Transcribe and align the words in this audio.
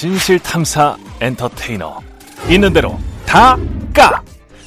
진실 0.00 0.38
탐사 0.38 0.94
엔터테이너 1.22 2.00
있는 2.50 2.70
대로 2.74 2.98
다 3.26 3.56
까 3.94 4.22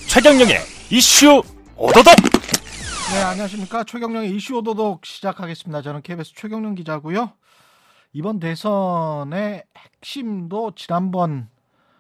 최경영의 0.08 0.56
이슈 0.90 1.44
오도독 1.78 2.16
네, 3.14 3.22
안녕하십니까. 3.22 3.84
최경령의 3.84 4.36
이슈 4.36 4.56
오도독 4.58 5.06
시작하겠습니다. 5.06 5.84
저는 5.84 6.02
KBS 6.02 6.34
최경령 6.34 6.74
기자고요. 6.74 7.34
이번 8.12 8.40
대선의 8.40 9.66
핵심도 9.78 10.72
지난번 10.74 11.48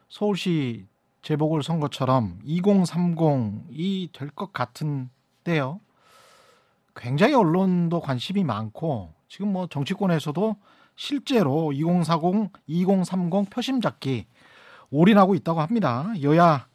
서울시 0.09 0.87
재보궐 1.21 1.61
선거처럼 1.61 2.39
2030이 2.47 4.11
될 4.11 4.31
것 4.31 4.51
같은데요. 4.53 5.79
굉장히 6.95 7.35
언론도 7.35 8.01
관심이 8.01 8.43
많고 8.43 9.13
지금 9.27 9.53
뭐 9.53 9.67
정치권에서도 9.67 10.55
실제로 10.99 11.71
2040, 11.71 12.51
2030 12.67 13.49
표심 13.49 13.79
잡기 13.79 14.25
올인하고 14.89 15.33
있다고 15.33 15.61
합니다. 15.61 16.11
여야 16.21 16.67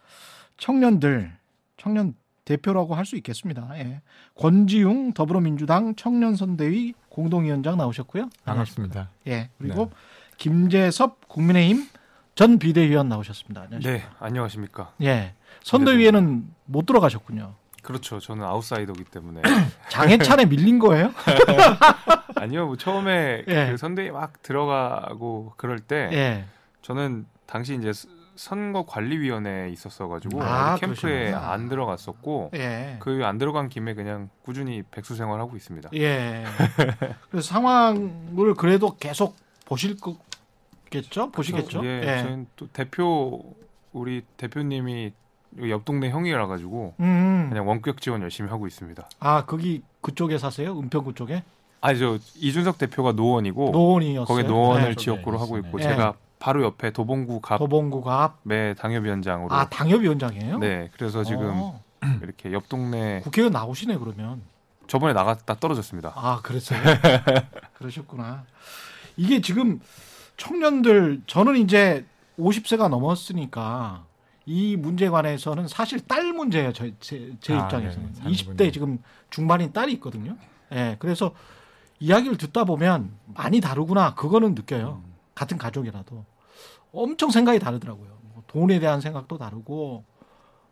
청년들, 0.57 1.31
청년 1.77 2.15
대표라고 2.47 2.95
할 2.95 3.05
수 3.05 3.17
있겠습니다. 3.17 3.69
예. 3.75 4.01
권지웅 4.35 5.13
더불어민주당 5.13 5.95
청년선대위 5.95 6.95
공동위원장 7.11 7.77
나오셨고요. 7.77 8.31
반갑습니다. 8.47 9.11
예. 9.27 9.51
그리고 9.59 9.91
김재섭 10.39 11.29
국민의힘 11.29 11.87
전 12.35 12.59
비대위원 12.59 13.11
나오셨습니다. 13.11 13.63
안녕하십니까? 13.63 14.09
네, 14.09 14.15
안녕하십니까. 14.21 14.95
예. 15.03 15.35
선대위에는 15.65 16.49
못 16.65 16.87
들어가셨군요. 16.87 17.57
그렇죠. 17.85 18.19
저는 18.19 18.45
아웃사이더기 18.45 19.05
때문에 19.05 19.43
장해찬에 19.91 20.47
밀린 20.47 20.79
거예요? 20.81 21.13
아니요. 22.37 22.67
뭐 22.67 22.77
처음에 22.77 23.45
예. 23.47 23.71
그 23.71 23.77
선대위 23.77 24.11
막 24.11 24.43
들어가고 24.43 25.53
그럴 25.57 25.79
때 25.79 26.09
예. 26.13 26.45
저는 26.83 27.27
당시 27.47 27.75
이제 27.77 27.93
스- 27.93 28.09
선거관리위원회에 28.37 29.69
있었어가지고 29.71 30.43
아, 30.43 30.77
캠프에 30.77 30.95
그러시구나. 31.31 31.53
안 31.53 31.69
들어갔었고 31.69 32.51
예. 32.55 32.97
그안 33.01 33.39
들어간 33.39 33.69
김에 33.69 33.95
그냥 33.95 34.29
꾸준히 34.43 34.83
백수 34.91 35.15
생활하고 35.15 35.55
있습니다. 35.57 35.91
예. 35.95 36.45
그래서 37.31 37.47
상황을 37.49 38.55
그래도 38.57 38.97
계속 38.97 39.37
보실 39.67 39.97
거겠죠? 40.01 41.31
보시겠죠? 41.31 41.85
예, 41.85 42.01
예. 42.03 42.23
저는 42.23 42.47
또 42.57 42.67
대표 42.69 43.55
우리 43.93 44.23
대표님이 44.37 45.13
옆 45.63 45.85
동네 45.85 46.11
형이라 46.11 46.47
가지고 46.47 46.95
음. 47.01 47.47
그냥 47.49 47.69
원격 47.69 48.01
지원 48.01 48.23
열심히 48.23 48.51
하고 48.51 48.67
있습니다. 48.67 49.09
아, 49.21 49.45
거기 49.45 49.83
그쪽에 50.01 50.39
사세요? 50.39 50.79
은평구 50.79 51.15
쪽에? 51.15 51.43
아니 51.81 51.99
저 51.99 52.19
이준석 52.37 52.79
대표가 52.79 53.13
노원이고 53.13 53.71
노원이었어요. 53.71 54.25
거기 54.25 54.43
노원을 54.49 54.91
네. 54.91 54.95
지역구로 54.95 55.39
하고 55.39 55.59
있고 55.59 55.79
네. 55.79 55.85
제가 55.85 56.15
바로 56.39 56.63
옆에 56.65 56.91
도봉구 56.91 57.41
갑 57.41 57.59
도봉구가 57.59 58.23
앞. 58.23 58.39
매 58.43 58.75
당협위원장으로 58.75 59.53
아, 59.55 59.69
당협위원장이에요? 59.69 60.59
네 60.59 60.91
그래서 60.97 61.25
지금 61.25 61.51
어, 61.55 61.83
이렇게 62.23 62.53
옆 62.53 62.69
동네 62.69 63.21
국회의원 63.23 63.53
나오시네 63.53 63.99
그러면. 63.99 64.43
저번에 64.87 65.15
나갔다 65.15 65.55
떨어졌습니다. 65.55 66.13
아, 66.15 66.41
그랬어요. 66.43 66.79
그러셨구나. 67.79 68.45
이게 69.17 69.41
지금 69.41 69.81
청년들 70.37 71.23
저는 71.27 71.57
이제 71.57 72.05
50세가 72.39 72.89
넘었으니까 72.89 74.05
이 74.47 74.77
문제에 74.77 75.09
관해서는 75.09 75.69
사실 75.69 76.01
딸 76.01 76.33
문제예요. 76.33 76.73
저, 76.73 76.87
제, 77.01 77.35
제 77.41 77.55
아, 77.55 77.65
입장에서는. 77.65 78.13
네, 78.13 78.31
20대 78.31 78.73
지금 78.73 78.99
중반인 79.31 79.73
딸이 79.73 79.93
있거든요. 79.95 80.37
예. 80.73 80.97
그래서 80.99 81.35
이야기를 82.01 82.37
듣다 82.37 82.65
보면 82.65 83.15
많이 83.27 83.61
다르구나. 83.61 84.15
그거는 84.15 84.55
느껴요. 84.55 85.03
같은 85.35 85.57
가족이라도 85.57 86.25
엄청 86.93 87.31
생각이 87.31 87.59
다르더라고요. 87.59 88.19
뭐 88.35 88.43
돈에 88.47 88.79
대한 88.79 89.01
생각도 89.01 89.39
다르고 89.39 90.05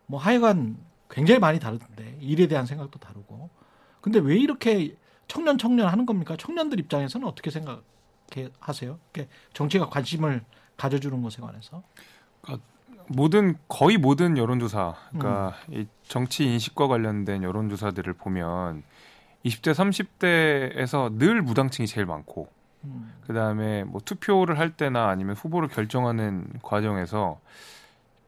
뭐 0.07 0.21
하여간 0.21 0.77
굉장히 1.09 1.41
많이 1.41 1.59
다르던데 1.59 2.19
일에 2.21 2.47
대한 2.49 2.67
생각도 2.67 2.99
다르고. 2.99 3.51
근데 4.01 4.19
왜 4.19 4.37
이렇게 4.37 4.97
청년 5.29 5.57
청년 5.57 5.89
하는 5.89 6.05
겁니까? 6.05 6.37
청년들 6.37 6.79
입장에서는 6.81 7.27
어떻게 7.27 7.51
생각하세요? 7.51 8.99
정치가 9.55 9.89
관심을 9.89 10.45
가져주는 10.77 11.23
것에 11.23 11.41
관해서. 11.41 11.83
모든 13.09 13.57
거의 13.69 13.99
모든 13.99 14.37
여론조사, 14.37 14.95
그러니까 15.11 15.55
음. 15.69 15.75
이 15.75 15.87
정치 16.03 16.45
인식과 16.45 16.89
관련된 16.89 17.43
여론조사들을 17.43 18.13
보면 18.15 18.83
20대, 19.45 19.73
30대에서 19.73 21.19
늘 21.19 21.43
무당층이 21.43 21.87
제일 21.87 22.07
많고 22.07 22.49
음. 22.85 23.13
그 23.27 23.33
다음에 23.33 23.85
뭐 23.85 24.01
투표를 24.05 24.59
할 24.59 24.71
때나 24.71 25.09
아니면 25.09 25.35
후보를 25.35 25.69
결정하는 25.69 26.47
과정에서 26.63 27.41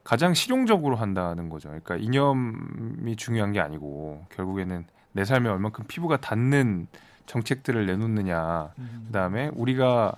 가장 0.02 0.34
실용적으로 0.34 0.96
한다는 0.96 1.48
거죠. 1.48 1.68
그러니까 1.68 1.96
이념이 1.96 3.16
중요한 3.16 3.52
게 3.52 3.60
아니고 3.60 4.26
결국에는 4.30 4.84
내 5.12 5.24
삶에 5.24 5.48
얼만큼 5.48 5.86
피부가 5.88 6.18
닿는 6.18 6.88
정책들을 7.26 7.86
내놓느냐. 7.86 8.72
음. 8.78 9.04
그 9.06 9.12
다음에 9.12 9.50
우리가 9.54 10.14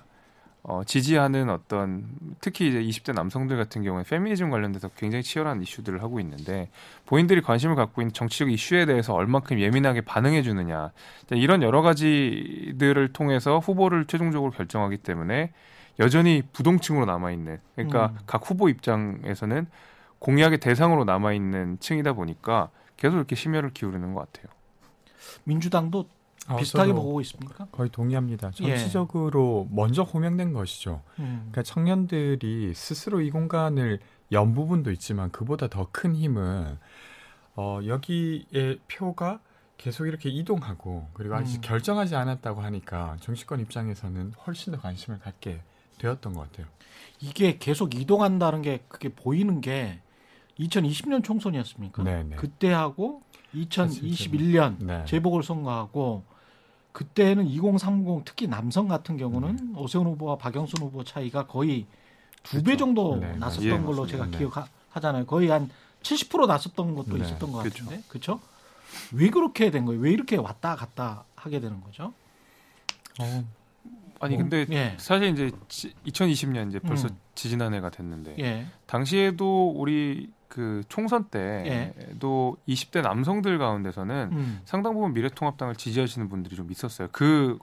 어, 0.69 0.83
지지하는 0.83 1.49
어떤 1.49 2.03
특히 2.41 2.67
이제 2.67 2.81
20대 2.81 3.13
남성들 3.13 3.55
같은 3.55 3.83
경우에 3.83 4.03
페미니즘 4.03 4.49
관련돼서 4.49 4.89
굉장히 4.97 5.23
치열한 5.23 5.61
이슈들을 5.61 6.03
하고 6.03 6.19
있는데 6.19 6.69
본인들이 7.05 7.41
관심을 7.41 7.75
갖고 7.75 8.01
있는 8.01 8.11
정치적 8.11 8.51
이슈에 8.51 8.85
대해서 8.85 9.13
얼만큼 9.13 9.61
예민하게 9.61 10.01
반응해 10.01 10.41
주느냐 10.41 10.91
이런 11.31 11.63
여러 11.63 11.81
가지들을 11.81 13.13
통해서 13.13 13.59
후보를 13.59 14.07
최종적으로 14.07 14.51
결정하기 14.51 14.97
때문에 14.97 15.53
여전히 15.99 16.43
부동층으로 16.51 17.05
남아 17.05 17.31
있는 17.31 17.59
그러니까 17.75 18.07
음. 18.07 18.17
각 18.27 18.49
후보 18.49 18.67
입장에서는 18.67 19.67
공약의 20.19 20.57
대상으로 20.57 21.05
남아 21.05 21.31
있는 21.31 21.77
층이다 21.79 22.11
보니까 22.11 22.71
계속 22.97 23.15
이렇게 23.15 23.37
심혈을 23.37 23.71
기울이는 23.73 24.13
것 24.13 24.19
같아요. 24.19 24.51
민주당도 25.45 26.09
아, 26.09 26.16
비슷하게 26.55 26.89
저도 26.89 27.01
보고 27.01 27.19
있습니까? 27.21 27.67
거의 27.71 27.89
동의합니다. 27.89 28.51
예. 28.61 28.77
정치적으로 28.77 29.67
먼저 29.71 30.03
호명된 30.03 30.53
것이죠. 30.53 31.01
음. 31.19 31.49
그러니까 31.51 31.63
청년들이 31.63 32.73
스스로 32.73 33.19
이 33.21 33.29
공간을 33.31 33.99
연 34.31 34.53
부분도 34.53 34.91
있지만 34.91 35.31
그보다 35.31 35.67
더 35.67 35.89
큰 35.91 36.15
힘은 36.15 36.77
어, 37.55 37.79
여기에 37.85 38.77
표가 38.87 39.39
계속 39.77 40.05
이렇게 40.07 40.29
이동하고 40.29 41.07
그리고 41.13 41.35
아직 41.35 41.57
음. 41.57 41.61
결정하지 41.61 42.15
않았다고 42.15 42.61
하니까 42.61 43.17
정치권 43.19 43.59
입장에서는 43.59 44.33
훨씬 44.45 44.73
더 44.73 44.79
관심을 44.79 45.19
갖게 45.19 45.61
되었던 45.99 46.33
것 46.33 46.41
같아요. 46.51 46.67
이게 47.19 47.57
계속 47.57 47.95
이동한다는 47.95 48.61
게 48.61 48.83
그게 48.87 49.09
보이는 49.09 49.59
게 49.61 49.99
2020년 50.59 51.23
총선이었습니까? 51.23 52.03
네네. 52.03 52.35
그때하고 52.35 53.21
2021년 53.55 54.77
네. 54.83 55.05
재보궐선거하고 55.05 56.23
그때는 56.97 57.45
2030 57.45 58.25
특히 58.25 58.47
남성 58.47 58.87
같은 58.87 59.17
경우는 59.17 59.75
오세훈 59.77 60.07
후보와 60.07 60.39
박영순 60.39 60.81
후보 60.81 61.03
차이가 61.03 61.45
거의 61.45 61.85
두배 62.41 62.57
네. 62.57 62.63
그렇죠. 62.63 62.77
정도 62.79 63.17
네, 63.17 63.33
네. 63.33 63.37
났었던 63.37 63.65
예, 63.65 63.69
걸로 63.69 64.01
맞습니다. 64.01 64.11
제가 64.11 64.25
네. 64.25 64.37
기억하잖아요. 64.39 65.27
거의 65.27 65.49
한 65.49 65.69
70% 66.01 66.47
났었던 66.47 66.95
것도 66.95 67.17
네, 67.19 67.23
있었던 67.23 67.51
것 67.51 67.59
그렇죠. 67.59 67.85
같은데, 67.85 68.03
그렇죠? 68.07 68.39
왜 69.13 69.29
그렇게 69.29 69.69
된 69.69 69.85
거예요? 69.85 70.01
왜 70.01 70.11
이렇게 70.11 70.37
왔다 70.37 70.75
갔다 70.75 71.25
하게 71.35 71.59
되는 71.59 71.81
거죠? 71.81 72.13
어, 73.19 73.45
아니 74.19 74.33
뭐, 74.33 74.49
근데 74.49 74.65
예, 74.71 74.95
20 74.97 74.99
사실 74.99 75.29
이제 75.29 75.51
2020년 76.07 76.69
이제 76.69 76.79
벌써 76.79 77.09
음. 77.09 77.17
지지난 77.35 77.75
해가 77.75 77.91
됐는데 77.91 78.37
예, 78.39 78.65
당시에도 78.87 79.69
우리 79.69 80.31
그 80.47 80.83
총선 80.89 81.25
때도 81.25 82.57
20대 82.67 83.01
남성들 83.01 83.57
가운데서는 83.57 84.29
음, 84.31 84.61
상당 84.65 84.93
부분 84.93 85.13
미래통합당을 85.13 85.75
지지하시는 85.75 86.29
분들이 86.29 86.55
좀 86.55 86.71
있었어요. 86.71 87.09
그 87.11 87.57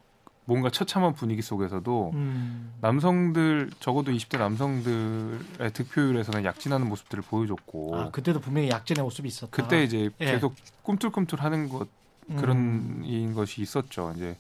뭔가 0.47 0.69
처참한 0.69 1.15
분위기 1.15 1.41
속에서도 1.41 2.11
음, 2.13 2.75
남성들 2.83 3.71
적어도 3.81 4.13
20대 4.13 4.39
남성들의 4.39 5.73
득표율에서는 5.73 6.45
약진하는 6.45 6.87
모습들을 6.89 7.25
보여줬고 7.25 7.97
아 7.97 8.11
그때도 8.11 8.41
분명히 8.41 8.69
약진의 8.69 9.03
모습이 9.03 9.29
있었다. 9.29 9.51
그때 9.51 9.83
이제 9.83 10.11
예. 10.21 10.25
계속 10.27 10.55
꿈틀꿈틀하는 10.83 11.71
것 11.71 11.89
음, 12.29 12.37
그런 12.37 13.03
인 13.05 13.33
것이 13.35 13.63
있었죠. 13.63 14.13
이제 14.17 14.37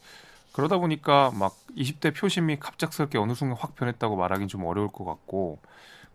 그러다 0.52 0.78
보니까 0.78 1.32
막 1.34 1.56
20대 1.76 2.14
표심이 2.14 2.58
갑작스럽게 2.60 3.18
어느 3.18 3.32
순간 3.32 3.56
확 3.58 3.74
변했다고 3.74 4.16
말하기는 4.16 4.48
좀 4.48 4.64
어려울 4.64 4.88
것 4.88 5.04
같고 5.04 5.58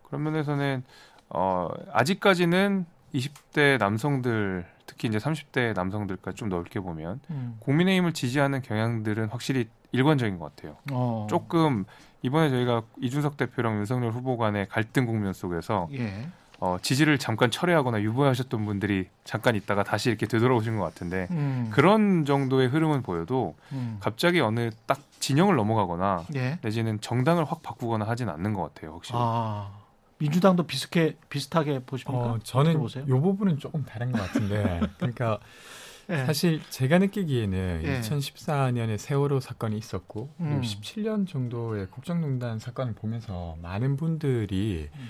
그런 0.04 0.24
면에서는 0.24 0.84
어 1.30 1.70
아직까지는 1.92 2.86
20대 3.14 3.78
남성들 3.78 4.66
특히 4.86 5.08
이제 5.08 5.18
30대 5.18 5.76
남성들까지 5.76 6.36
좀 6.36 6.50
넓게 6.50 6.80
보면 6.80 7.20
음, 7.30 7.58
국민의힘을 7.60 8.14
지지하는 8.14 8.62
경향들은 8.62 9.30
확실히 9.30 9.68
일관적인 9.92 10.40
것 10.40 10.56
같아요. 10.56 10.78
어, 10.92 11.28
조금 11.30 11.86
이번에 12.22 12.50
저희가 12.50 12.84
이준석 13.02 13.38
대표랑 13.38 13.78
윤석열 13.78 14.12
후보 14.12 14.38
간의 14.38 14.68
갈등 14.68 15.06
국면 15.06 15.34
속에서 15.34 15.88
예, 15.94 16.28
어, 16.60 16.78
지지를 16.81 17.18
잠깐 17.18 17.50
철회하거나 17.50 18.02
유보하셨던 18.02 18.66
분들이 18.66 19.08
잠깐 19.24 19.56
있다가 19.56 19.84
다시 19.84 20.10
이렇게 20.10 20.25
되돌아오신 20.25 20.78
것 20.78 20.84
같은데 20.84 21.28
음. 21.32 21.70
그런 21.72 22.25
정도의 22.25 22.68
흐름은 22.68 23.02
보여도 23.02 23.56
음. 23.72 23.98
갑자기 24.00 24.42
어느 24.42 24.70
딱 24.86 25.00
진영을 25.20 25.56
넘어가거나 25.56 26.25
예. 26.36 26.60
내지는 26.62 27.00
정당을 27.00 27.46
확 27.46 27.62
바꾸거나 27.64 28.06
하진 28.06 28.30
않는 28.30 28.54
것 28.54 28.74
같아요. 28.74 28.94
확실히. 28.96 29.18
아 29.22 29.72
민주당도 30.19 30.63
비슷하게 30.68 31.18
비슷하게 31.30 31.80
보십니까? 31.86 32.18
어, 32.33 32.39
저는 32.44 32.77
보세요? 32.77 33.04
이 33.07 33.10
부분은 33.12 33.57
조금 33.57 33.83
다른 33.86 34.12
것 34.12 34.19
같은데, 34.19 34.81
그러니까 34.98 35.39
예. 36.10 36.25
사실 36.25 36.62
제가 36.69 36.98
느끼기에는 37.00 37.81
예. 37.86 38.01
2014년에 38.01 38.98
세월호 38.98 39.39
사건이 39.39 39.77
있었고, 39.77 40.30
음. 40.39 40.62
17년 40.63 41.27
정도의 41.27 41.88
국정농단 41.88 42.60
사건을 42.60 42.94
보면서 42.94 43.57
많은 43.62 43.95
분들이 43.95 44.89
음. 44.95 45.10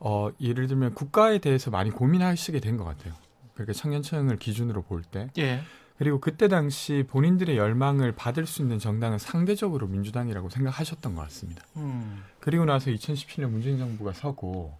어, 0.00 0.30
예를 0.40 0.66
들면 0.68 0.94
국가에 0.94 1.38
대해서 1.38 1.70
많이 1.70 1.90
고민하시게 1.90 2.60
된 2.60 2.76
것 2.76 2.84
같아요. 2.84 3.14
그러니까 3.54 3.72
청년층을 3.72 4.36
기준으로 4.38 4.82
볼 4.82 5.02
때. 5.02 5.28
예. 5.38 5.60
그리고 5.98 6.20
그때 6.20 6.46
당시 6.46 7.04
본인들의 7.08 7.56
열망을 7.56 8.12
받을 8.12 8.46
수 8.46 8.62
있는 8.62 8.78
정당은 8.78 9.18
상대적으로 9.18 9.88
민주당이라고 9.88 10.48
생각하셨던 10.48 11.16
것 11.16 11.22
같습니다. 11.22 11.64
음. 11.76 12.22
그리고 12.38 12.64
나서 12.64 12.90
2017년 12.90 13.50
문재인 13.50 13.78
정부가 13.78 14.12
서고 14.12 14.78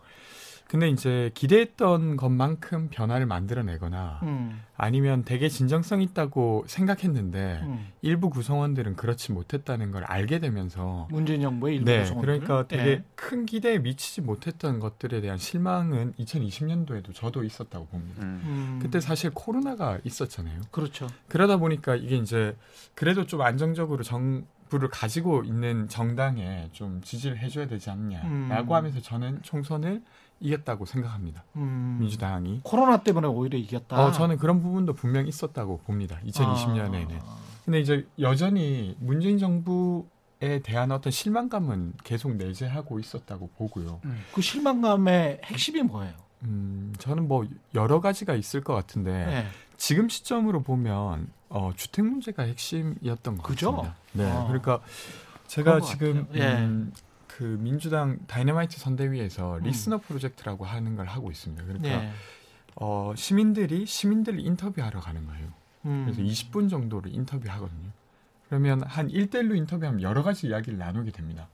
근데 0.69 0.91
이제 0.91 1.31
기대했던 1.33 2.19
것만큼 2.19 2.91
변화를 2.91 3.25
만들어내거나 3.25 4.21
음. 4.23 4.63
아니면 4.77 5.25
되게 5.25 5.49
진정성 5.49 6.03
있다고 6.03 6.65
생각했는데 6.67 7.61
음. 7.63 7.89
일부 8.03 8.29
구성원들은 8.29 8.97
그렇지 8.97 9.33
못했다는 9.33 9.93
걸 9.93 10.05
알게 10.05 10.41
되면서 10.41 11.09
문재인 11.11 11.41
정부의 11.41 11.77
일부 11.77 11.91
네, 11.91 12.01
구성원들. 12.03 12.41
그러니까 12.41 12.69
되게 12.69 12.91
예. 12.91 13.05
큰 13.15 13.47
기대에 13.47 13.79
미치지 13.79 14.21
못했던 14.21 14.79
것들에 14.79 15.23
대한 15.23 15.39
실망은 15.39 16.13
2020년도에도 16.19 17.15
저도 17.15 17.45
있었다고 17.45 17.87
봅니다. 17.87 18.23
음. 18.23 18.43
음. 18.45 18.79
그때 18.83 19.01
사실 19.01 19.31
코로나가 19.31 19.99
있었잖아요. 20.05 20.61
그렇죠. 20.71 21.07
그러다 21.29 21.57
보니까 21.57 21.97
이게 21.97 22.17
이제 22.17 22.55
그래도 22.95 23.25
좀 23.25 23.41
안정적으로 23.41 24.03
정 24.03 24.45
부를 24.69 24.89
가지고 24.89 25.45
있는 25.45 25.89
정당에 25.89 26.69
좀 26.73 27.01
지지를 27.03 27.39
해줘야 27.39 27.67
되지 27.67 27.89
않냐라고 27.91 28.73
음. 28.73 28.77
하면서 28.77 29.01
저는 29.01 29.41
총선을 29.43 30.03
이겼다고 30.41 30.87
생각합니다. 30.87 31.45
음. 31.57 31.99
민주당이. 32.01 32.61
코로나 32.63 33.03
때문에 33.03 33.27
오히려 33.27 33.59
이겼다. 33.59 34.07
어, 34.07 34.13
저는 34.13 34.37
그런 34.39 34.63
부분도 34.63 34.95
분명 34.95 35.27
있었다고 35.27 35.79
봅니다. 35.79 36.19
2020년에는. 36.27 37.19
아. 37.23 37.37
근데 37.65 37.81
이제 37.81 38.07
여전히 38.19 38.97
문재인 38.99 39.39
정부에 39.39 40.61
대한 40.63 40.91
어떤 40.93 41.11
실망감은 41.11 41.95
계속 42.05 42.35
내재하고 42.37 42.99
있었다고 42.99 43.51
보고요. 43.59 44.01
그 44.33 44.41
실망감의 44.41 45.41
핵심이 45.45 45.83
뭐예요? 45.83 46.15
음, 46.45 46.95
저는 46.99 47.27
뭐 47.29 47.47
여러 47.75 48.01
가지가 48.01 48.35
있을 48.35 48.63
것 48.63 48.75
같은데 48.75 49.11
네. 49.27 49.47
지금 49.77 50.09
시점으로 50.09 50.63
보면 50.63 51.29
어, 51.51 51.73
주택 51.77 52.05
문제가 52.05 52.45
핵심이었던 52.45 53.39
것 53.39 53.43
그죠? 53.43 53.73
같습니다. 53.73 53.97
네, 54.13 54.31
아. 54.31 54.45
그러니까 54.45 54.81
제가 55.47 55.81
것 55.81 55.87
지금. 55.87 56.27
예. 56.35 56.59
음, 56.59 56.93
그 57.39 57.45
민주당 57.61 58.19
다이너마이트 58.27 58.81
선대위에서 58.81 59.59
음. 59.59 59.63
listener 59.63 59.99
프로젝트라고 59.99 60.65
하는 60.65 60.97
걸 60.97 61.07
하고 61.07 61.31
있습니다. 61.31 61.63
그러니까 61.63 61.89
네. 61.89 62.11
어, 62.75 63.13
시민들이 63.15 63.87
시민들 63.87 64.41
인터뷰하러 64.41 64.99
가는 64.99 65.25
거예요. 65.25 65.53
음. 65.85 66.03
그래서 66.05 66.21
20분 66.21 66.69
정도를 66.69 67.15
인터뷰하거든요. 67.15 67.91
그러면 68.49 68.83
한 68.83 69.07
1대1로 69.07 69.57
인터뷰하면 69.57 70.03
여러 70.03 70.25
가지 70.25 70.49
이야기를 70.49 70.79
나누게 70.79 71.13
됩니다. 71.13 71.47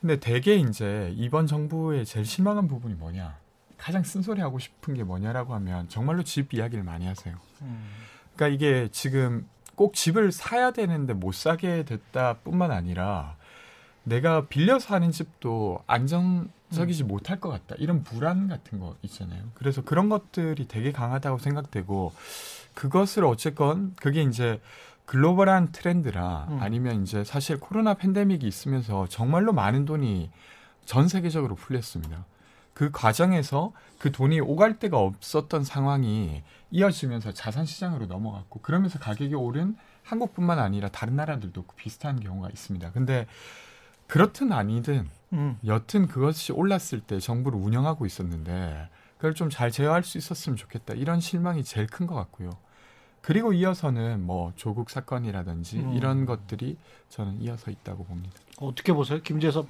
근데 0.00 0.18
대개 0.18 0.56
이제 0.56 1.12
이번 1.14 1.46
정부의 1.46 2.04
제일 2.04 2.26
실망한 2.26 2.66
부분이 2.66 2.94
뭐냐? 2.94 3.38
가장 3.76 4.02
쓴소리 4.02 4.40
하고 4.40 4.58
싶은 4.58 4.94
게 4.94 5.04
뭐냐라고 5.04 5.54
하면 5.54 5.88
정말로 5.88 6.24
집 6.24 6.52
이야기를 6.52 6.82
많이 6.82 7.06
하세요. 7.06 7.36
음. 7.62 7.88
그러니까 8.34 8.48
이게 8.52 8.88
지금 8.90 9.48
꼭 9.76 9.94
집을 9.94 10.32
사야 10.32 10.72
되는데 10.72 11.12
못 11.12 11.36
사게 11.36 11.84
됐다뿐만 11.84 12.72
아니라 12.72 13.37
내가 14.08 14.46
빌려서 14.46 14.94
하는 14.94 15.10
집도 15.10 15.82
안정적이지 15.86 17.04
못할 17.04 17.40
것 17.40 17.48
같다 17.48 17.74
이런 17.78 18.02
불안 18.02 18.48
같은 18.48 18.78
거 18.78 18.96
있잖아요. 19.02 19.42
그래서 19.54 19.82
그런 19.82 20.08
것들이 20.08 20.66
되게 20.68 20.92
강하다고 20.92 21.38
생각되고 21.38 22.12
그것을 22.74 23.24
어쨌건 23.24 23.94
그게 23.96 24.22
이제 24.22 24.60
글로벌한 25.06 25.72
트렌드라 25.72 26.48
음. 26.50 26.58
아니면 26.60 27.02
이제 27.02 27.24
사실 27.24 27.58
코로나 27.58 27.94
팬데믹이 27.94 28.46
있으면서 28.46 29.06
정말로 29.08 29.52
많은 29.52 29.84
돈이 29.86 30.30
전 30.84 31.08
세계적으로 31.08 31.54
풀렸습니다. 31.54 32.24
그 32.74 32.90
과정에서 32.92 33.72
그 33.98 34.12
돈이 34.12 34.40
오갈 34.40 34.78
데가 34.78 34.98
없었던 34.98 35.64
상황이 35.64 36.42
이어지면서 36.70 37.32
자산 37.32 37.64
시장으로 37.64 38.06
넘어갔고 38.06 38.60
그러면서 38.60 38.98
가격이 38.98 39.34
오른 39.34 39.76
한국뿐만 40.04 40.58
아니라 40.58 40.88
다른 40.88 41.16
나라들도 41.16 41.64
비슷한 41.76 42.20
경우가 42.20 42.50
있습니다. 42.50 42.92
근데 42.92 43.26
그렇든 44.08 44.52
아니든 44.52 45.06
음. 45.34 45.58
여튼 45.66 46.08
그것이 46.08 46.52
올랐을 46.52 47.00
때 47.06 47.20
정부를 47.20 47.58
운영하고 47.58 48.06
있었는데 48.06 48.88
그걸 49.16 49.34
좀 49.34 49.50
잘 49.50 49.70
제어할 49.70 50.02
수 50.04 50.18
있었으면 50.18 50.56
좋겠다. 50.56 50.94
이런 50.94 51.20
실망이 51.20 51.62
제일 51.64 51.86
큰 51.86 52.06
것 52.06 52.14
같고요. 52.14 52.50
그리고 53.20 53.52
이어서는 53.52 54.24
뭐 54.24 54.52
조국 54.56 54.90
사건이라든지 54.90 55.78
음. 55.80 55.92
이런 55.92 56.24
것들이 56.24 56.76
저는 57.10 57.40
이어서 57.42 57.70
있다고 57.70 58.04
봅니다. 58.04 58.34
어떻게 58.58 58.92
보세요, 58.92 59.20
김재섭? 59.22 59.66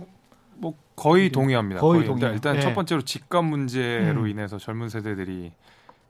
뭐 0.57 0.75
거의 0.95 1.31
동의합니다. 1.31 1.81
거의 1.81 2.01
거의, 2.01 2.07
동의해요. 2.07 2.33
일단, 2.35 2.57
예. 2.57 2.61
첫 2.61 2.75
번째로 2.75 3.03
집값 3.03 3.45
문제로 3.45 4.23
음. 4.23 4.29
인해서 4.29 4.59
젊은 4.59 4.89
세대들이 4.89 5.53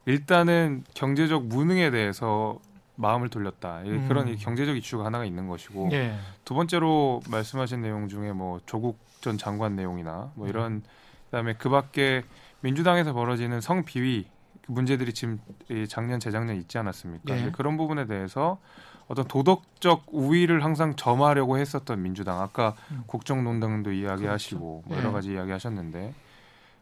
일단은 0.06 0.84
경제적 0.94 1.46
무능에 1.46 1.90
대해서 1.90 2.58
마음을 2.98 3.28
돌렸다. 3.28 3.82
이- 3.84 3.90
음. 3.90 4.08
그런 4.08 4.28
이 4.28 4.36
경제적 4.36 4.76
이슈가 4.76 5.04
하나가 5.04 5.24
있는 5.24 5.48
것이고 5.48 5.88
예. 5.92 6.14
두 6.44 6.54
번째로 6.54 7.20
말씀하신 7.30 7.80
내용 7.80 8.08
중에 8.08 8.32
뭐 8.32 8.60
조국 8.66 8.98
전 9.20 9.38
장관 9.38 9.76
내용이나 9.76 10.32
뭐 10.34 10.48
이런 10.48 10.82
그다음에 11.26 11.54
그밖에 11.54 12.24
민주당에서 12.60 13.12
벌어지는 13.12 13.60
성비위 13.60 14.26
문제들이 14.66 15.14
지금 15.14 15.40
이 15.70 15.86
작년 15.88 16.18
재작년 16.20 16.56
있지 16.56 16.76
않았습니까? 16.76 17.38
예. 17.46 17.50
그런 17.52 17.76
부분에 17.76 18.06
대해서 18.06 18.58
어떤 19.06 19.26
도덕적 19.26 20.06
우위를 20.08 20.64
항상 20.64 20.94
점하려고 20.96 21.56
했었던 21.56 22.02
민주당 22.02 22.40
아까 22.42 22.74
음. 22.90 23.04
국정농단도 23.06 23.92
이야기하시고 23.92 24.82
뭐 24.86 24.96
여러 24.98 25.08
예. 25.08 25.12
가지 25.12 25.32
이야기하셨는데 25.32 26.14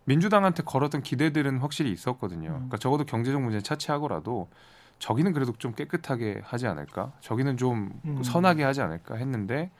민주당한테 0.04 0.62
걸었던 0.62 1.02
기대들은 1.02 1.58
확실히 1.58 1.92
있었거든요. 1.92 2.48
음. 2.48 2.54
그러니까 2.54 2.78
적어도 2.78 3.04
경제적 3.04 3.40
문제 3.42 3.60
차치하고라도 3.60 4.48
저기는 4.98 5.32
그래도 5.32 5.52
좀 5.58 5.72
깨끗하게 5.72 6.40
하지 6.44 6.66
않을까? 6.66 7.12
저기는 7.20 7.56
좀 7.56 7.90
음. 8.04 8.22
선하게 8.22 8.64
하지 8.64 8.80
않을까 8.80 9.16
했는데 9.16 9.70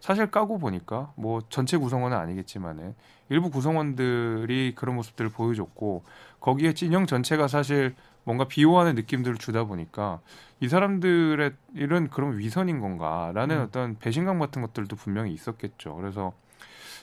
사실 0.00 0.30
까고 0.30 0.58
보니까 0.58 1.12
뭐 1.16 1.40
전체 1.48 1.76
구성원은 1.76 2.16
아니겠지만은 2.16 2.94
일부 3.28 3.50
구성원들이 3.50 4.74
그런 4.76 4.96
모습들을 4.96 5.30
보여줬고 5.30 6.04
거기에 6.40 6.74
진영 6.74 7.06
전체가 7.06 7.48
사실 7.48 7.94
뭔가 8.24 8.46
비호하는 8.46 8.94
느낌들을 8.94 9.36
주다 9.38 9.64
보니까 9.64 10.20
이 10.60 10.68
사람들의 10.68 11.52
일은 11.74 12.08
그럼 12.08 12.38
위선인 12.38 12.80
건가라는 12.80 13.56
음. 13.56 13.62
어떤 13.62 13.98
배신감 13.98 14.38
같은 14.38 14.62
것들도 14.62 14.96
분명히 14.96 15.32
있었겠죠. 15.32 15.94
그래서 15.96 16.32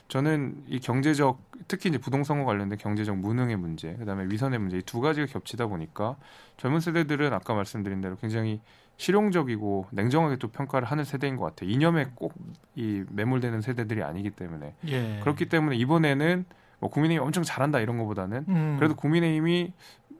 저는 0.07 0.63
이 0.67 0.79
경제적 0.79 1.41
특히 1.67 1.89
이제 1.89 1.97
부동산과 1.97 2.45
관련된 2.45 2.77
경제적 2.77 3.17
무능의 3.17 3.55
문제, 3.57 3.93
그다음에 3.95 4.25
위선의 4.29 4.59
문제 4.59 4.77
이 4.77 4.81
두 4.81 4.99
가지가 5.01 5.27
겹치다 5.27 5.67
보니까 5.67 6.17
젊은 6.57 6.79
세대들은 6.81 7.33
아까 7.33 7.53
말씀드린 7.53 8.01
대로 8.01 8.15
굉장히 8.17 8.59
실용적이고 8.97 9.87
냉정하게 9.91 10.35
또 10.37 10.49
평가를 10.49 10.87
하는 10.87 11.03
세대인 11.03 11.35
것 11.35 11.45
같아요. 11.45 11.69
이념에 11.69 12.09
꼭 12.15 12.33
이 12.75 13.03
매몰되는 13.09 13.61
세대들이 13.61 14.01
아니기 14.03 14.31
때문에 14.31 14.73
예. 14.87 15.19
그렇기 15.21 15.47
때문에 15.47 15.75
이번에는 15.77 16.45
뭐 16.79 16.89
국민의힘이 16.89 17.23
엄청 17.23 17.43
잘한다 17.43 17.79
이런 17.79 17.97
것보다는 17.99 18.45
음. 18.47 18.75
그래도 18.79 18.95
국민의힘이 18.95 19.73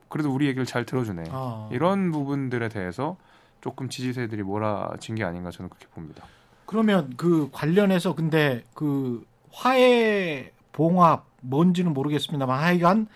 그래도 0.08 0.32
우리 0.32 0.46
얘기를 0.46 0.64
잘 0.64 0.84
들어주네 0.86 1.24
아. 1.30 1.68
이런 1.72 2.12
부분들에 2.12 2.68
대해서 2.68 3.16
조금 3.60 3.88
지지세들이 3.88 4.42
몰아진 4.44 5.14
게 5.16 5.24
아닌가 5.24 5.50
저는 5.50 5.68
그렇게 5.68 5.86
봅니다. 5.88 6.24
그러면 6.66 7.12
그 7.16 7.48
관련해서 7.52 8.14
근데 8.14 8.64
그 8.74 9.24
화해 9.54 10.50
봉합 10.72 11.26
뭔지는 11.40 11.94
모르겠습니다만 11.94 12.58
하여간 12.58 13.06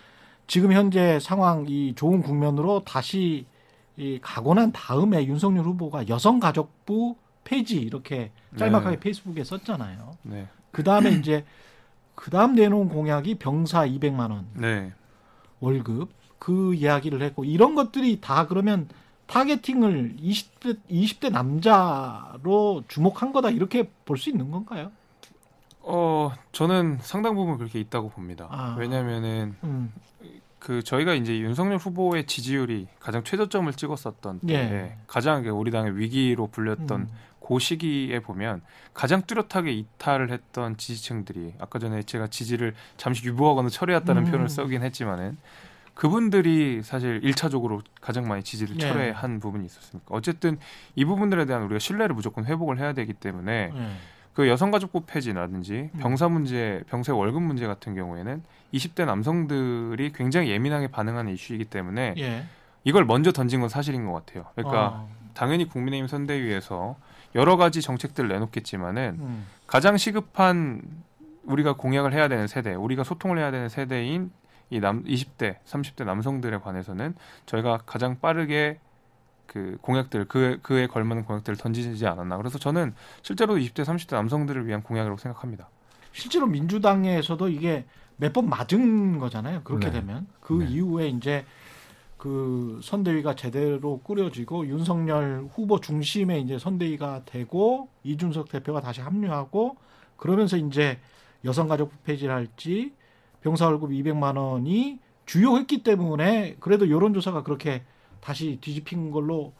지금 0.47 0.73
현재 0.73 1.19
상황 1.21 1.67
이 1.69 1.95
좋은 1.95 2.23
국면으로 2.23 2.85
다시 2.85 3.47
이 3.97 4.19
가고 4.23 4.55
난 4.55 4.71
다음에 4.73 5.27
윤석열 5.27 5.65
후보가 5.65 6.09
여성가족부 6.09 7.17
폐지 7.45 7.77
이렇게 7.81 8.31
짤막하게 8.57 8.97
네. 8.97 9.01
페이스북에 9.01 9.43
썼잖아요. 9.43 10.13
네, 10.23 10.47
그 10.71 10.85
다음에 10.85 11.11
이제 11.11 11.45
그 12.15 12.31
다음 12.31 12.55
내놓은 12.55 12.89
공약이 12.89 13.37
병사 13.37 13.87
200만 13.87 14.31
원 14.31 14.47
네, 14.55 14.93
월급 15.61 16.11
그 16.39 16.75
이야기를 16.75 17.23
했고 17.23 17.45
이런 17.45 17.75
것들이 17.75 18.21
다 18.21 18.47
그러면 18.47 18.89
타겟팅을 19.27 20.17
20대 20.21 20.79
20대 20.89 21.31
남자로 21.31 22.85
주목한 22.89 23.33
거다 23.33 23.51
이렇게 23.51 23.91
볼 24.05 24.17
수 24.17 24.31
있는 24.31 24.51
건가요? 24.51 24.93
어 25.81 26.33
저는 26.53 26.99
상당 27.01 27.35
부분 27.35 27.59
그렇게 27.59 27.81
있다고 27.81 28.11
봅니다. 28.11 28.47
아. 28.51 28.77
왜냐면은 28.79 29.57
음. 29.65 29.93
그 30.59 30.83
저희가 30.83 31.15
이제 31.15 31.39
윤석열 31.39 31.79
후보의 31.79 32.27
지지율이 32.27 32.89
가장 32.99 33.23
최저점을 33.23 33.73
찍었었던 33.73 34.41
때 34.41 34.55
예. 34.55 34.97
가장 35.07 35.45
우리 35.47 35.71
당의 35.71 35.97
위기로 35.97 36.49
불렸던 36.49 37.01
음. 37.03 37.09
그 37.41 37.59
시기에 37.59 38.21
보면 38.21 38.61
가장 38.93 39.23
뚜렷하게 39.23 39.73
이탈을 39.73 40.31
했던 40.31 40.77
지지층들이 40.77 41.55
아까 41.59 41.79
전에 41.79 42.03
제가 42.03 42.27
지지를 42.27 42.75
잠시 42.97 43.25
유보하거나 43.27 43.71
철회했다는 43.71 44.27
음. 44.27 44.31
표현을 44.31 44.49
써긴 44.49 44.83
했지만은 44.83 45.39
그분들이 45.95 46.83
사실 46.83 47.21
일차적으로 47.25 47.81
가장 48.01 48.29
많이 48.29 48.43
지지를 48.43 48.77
예. 48.77 48.81
철회한 48.81 49.41
부분이 49.41 49.65
있었으니까 49.65 50.07
어쨌든 50.11 50.59
이 50.95 51.05
부분들에 51.05 51.47
대한 51.47 51.63
우리가 51.63 51.79
신뢰를 51.79 52.15
무조건 52.15 52.45
회복을 52.45 52.79
해야 52.79 52.93
되기 52.93 53.15
때문에 53.15 53.73
예. 53.75 53.91
그 54.39 54.49
여성가족부 54.49 55.01
폐지라든지 55.01 55.91
음. 55.93 55.99
병사 55.99 56.29
문제, 56.29 56.85
병사 56.89 57.13
월급 57.13 57.43
문제 57.43 57.67
같은 57.67 57.97
경우에는 57.97 58.45
20대 58.73 59.05
남성들이 59.05 60.13
굉장히 60.13 60.51
예민하게 60.51 60.87
반응하는 60.93 61.33
이슈이기 61.33 61.65
때문에 61.65 62.15
예. 62.19 62.45
이걸 62.85 63.05
먼저 63.05 63.33
던진 63.33 63.59
건 63.59 63.69
사실인 63.69 64.07
것 64.07 64.13
같아요. 64.13 64.45
그러니까 64.55 64.87
어. 64.91 65.09
당연히 65.35 65.65
국민의힘 65.67 66.07
선대위에서 66.07 66.95
여러 67.35 67.57
가지 67.57 67.83
정책들을 67.83 68.29
내놓겠지만은 68.29 69.17
음. 69.19 69.47
가장 69.67 69.97
시급한 69.97 70.83
우리가 71.43 71.73
공약을 71.73 72.13
해야 72.13 72.29
되는 72.29 72.47
세대, 72.47 72.75
우리가 72.75 73.03
소통을 73.03 73.39
해야 73.39 73.51
되는 73.51 73.69
세대인 73.69 74.31
이 74.71 74.79
남 74.79 75.03
20대, 75.03 75.57
30대 75.67 76.05
남성들에 76.05 76.59
관해서는 76.59 77.17
저희가 77.47 77.81
가장 77.87 78.21
빠르게 78.21 78.79
그 79.49 79.79
공약들 79.81 80.27
그 80.27 80.61
그에 80.63 80.87
걸맞는 80.87 81.25
공약들을 81.25 81.57
던지지 81.57 82.07
않았나. 82.07 82.37
그래서 82.37 82.59
저는 82.59 82.95
실제로 83.23 83.57
20대 83.57 83.85
30대 83.85 84.15
남성들을 84.15 84.67
위한 84.67 84.83
공약이라고 84.83 85.19
생각합니다. 85.19 85.69
실제로 86.13 86.47
민주당에서도 86.47 87.49
이게 87.49 87.85
몇 88.17 88.33
번 88.33 88.49
맞은 88.49 89.19
거잖아요. 89.19 89.63
그렇게 89.65 89.87
네. 89.91 90.01
되면 90.01 90.27
그 90.41 90.53
네. 90.55 90.67
이후에 90.69 91.09
이제 91.09 91.45
그 92.17 92.81
선대위가 92.83 93.37
제대로 93.37 93.99
꾸려지고 94.01 94.67
윤석열 94.67 95.49
후보 95.53 95.81
중심의 95.81 96.43
이제 96.43 96.59
선대위가 96.59 97.23
되고 97.25 97.89
이준석 98.03 98.49
대표가 98.49 98.81
다시 98.81 99.01
합류하고 99.01 99.77
그러면서 100.17 100.57
이제 100.57 100.99
여성가족부 101.45 101.97
폐지를 102.05 102.35
할지 102.35 102.93
병사 103.41 103.67
월급 103.67 103.91
200만 103.91 104.37
원이 104.37 104.99
주요했기 105.27 105.85
때문에 105.85 106.57
그래도 106.59 106.91
여론조사가 106.91 107.45
그렇게 107.45 107.85
다시 108.21 108.59
뒤집힌 108.61 109.11
걸로 109.11 109.53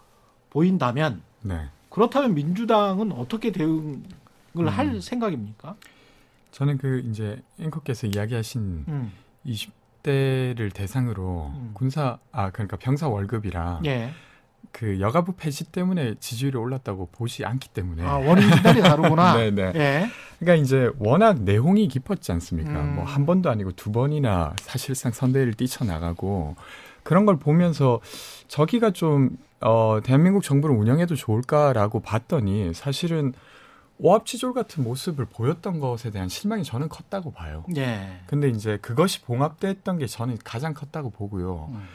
보인다면 0.51 1.23
네. 1.43 1.69
그렇다면 1.91 2.35
민주당은 2.35 3.13
어떻게 3.13 3.53
대응을 3.53 4.01
음. 4.57 4.69
할 4.69 5.01
생각입니까? 5.01 5.77
저는 6.51 6.79
그 6.79 7.03
이제 7.09 7.41
앵커께서 7.61 8.07
이야기하신 8.07 8.85
음. 8.89 9.13
20대를 9.47 10.73
대상으로 10.73 11.53
음. 11.55 11.71
군사 11.75 12.19
아 12.33 12.51
그러니까 12.51 12.77
병사 12.77 13.09
월급이랑 13.09 13.85
예. 13.87 14.11
그 14.73 15.01
여가부 15.01 15.33
폐지 15.33 15.65
때문에 15.71 16.17
지지율이 16.21 16.57
올랐다고 16.57 17.09
보지 17.13 17.45
않기 17.45 17.71
때문에 17.71 18.03
아, 18.03 18.17
원인이 18.17 18.51
다르구나. 18.83 19.37
네네. 19.37 19.73
예. 19.75 20.11
그러니까 20.39 20.63
이제 20.63 20.91
워낙 20.99 21.43
내홍이 21.43 21.89
깊었지 21.89 22.33
않습니까? 22.33 22.73
뭐 22.73 22.81
음. 22.83 22.95
뭐한 22.97 23.27
번도 23.27 23.51
아니고 23.51 23.73
두 23.73 23.93
번이나 23.93 24.55
사실상 24.61 25.13
선대를 25.13 25.55
뛰쳐나가고 25.55 26.57
그런 27.09 27.25
걸 27.25 27.39
보면서 27.39 28.01
저기가 28.49 28.91
좀 28.91 29.39
어, 29.63 29.99
대한민국 30.05 30.43
정부를 30.43 30.77
운영해도 30.77 31.15
좋을까라고 31.17 32.01
봤더니 32.01 32.75
사실은 32.75 33.33
오합지졸 33.97 34.53
같은 34.53 34.85
모습을 34.85 35.25
보였던 35.25 35.81
것에 35.81 36.11
대한 36.11 36.29
실망이 36.29 36.65
저는 36.65 36.91
컸다고 36.91 37.33
봐요. 37.33 37.65
예. 37.79 38.21
근데 38.27 38.51
이제 38.51 38.77
그것이 38.83 39.23
봉합됐던 39.23 39.97
게 39.97 40.07
저는 40.07 40.37
가장 40.45 40.75
컸다고 40.75 41.09
보고요. 41.09 41.71
음. 41.73 41.89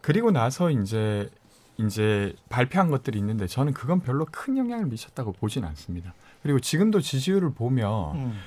그리고 0.00 0.30
나서 0.30 0.70
이제 0.70 1.28
이제 1.76 2.34
발표한 2.48 2.90
것들이 2.90 3.18
있는데 3.18 3.46
저는 3.46 3.74
그건 3.74 4.00
별로 4.00 4.24
큰 4.24 4.56
영향을 4.56 4.86
미쳤다고 4.86 5.32
보진 5.32 5.64
않습니다. 5.64 6.14
그리고 6.42 6.58
지금도 6.58 7.02
지지율을 7.02 7.52
보면 7.52 8.16
음. 8.16 8.40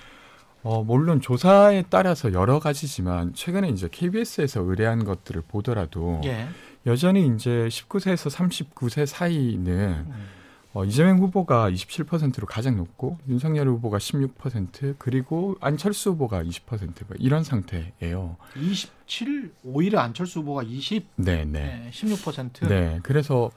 어, 0.64 0.84
뭐 0.84 0.98
물론 0.98 1.22
조사에 1.22 1.86
따라서 1.90 2.34
여러 2.34 2.60
가지지만 2.60 3.34
최근에 3.34 3.70
이제 3.70 3.88
KBS에서 3.92 4.62
의뢰한 4.62 5.04
것들을 5.04 5.44
보더라도 5.48 6.22
예. 6.26 6.48
여전히 6.86 7.28
이제 7.28 7.68
19세에서 7.70 8.32
39세 8.32 9.06
사이는 9.06 10.06
음. 10.08 10.28
어, 10.74 10.86
이재명 10.86 11.18
후보가 11.20 11.72
27%로 11.72 12.46
가장 12.46 12.78
높고 12.78 13.18
윤석열 13.28 13.68
후보가 13.68 13.98
16% 13.98 14.96
그리고 15.00 15.56
안철수 15.60 16.12
후보가 16.12 16.44
20% 16.44 17.08
뭐 17.08 17.18
이런 17.18 17.44
상태예요. 17.44 18.38
27 18.56 19.54
오히려 19.64 20.00
안철수 20.00 20.42
후보가 20.42 20.64
20, 20.64 21.08
네네. 21.16 21.46
네, 21.46 21.90
16%. 21.92 22.68
네, 22.68 23.00
그래서 23.02 23.50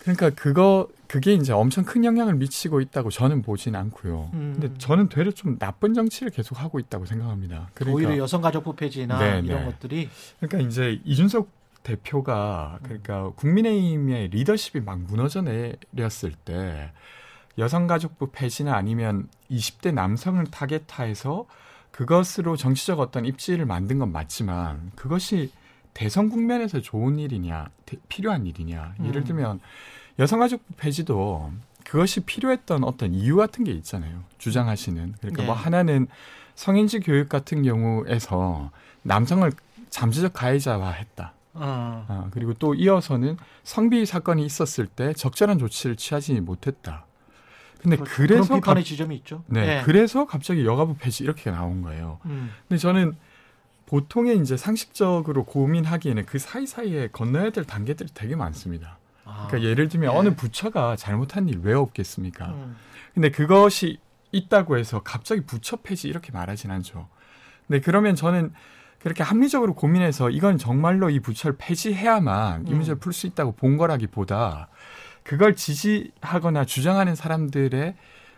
그러니까 0.00 0.30
그거 0.30 0.88
그게 1.06 1.34
이제 1.34 1.52
엄청 1.52 1.84
큰 1.84 2.04
영향을 2.04 2.34
미치고 2.34 2.80
있다고 2.80 3.10
저는 3.10 3.42
보진 3.42 3.74
않고요. 3.74 4.30
음. 4.32 4.58
근데 4.58 4.78
저는 4.78 5.08
되려 5.08 5.30
좀 5.30 5.58
나쁜 5.58 5.92
정치를 5.92 6.30
계속 6.30 6.60
하고 6.60 6.78
있다고 6.78 7.04
생각합니다. 7.04 7.68
그러니까, 7.74 7.96
오히려 7.96 8.16
여성가족부 8.18 8.76
폐지나 8.76 9.18
네네. 9.18 9.46
이런 9.46 9.60
네. 9.60 9.64
것들이 9.66 10.08
그러니까 10.38 10.68
이제 10.68 11.00
이준석 11.04 11.48
대표가 11.82 12.78
그러니까 12.82 13.30
국민의힘의 13.36 14.28
리더십이 14.28 14.84
막 14.84 15.00
무너져 15.00 15.42
내렸을 15.42 16.32
때 16.44 16.92
여성가족부 17.58 18.30
폐지나 18.32 18.74
아니면 18.74 19.28
20대 19.50 19.92
남성을 19.92 20.44
타겟화해서 20.46 21.46
그것으로 21.90 22.56
정치적 22.56 23.00
어떤 23.00 23.26
입지를 23.26 23.66
만든 23.66 23.98
건 23.98 24.12
맞지만 24.12 24.92
그것이 24.94 25.50
대선 25.94 26.28
국면에서 26.28 26.80
좋은 26.80 27.18
일이냐 27.18 27.68
대, 27.86 27.96
필요한 28.08 28.46
일이냐 28.46 28.94
음. 29.00 29.06
예를 29.06 29.24
들면 29.24 29.60
여성가족부 30.18 30.74
폐지도 30.76 31.50
그것이 31.84 32.20
필요했던 32.20 32.84
어떤 32.84 33.14
이유 33.14 33.36
같은 33.36 33.64
게 33.64 33.72
있잖아요 33.72 34.22
주장하시는 34.38 35.14
그러니까 35.20 35.42
뭐 35.42 35.44
네. 35.44 35.46
뭐 35.46 35.54
하나는 35.54 36.06
성인지 36.54 37.00
교육 37.00 37.28
같은 37.28 37.62
경우에서 37.62 38.70
남성을 39.02 39.50
잠재적 39.88 40.32
가해자화했다 40.32 41.34
아. 41.54 41.60
어. 41.60 42.06
어. 42.08 42.28
그리고 42.32 42.54
또 42.54 42.74
이어서는 42.74 43.36
성비 43.62 44.06
사건이 44.06 44.44
있었을 44.44 44.86
때 44.86 45.12
적절한 45.12 45.58
조치를 45.58 45.96
취하지 45.96 46.40
못했다. 46.40 47.06
근데 47.80 47.96
그, 47.96 48.04
그래서 48.04 48.54
비판의 48.54 48.82
갑... 48.82 48.88
지점이 48.88 49.16
있죠. 49.16 49.42
네, 49.46 49.66
네, 49.66 49.82
그래서 49.84 50.26
갑자기 50.26 50.64
여가부 50.64 50.96
폐지 50.98 51.24
이렇게 51.24 51.50
나온 51.50 51.82
거예요. 51.82 52.18
음. 52.26 52.50
근데 52.68 52.78
저는 52.78 53.16
보통의 53.90 54.38
이제 54.38 54.56
상식적으로 54.56 55.44
고민하기에는 55.44 56.24
그 56.24 56.38
사이사이에 56.38 57.08
건너야 57.08 57.50
될 57.50 57.64
단계들이 57.64 58.10
되게 58.14 58.36
많습니다. 58.36 58.98
아, 59.24 59.48
그러니까 59.48 59.68
예를 59.68 59.88
들면 59.88 60.10
네. 60.12 60.16
어느 60.16 60.36
부처가 60.36 60.94
잘못한 60.94 61.48
일 61.48 61.58
왜 61.64 61.74
없겠습니까? 61.74 62.46
음. 62.46 62.76
근데 63.14 63.32
그것이 63.32 63.98
있다고 64.30 64.78
해서 64.78 65.02
갑자기 65.02 65.40
부처 65.40 65.74
폐지 65.76 66.06
이렇게 66.06 66.30
말하진 66.30 66.70
않죠. 66.70 67.08
근데 67.66 67.80
그러면 67.80 68.14
저는 68.14 68.52
그렇게 69.00 69.24
합리적으로 69.24 69.74
고민해서 69.74 70.30
이건 70.30 70.56
정말로 70.56 71.10
이 71.10 71.18
부처를 71.18 71.56
폐지해야만 71.58 72.60
음. 72.60 72.66
이 72.68 72.74
문제를 72.74 73.00
풀 73.00 73.12
수 73.12 73.26
있다고 73.26 73.52
본 73.52 73.76
거라기보다 73.76 74.68
그걸 75.24 75.56
지지하거나 75.56 76.64
주장하는 76.64 77.16
사람들의 77.16 77.96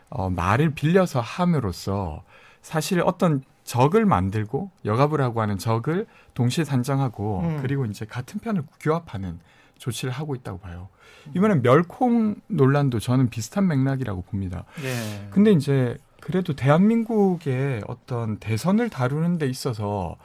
어, 0.08 0.30
말을 0.30 0.70
빌려서 0.70 1.20
함으로써 1.20 2.24
사실 2.62 3.02
어떤 3.04 3.42
적을 3.64 4.04
만들고 4.04 4.70
여가부라고 4.84 5.40
하는 5.40 5.58
적을 5.58 6.06
동시에 6.34 6.64
산정하고 6.64 7.40
음. 7.40 7.58
그리고 7.62 7.84
이제 7.86 8.04
같은 8.04 8.40
편을 8.40 8.64
규합하는 8.80 9.40
조치를 9.78 10.12
하고 10.12 10.34
있다고 10.34 10.58
봐요. 10.58 10.88
음. 11.26 11.32
이번엔 11.36 11.62
멸콩 11.62 12.36
논란도 12.48 13.00
저는 13.00 13.30
비슷한 13.30 13.66
맥락이라고 13.68 14.22
봅니다. 14.22 14.64
예. 14.82 15.28
근데 15.30 15.52
이제 15.52 15.96
그래도 16.20 16.54
대한민국의 16.54 17.82
어떤 17.88 18.38
대선을 18.38 18.90
다루는 18.90 19.38
데 19.38 19.48
있어서 19.48 20.16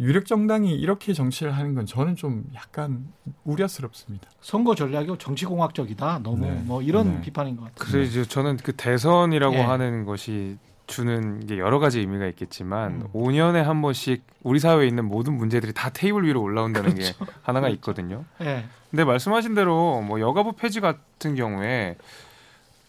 유력 0.00 0.26
정당이 0.26 0.72
이렇게 0.74 1.12
정치를 1.12 1.56
하는 1.56 1.74
건 1.74 1.84
저는 1.86 2.14
좀 2.16 2.44
약간 2.54 3.12
우려스럽습니다. 3.44 4.28
선거 4.40 4.74
전략이 4.74 5.16
정치공학적이다. 5.18 6.20
너무 6.22 6.46
네. 6.46 6.52
뭐 6.64 6.82
이런 6.82 7.14
네. 7.14 7.20
비판인 7.20 7.56
것 7.56 7.64
같아요. 7.64 7.78
그래서 7.78 8.24
저는 8.24 8.58
그 8.58 8.72
대선이라고 8.76 9.56
예. 9.56 9.60
하는 9.60 10.04
것이 10.04 10.56
주는 10.88 11.46
게 11.46 11.58
여러 11.58 11.78
가지 11.78 12.00
의미가 12.00 12.26
있겠지만 12.26 13.02
음. 13.02 13.08
5년에 13.12 13.62
한 13.62 13.80
번씩 13.80 14.24
우리 14.42 14.58
사회에 14.58 14.88
있는 14.88 15.04
모든 15.04 15.34
문제들이 15.34 15.72
다 15.74 15.90
테이블 15.90 16.24
위로 16.24 16.42
올라온다는 16.42 16.94
그렇죠. 16.94 17.24
게 17.24 17.32
하나가 17.42 17.66
그렇죠. 17.66 17.74
있거든요. 17.76 18.24
네. 18.38 18.64
근데 18.90 19.04
말씀하신 19.04 19.54
대로 19.54 20.00
뭐 20.00 20.18
여가부 20.18 20.54
폐지 20.54 20.80
같은 20.80 21.36
경우에 21.36 21.96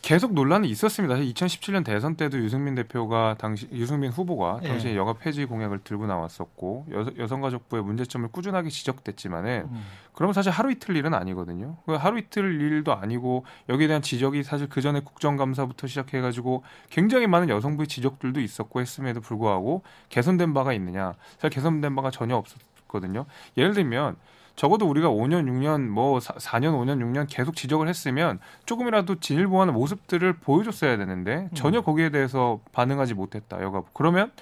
계속 0.01 0.33
논란이 0.33 0.69
있었습니다. 0.69 1.15
2017년 1.15 1.83
대선 1.83 2.15
때도 2.15 2.39
유승민 2.39 2.73
대표가 2.73 3.35
당시 3.37 3.67
유승민 3.71 4.11
후보가 4.11 4.61
예. 4.63 4.67
당시에 4.69 4.95
여가 4.95 5.13
폐지 5.13 5.45
공약을 5.45 5.79
들고 5.83 6.07
나왔었고 6.07 6.87
여, 7.17 7.27
성가족부의 7.27 7.83
문제점을 7.83 8.29
꾸준하게 8.31 8.69
지적됐지만은 8.69 9.67
음. 9.69 9.85
그러면 10.13 10.33
사실 10.33 10.51
하루 10.51 10.71
이틀 10.71 10.95
일은 10.95 11.13
아니거든요. 11.13 11.77
그 11.85 11.93
하루 11.93 12.17
이틀 12.17 12.61
일도 12.61 12.93
아니고 12.93 13.45
여기에 13.67 13.87
대한 13.87 14.01
지적이 14.01 14.43
사실 14.43 14.69
그 14.69 14.81
전에 14.81 15.01
국정감사부터 15.01 15.87
시작해가지고 15.87 16.63
굉장히 16.89 17.27
많은 17.27 17.49
여성부의 17.49 17.87
지적들도 17.87 18.39
있었고 18.39 18.79
했음에도 18.79 19.19
불구하고 19.19 19.83
개선된 20.07 20.53
바가 20.53 20.73
있느냐? 20.73 21.13
사실 21.37 21.49
개선된 21.49 21.95
바가 21.95 22.09
전혀 22.09 22.35
없었거든요. 22.35 23.25
예를 23.57 23.73
들면 23.73 24.15
적어도 24.59 24.89
우리가 24.89 25.07
5년, 25.07 25.45
6년, 25.45 25.87
뭐 25.87 26.19
4, 26.19 26.33
4년, 26.33 26.73
5년, 26.73 26.99
6년 26.99 27.27
계속 27.29 27.55
지적을 27.55 27.87
했으면 27.87 28.39
조금이라도 28.65 29.21
진일보하는 29.21 29.73
모습들을 29.73 30.33
보여줬어야 30.33 30.97
되는데 30.97 31.47
전혀 31.53 31.79
거기에 31.79 32.09
대해서 32.09 32.59
반응하지 32.73 33.13
못했다. 33.13 33.61
여가부. 33.61 33.87
그러면 33.93 34.33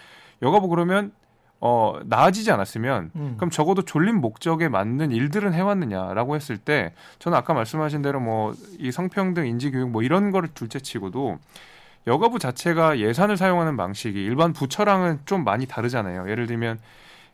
여가부 0.42 0.70
그러면 0.70 1.12
어 1.60 2.00
나아지지 2.06 2.52
않았으면 2.52 3.12
음. 3.16 3.36
그럼 3.38 3.52
적어도 3.52 3.84
졸린 3.84 4.20
목적에 4.20 4.70
맞는 4.70 5.12
일들은 5.12 5.54
해왔느냐라고 5.54 6.36
했을 6.36 6.58
때 6.58 6.94
저는 7.20 7.38
아까 7.38 7.54
말씀하신 7.54 8.02
대로 8.02 8.20
뭐 8.20 8.56
이 8.80 8.92
성평등 8.92 9.46
인지교육 9.46 9.92
뭐 9.92 10.02
이런 10.02 10.32
거를 10.32 10.50
둘째치고도 10.52 11.38
여가부 12.08 12.40
자체가 12.40 12.98
예산을 12.98 13.38
사용하는 13.38 13.78
방식이 13.78 14.20
일반 14.20 14.52
부처랑은 14.54 15.20
좀 15.26 15.44
많이 15.44 15.68
다르잖아요. 15.68 16.28
예를 16.32 16.48
들면 16.48 16.80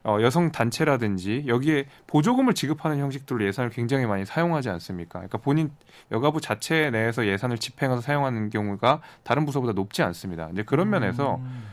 어, 0.06 0.18
여성 0.22 0.52
단체라든지 0.52 1.46
여기에 1.48 1.86
보조금을 2.08 2.54
지급하는 2.54 3.00
형식들로 3.00 3.46
예산을 3.46 3.70
굉장히 3.70 4.06
많이 4.06 4.26
사용하지 4.26 4.70
않습니까? 4.70 5.20
그러니까 5.20 5.38
본인 5.38 5.72
여가부 6.12 6.42
자체 6.42 6.90
내에서 6.90 7.26
예산을 7.26 7.58
집행해서 7.58 8.02
사용하는 8.02 8.50
경우가 8.50 9.02
다른 9.24 9.46
부서보다 9.46 9.74
높지 9.74 10.04
않습니다. 10.04 10.50
이제 10.52 10.64
그런 10.64 10.90
면에서 10.90 11.38
음. 11.38 11.64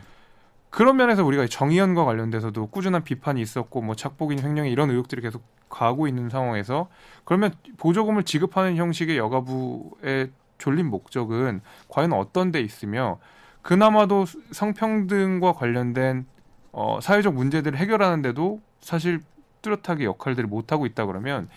그런 0.69 0.95
면에서 0.95 1.25
우리가 1.25 1.45
정의연과 1.47 2.05
관련돼서도 2.05 2.67
꾸준한 2.67 3.03
비판이 3.03 3.41
있었고 3.41 3.81
뭐 3.81 3.95
착복인 3.95 4.39
횡령이 4.39 4.71
이런 4.71 4.89
의혹들이 4.89 5.21
계속 5.21 5.43
가고 5.69 6.07
있는 6.07 6.29
상황에서 6.29 6.87
그러면 7.25 7.53
보조금을 7.77 8.23
지급하는 8.23 8.77
형식의 8.77 9.17
여가부의 9.17 10.31
졸린 10.57 10.85
목적은 10.89 11.61
과연 11.89 12.13
어떤 12.13 12.53
데 12.53 12.61
있으며 12.61 13.19
그나마도 13.61 14.25
성평등과 14.51 15.53
관련된 15.53 16.25
어, 16.71 16.99
사회적 17.01 17.33
문제들을 17.33 17.77
해결하는데도 17.77 18.61
사실 18.79 19.21
뚜렷하게 19.61 20.05
역할들을 20.05 20.47
못 20.47 20.71
하고 20.71 20.85
있다 20.85 21.05
그러면 21.05 21.49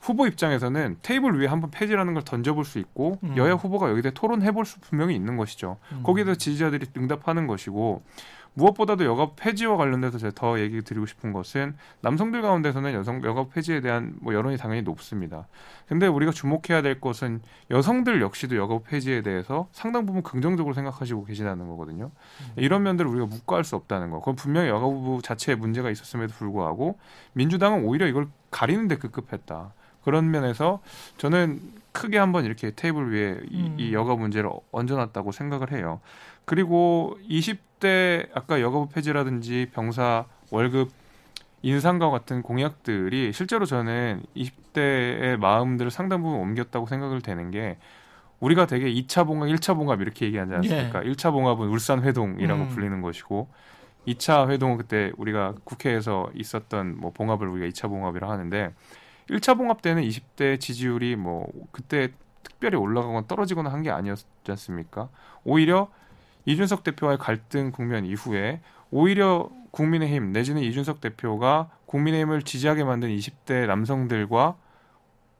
후보 0.00 0.26
입장에서는 0.26 0.98
테이블 1.02 1.38
위에 1.38 1.46
한번 1.46 1.70
폐지라는 1.70 2.14
걸 2.14 2.22
던져볼 2.22 2.64
수 2.64 2.78
있고 2.78 3.18
음. 3.24 3.36
여야 3.36 3.54
후보가 3.54 3.90
여기에 3.90 4.12
토론해볼 4.12 4.64
수 4.64 4.80
분명히 4.80 5.14
있는 5.14 5.36
것이죠. 5.36 5.78
음. 5.92 6.02
거기에 6.02 6.24
대해서 6.24 6.38
지지자들이 6.38 6.86
응답하는 6.96 7.46
것이고 7.46 8.02
무엇보다도 8.56 9.04
여가 9.04 9.32
폐지와 9.36 9.76
관련돼서 9.76 10.16
제가 10.16 10.32
더 10.34 10.58
얘기 10.58 10.80
드리고 10.80 11.04
싶은 11.04 11.32
것은 11.32 11.76
남성들 12.00 12.40
가운데서는 12.40 12.94
여성 12.94 13.22
여가 13.22 13.48
폐지에 13.48 13.80
대한 13.80 14.14
뭐 14.20 14.32
여론이 14.32 14.56
당연히 14.56 14.80
높습니다. 14.82 15.46
근데 15.86 16.06
우리가 16.06 16.32
주목해야 16.32 16.80
될 16.80 16.98
것은 16.98 17.42
여성들 17.70 18.22
역시도 18.22 18.56
여가 18.56 18.78
폐지에 18.78 19.20
대해서 19.20 19.68
상당 19.72 20.06
부분 20.06 20.22
긍정적으로 20.22 20.74
생각하시고 20.74 21.26
계시다는 21.26 21.68
거거든요. 21.68 22.10
이런 22.56 22.82
면들을 22.82 23.10
우리가 23.10 23.26
묵과할 23.26 23.62
수 23.62 23.76
없다는 23.76 24.10
거. 24.10 24.20
그건 24.20 24.36
분명히 24.36 24.68
여가부 24.68 25.20
자체에 25.22 25.54
문제가 25.54 25.90
있었음에도 25.90 26.32
불구하고 26.32 26.98
민주당은 27.34 27.84
오히려 27.84 28.06
이걸 28.06 28.28
가리는 28.50 28.88
데 28.88 28.96
급급했다. 28.96 29.74
그런 30.06 30.30
면에서 30.30 30.80
저는 31.16 31.60
크게 31.90 32.16
한번 32.16 32.44
이렇게 32.44 32.70
테이블 32.70 33.12
위에 33.12 33.40
이, 33.50 33.62
음. 33.62 33.76
이 33.76 33.92
여가 33.92 34.14
문제를 34.14 34.48
얹어놨다고 34.70 35.32
생각을 35.32 35.72
해요. 35.72 36.00
그리고 36.44 37.18
20대 37.28 38.28
아까 38.32 38.60
여가부 38.60 38.88
폐지라든지 38.90 39.68
병사 39.74 40.26
월급 40.52 40.90
인상과 41.62 42.10
같은 42.10 42.42
공약들이 42.42 43.32
실제로 43.32 43.66
저는 43.66 44.22
20대의 44.36 45.38
마음들을 45.38 45.90
상당 45.90 46.22
부분 46.22 46.38
옮겼다고 46.38 46.86
생각을 46.86 47.20
되는 47.20 47.50
게 47.50 47.76
우리가 48.38 48.66
되게 48.66 48.86
2차 48.86 49.26
봉합, 49.26 49.48
1차 49.48 49.74
봉합 49.74 50.00
이렇게 50.00 50.26
얘기하지 50.26 50.54
않습니까? 50.54 51.00
1차 51.02 51.32
봉합은 51.32 51.66
울산 51.66 52.04
회동이라고 52.04 52.62
음. 52.62 52.68
불리는 52.68 53.00
것이고 53.02 53.48
2차 54.06 54.50
회동은 54.50 54.76
그때 54.76 55.10
우리가 55.16 55.54
국회에서 55.64 56.30
있었던 56.36 56.96
뭐 56.96 57.10
봉합을 57.10 57.48
우리가 57.48 57.66
2차 57.66 57.88
봉합이라 57.88 58.30
하는데 58.30 58.72
1차 59.30 59.56
봉합 59.56 59.82
때는 59.82 60.02
20대 60.02 60.58
지지율이 60.60 61.16
뭐 61.16 61.46
그때 61.72 62.12
특별히 62.42 62.76
올라가거나 62.76 63.26
떨어지거나 63.26 63.72
한 63.72 63.82
게 63.82 63.90
아니었지 63.90 64.26
않습니까? 64.48 65.08
오히려 65.44 65.88
이준석 66.44 66.84
대표와의 66.84 67.18
갈등 67.18 67.72
국면 67.72 68.04
이후에 68.04 68.60
오히려 68.90 69.48
국민의힘 69.72 70.32
내지는 70.32 70.62
이준석 70.62 71.00
대표가 71.00 71.70
국민의힘을 71.86 72.42
지지하게 72.42 72.84
만든 72.84 73.08
20대 73.08 73.66
남성들과 73.66 74.56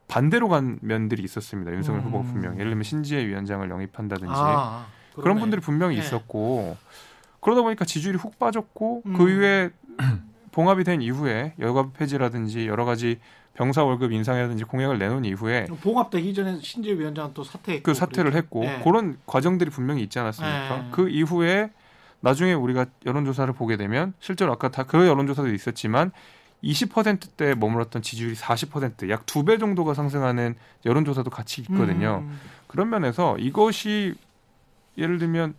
반대로 0.08 0.48
간 0.48 0.78
면들이 0.82 1.22
있었습니다. 1.22 1.72
윤석열 1.72 2.02
음. 2.02 2.06
후보가 2.06 2.24
분명 2.24 2.54
예를 2.54 2.70
들면 2.70 2.82
신지혜 2.82 3.26
위원장을 3.26 3.68
영입한다든지 3.70 4.32
아, 4.34 4.86
그런. 5.14 5.38
분들이 5.38 5.60
분명히 5.60 5.96
예. 5.96 6.00
있었고 6.00 6.76
그러다 7.40 7.62
보니까 7.62 7.84
지지율이 7.84 8.18
훅 8.18 8.38
빠졌고 8.38 9.02
음. 9.06 9.12
그 9.16 9.30
이후에 9.30 9.70
봉합이 10.56 10.84
된 10.84 11.02
이후에 11.02 11.52
여가 11.58 11.90
폐지라든지 11.90 12.66
여러 12.66 12.86
가지 12.86 13.18
병사 13.52 13.84
월급 13.84 14.10
인상이라든지 14.12 14.64
공약을 14.64 14.98
내놓은 14.98 15.26
이후에 15.26 15.66
봉합되기 15.82 16.32
전에 16.32 16.58
신재 16.62 16.94
위원장 16.98 17.32
또 17.34 17.44
사퇴했고 17.44 17.82
그 17.82 17.92
사퇴를 17.92 18.34
했고 18.34 18.60
네. 18.60 18.80
그런 18.82 19.18
과정들이 19.26 19.68
분명히 19.68 20.02
있지 20.02 20.18
않았습니까? 20.18 20.76
네. 20.78 20.88
그 20.92 21.10
이후에 21.10 21.70
나중에 22.20 22.54
우리가 22.54 22.86
여론조사를 23.04 23.52
보게 23.52 23.76
되면 23.76 24.14
실제로 24.18 24.50
아까 24.50 24.70
다 24.70 24.84
그 24.84 25.06
여론조사도 25.06 25.52
있었지만 25.52 26.10
20%대에 26.64 27.54
머물렀던 27.54 28.00
지지율이 28.00 28.34
40%약 28.34 29.26
두 29.26 29.44
배 29.44 29.58
정도가 29.58 29.92
상승하는 29.92 30.54
여론조사도 30.86 31.28
같이 31.28 31.60
있거든요. 31.60 32.22
음. 32.24 32.40
그런 32.66 32.88
면에서 32.88 33.36
이것이 33.36 34.14
예를 34.96 35.18
들면 35.18 35.52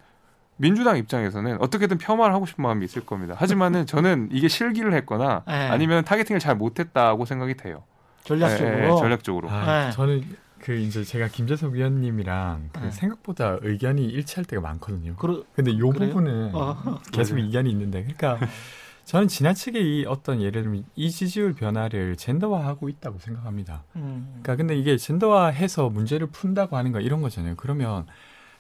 민주당 0.58 0.98
입장에서는 0.98 1.62
어떻게든 1.62 1.98
폄하를 1.98 2.34
하고 2.34 2.46
싶은 2.46 2.64
마음이 2.64 2.84
있을 2.86 3.06
겁니다. 3.06 3.36
하지만은 3.38 3.86
저는 3.88 4.30
이게 4.32 4.48
실기를 4.48 4.94
했거나 4.94 5.44
네. 5.48 5.54
아니면 5.54 6.04
타겟팅을 6.04 6.40
잘 6.40 6.56
못했다고 6.56 7.26
생각이 7.26 7.56
돼요. 7.56 7.84
전략적으로 8.24 8.78
예, 8.78 8.84
예, 8.84 8.88
전략적으로. 8.88 9.50
아, 9.50 9.86
네. 9.86 9.92
저는 9.92 10.24
그 10.60 10.76
이제 10.76 11.04
제가 11.04 11.28
김재석 11.28 11.74
위원님이랑 11.74 12.70
그 12.74 12.80
네. 12.80 12.92
생각보다 12.92 13.58
의견이 13.62 14.06
일치할 14.06 14.44
때가 14.46 14.62
많거든요. 14.62 15.16
그러, 15.16 15.44
근데 15.56 15.78
요 15.78 15.90
그래요? 15.92 16.10
부분은 16.10 16.52
어. 16.54 17.00
계속 17.12 17.36
맞아요. 17.36 17.48
이견이 17.48 17.70
있는데, 17.70 18.02
그러니까 18.04 18.40
저는 19.06 19.30
지나치게 19.30 19.80
이 19.80 20.06
어떤 20.06 20.42
예를 20.42 20.64
들면 20.64 20.84
이 20.96 21.10
지지율 21.10 21.54
변화를 21.54 22.18
젠더화하고 22.18 22.90
있다고 22.90 23.20
생각합니다. 23.20 23.84
음. 23.96 24.28
그러니까 24.42 24.56
근데 24.58 24.76
이게 24.76 24.98
젠더화해서 24.98 25.90
문제를 25.90 26.28
푼다고 26.28 26.76
하는 26.76 26.92
거 26.92 27.00
이런 27.00 27.22
거잖아요. 27.22 27.54
그러면 27.56 28.06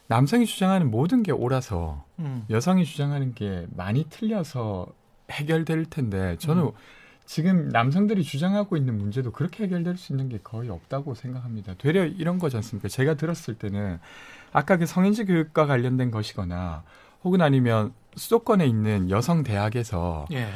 남성이 0.07 0.45
주장하는 0.45 0.89
모든 0.89 1.23
게 1.23 1.31
옳아서 1.31 2.05
음. 2.19 2.45
여성이 2.49 2.85
주장하는 2.85 3.33
게 3.33 3.67
많이 3.75 4.05
틀려서 4.09 4.87
해결될 5.29 5.85
텐데 5.85 6.37
저는 6.39 6.63
음. 6.63 6.71
지금 7.25 7.67
남성들이 7.67 8.23
주장하고 8.23 8.77
있는 8.77 8.97
문제도 8.97 9.31
그렇게 9.31 9.65
해결될 9.65 9.97
수 9.97 10.13
있는 10.13 10.29
게 10.29 10.39
거의 10.41 10.69
없다고 10.69 11.13
생각합니다. 11.13 11.73
되려 11.77 12.05
이런 12.05 12.39
거지 12.39 12.55
않습니까? 12.55 12.87
제가 12.87 13.15
들었을 13.15 13.55
때는 13.55 13.99
아까 14.53 14.77
그 14.77 14.85
성인지 14.85 15.25
교육과 15.25 15.65
관련된 15.65 16.09
것이거나 16.09 16.83
혹은 17.25 17.41
아니면 17.41 17.93
수도권에 18.15 18.65
있는 18.65 19.09
여성 19.09 19.43
대학에서 19.43 20.25
예. 20.31 20.47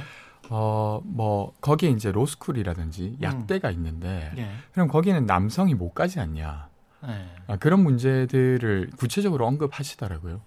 어뭐 0.50 1.54
거기에 1.60 1.90
이제 1.90 2.10
로스쿨이라든지 2.12 3.18
약대가 3.22 3.70
있는데 3.72 4.32
예. 4.38 4.50
그럼 4.72 4.88
거기는 4.88 5.26
남성이 5.26 5.76
못 5.76 5.94
가지 5.94 6.22
않냐? 6.22 6.70
예. 7.08 7.26
아, 7.48 7.58
그런 7.58 7.82
문제들을 7.82 8.92
구체적으로 8.98 9.48
언급하시더라고요. 9.48 10.42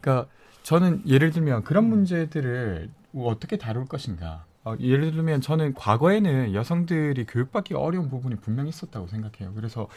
그러니까 0.00 0.28
저는 0.62 1.02
예를 1.06 1.30
들면 1.30 1.64
그런 1.64 1.84
음. 1.84 1.90
문제들을 1.90 2.90
어떻게 3.16 3.56
다룰 3.56 3.86
것인가. 3.86 4.44
어, 4.64 4.74
예를 4.80 5.12
들면 5.12 5.42
저는 5.42 5.74
과거에는 5.74 6.54
여성들이 6.54 7.26
교육받기 7.26 7.74
어려운 7.74 8.08
부분이 8.08 8.36
분명히 8.36 8.70
있었다고 8.70 9.08
생각해요. 9.08 9.52
그래서 9.54 9.88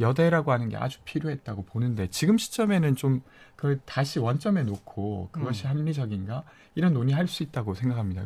여대라고 0.00 0.50
하는 0.50 0.68
게 0.68 0.76
아주 0.76 0.98
필요했다고 1.04 1.64
보는데 1.66 2.08
지금 2.10 2.36
시점에는 2.36 2.96
좀 2.96 3.22
그걸 3.54 3.78
다시 3.84 4.18
원점에 4.18 4.64
놓고 4.64 5.28
그것이 5.30 5.66
음. 5.66 5.70
합리적인가 5.70 6.42
이런 6.74 6.94
논의할 6.94 7.28
수 7.28 7.44
있다고 7.44 7.74
생각합니다. 7.74 8.24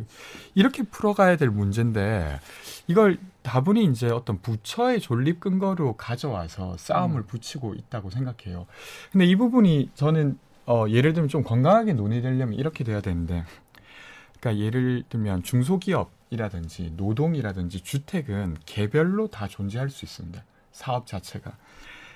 이렇게 0.54 0.82
풀어가야 0.82 1.36
될 1.36 1.50
문제인데 1.50 2.40
이걸 2.86 3.18
다분히 3.42 3.84
이제 3.84 4.08
어떤 4.08 4.40
부처의 4.40 5.00
존립 5.00 5.40
근거로 5.40 5.96
가져와서 5.96 6.76
싸움을 6.78 7.20
음. 7.20 7.26
붙이고 7.26 7.74
있다고 7.74 8.10
생각해요. 8.10 8.66
근데 9.10 9.26
이 9.26 9.36
부분이 9.36 9.90
저는 9.94 10.38
어, 10.64 10.86
예를 10.88 11.12
들면 11.12 11.28
좀 11.28 11.42
건강하게 11.42 11.92
논의되려면 11.94 12.54
이렇게 12.54 12.84
돼야 12.84 13.00
되는데, 13.00 13.44
그러니까 14.42 14.64
예를 14.64 15.04
들면 15.08 15.44
중소기업이라든지 15.44 16.94
노동이라든지 16.96 17.80
주택은 17.80 18.56
개별로 18.66 19.28
다 19.28 19.46
존재할 19.46 19.88
수 19.88 20.04
있습니다. 20.04 20.42
사업 20.72 21.06
자체가. 21.06 21.56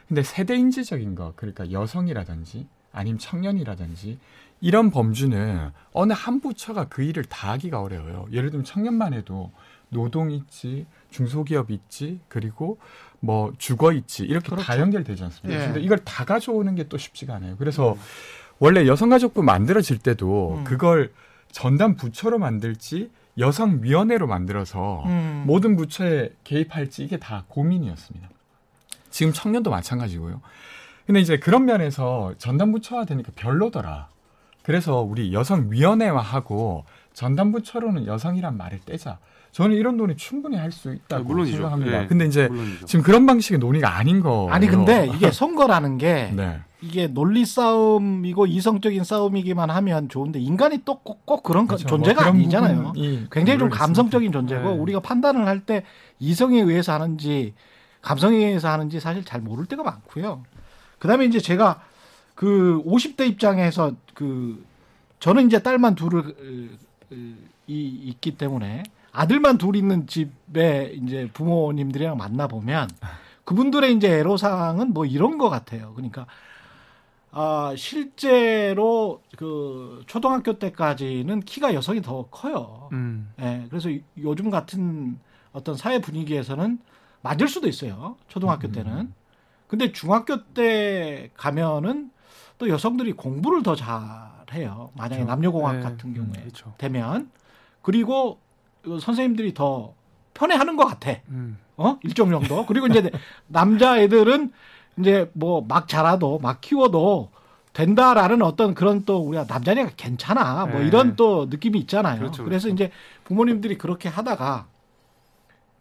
근데 0.09 0.23
세대 0.25 0.57
인지적인 0.57 1.15
거 1.15 1.33
그러니까 1.37 1.71
여성이라든지 1.71 2.67
아니면 2.93 3.19
청년이라든지 3.19 4.19
이런 4.61 4.91
범주는 4.91 5.71
어느 5.93 6.12
한 6.12 6.41
부처가 6.41 6.89
그 6.89 7.03
일을 7.03 7.25
다 7.25 7.53
하기가 7.53 7.81
어려워요. 7.81 8.27
예를 8.33 8.51
들면 8.51 8.65
청년만 8.65 9.12
해도 9.15 9.53
노동 9.91 10.33
있지, 10.33 10.87
중소기업 11.11 11.71
있지, 11.71 12.19
그리고 12.29 12.79
뭐 13.21 13.53
주거 13.59 13.93
있지 13.93 14.25
이렇게 14.25 14.49
다 14.49 14.57
그렇죠. 14.57 14.81
연결되지 14.81 15.23
않습니까? 15.25 15.61
예. 15.62 15.67
근데 15.67 15.81
이걸 15.81 15.99
다 15.99 16.25
가져오는 16.25 16.75
게 16.75 16.85
또 16.89 16.99
쉽지가 16.99 17.37
않아요. 17.37 17.57
그래서 17.57 17.97
원래 18.59 18.87
여성가족부 18.87 19.43
만들어질 19.43 19.99
때도 19.99 20.57
음. 20.59 20.65
그걸 20.65 21.12
전담 21.57 21.97
부처로 21.97 22.38
만들지 22.38 23.11
여성위원회로 23.38 24.27
만들어서 24.27 25.05
음. 25.07 25.45
모든 25.47 25.75
부처에 25.75 26.33
개입할지 26.45 27.03
이게 27.03 27.16
다 27.16 27.45
고민이었습니다. 27.49 28.29
지금 29.09 29.33
청년도 29.33 29.71
마찬가지고요. 29.71 30.42
근데 31.07 31.19
이제 31.21 31.38
그런 31.38 31.64
면에서 31.64 32.35
전담 32.37 32.73
부처화 32.73 33.07
되니까 33.07 33.33
별로더라. 33.37 34.09
그래서 34.64 35.01
우리 35.01 35.33
여성위원회화하고 35.33 36.85
전담 37.14 37.53
부처로는 37.53 38.05
여성이란 38.07 38.59
말을 38.59 38.81
떼자. 38.85 39.16
저는 39.53 39.77
이런 39.77 39.97
논의 39.97 40.14
충분히 40.19 40.59
할 40.59 40.71
수 40.71 40.92
있다고 40.92 41.25
물론이죠. 41.25 41.57
생각합니다. 41.57 42.03
예, 42.03 42.07
근데 42.07 42.27
이제 42.27 42.49
물론이죠. 42.49 42.85
지금 42.85 43.03
그런 43.03 43.25
방식의 43.25 43.61
논의가 43.61 43.97
아닌 43.97 44.21
거. 44.21 44.47
아니 44.51 44.66
근데 44.66 45.07
이게 45.07 45.31
선거라는 45.33 45.97
게 45.97 46.33
네. 46.37 46.61
이게 46.83 47.07
논리 47.07 47.45
싸움이고 47.47 48.47
이성적인 48.47 49.03
싸움이기만 49.05 49.71
하면 49.71 50.09
좋은데 50.09 50.39
인간이 50.41 50.85
또꼭 50.85 51.43
그런 51.43 51.67
거- 51.67 51.77
그렇죠. 51.77 51.87
존재가 51.89 52.23
뭐 52.23 52.33
그런 52.33 52.37
아니잖아요. 52.37 52.93
굉장히 53.31 53.59
좀 53.59 53.69
감성적인 53.71 54.31
존재고 54.33 54.71
네. 54.71 54.77
우리가 54.79 55.01
판단을 55.01 55.47
할 55.47 55.61
때 55.65 55.85
이성에 56.21 56.61
의해서 56.61 56.93
하는지 56.93 57.55
감성에 58.03 58.37
의해서 58.37 58.69
하는지 58.69 59.01
사실 59.01 59.25
잘 59.25 59.41
모를 59.41 59.67
때가 59.67 59.83
많고요. 59.83 60.43
그다음에 60.99 61.25
이제 61.25 61.41
제가 61.41 61.81
그 62.35 62.83
50대 62.87 63.27
입장에서 63.27 63.93
그 64.15 64.62
저는 65.19 65.47
이제 65.47 65.62
딸만 65.62 65.95
둘을 65.95 66.21
으, 66.39 66.69
으, 67.12 67.35
이, 67.67 67.85
있기 68.05 68.37
때문에 68.37 68.83
아들만 69.12 69.57
둘 69.57 69.77
있는 69.77 70.07
집에 70.07 70.93
이제 71.03 71.31
부모님들이랑 71.33 72.19
만나 72.19 72.47
보면 72.47 72.89
그분들의 73.45 73.95
이제 73.95 74.19
애로사항은 74.19 74.93
뭐 74.93 75.07
이런 75.07 75.39
것 75.39 75.49
같아요. 75.49 75.93
그러니까 75.95 76.27
아 77.38 77.75
실제로 77.77 79.20
그 79.37 80.03
초등학교 80.07 80.59
때까지는 80.59 81.40
키가 81.40 81.75
여성이 81.75 82.01
더 82.01 82.25
커요. 82.31 82.88
음. 82.94 83.31
예, 83.38 83.66
그래서 83.68 83.92
요- 83.94 83.99
요즘 84.22 84.49
같은 84.49 85.18
어떤 85.53 85.77
사회 85.77 86.01
분위기에서는 86.01 86.79
맞을 87.20 87.46
수도 87.46 87.68
있어요. 87.68 88.16
초등학교 88.29 88.68
음. 88.68 88.72
때는. 88.72 89.12
근데 89.68 89.92
중학교 89.92 90.44
때 90.55 91.29
가면은 91.37 92.11
또 92.57 92.70
여성들이 92.70 93.12
공부를 93.12 93.62
더 93.62 93.75
잘해요. 93.77 94.92
만약에 94.94 95.16
그렇죠. 95.16 95.27
남녀공학 95.31 95.77
네. 95.77 95.83
같은 95.83 96.14
경우에 96.14 96.40
그렇죠. 96.40 96.72
되면 96.79 97.31
그리고 97.83 98.38
그 98.83 98.99
선생님들이 98.99 99.53
더 99.53 99.92
편해하는 100.33 100.77
것 100.77 100.87
같아. 100.87 101.20
음. 101.29 101.59
어 101.77 101.99
일정 102.03 102.31
정도. 102.31 102.64
그리고 102.64 102.87
이제 102.87 103.11
남자 103.46 103.99
애들은 104.01 104.53
이제 104.99 105.31
뭐 105.35 105.61
막 105.67 105.89
자라도 105.89 106.39
막 106.39 106.61
키워도 106.61 107.31
된다라는 107.73 108.41
어떤 108.43 108.75
그런 108.75 109.05
또 109.05 109.19
우리가 109.19 109.45
남자니까 109.47 109.91
괜찮아 109.97 110.65
뭐 110.67 110.81
네. 110.81 110.87
이런 110.87 111.15
또 111.17 111.47
느낌이 111.51 111.79
있잖아요. 111.81 112.19
그렇죠, 112.19 112.43
그래서 112.45 112.69
그렇죠. 112.69 112.75
이제 112.85 112.93
부모님들이 113.25 113.77
그렇게 113.77 114.09
하다가 114.09 114.67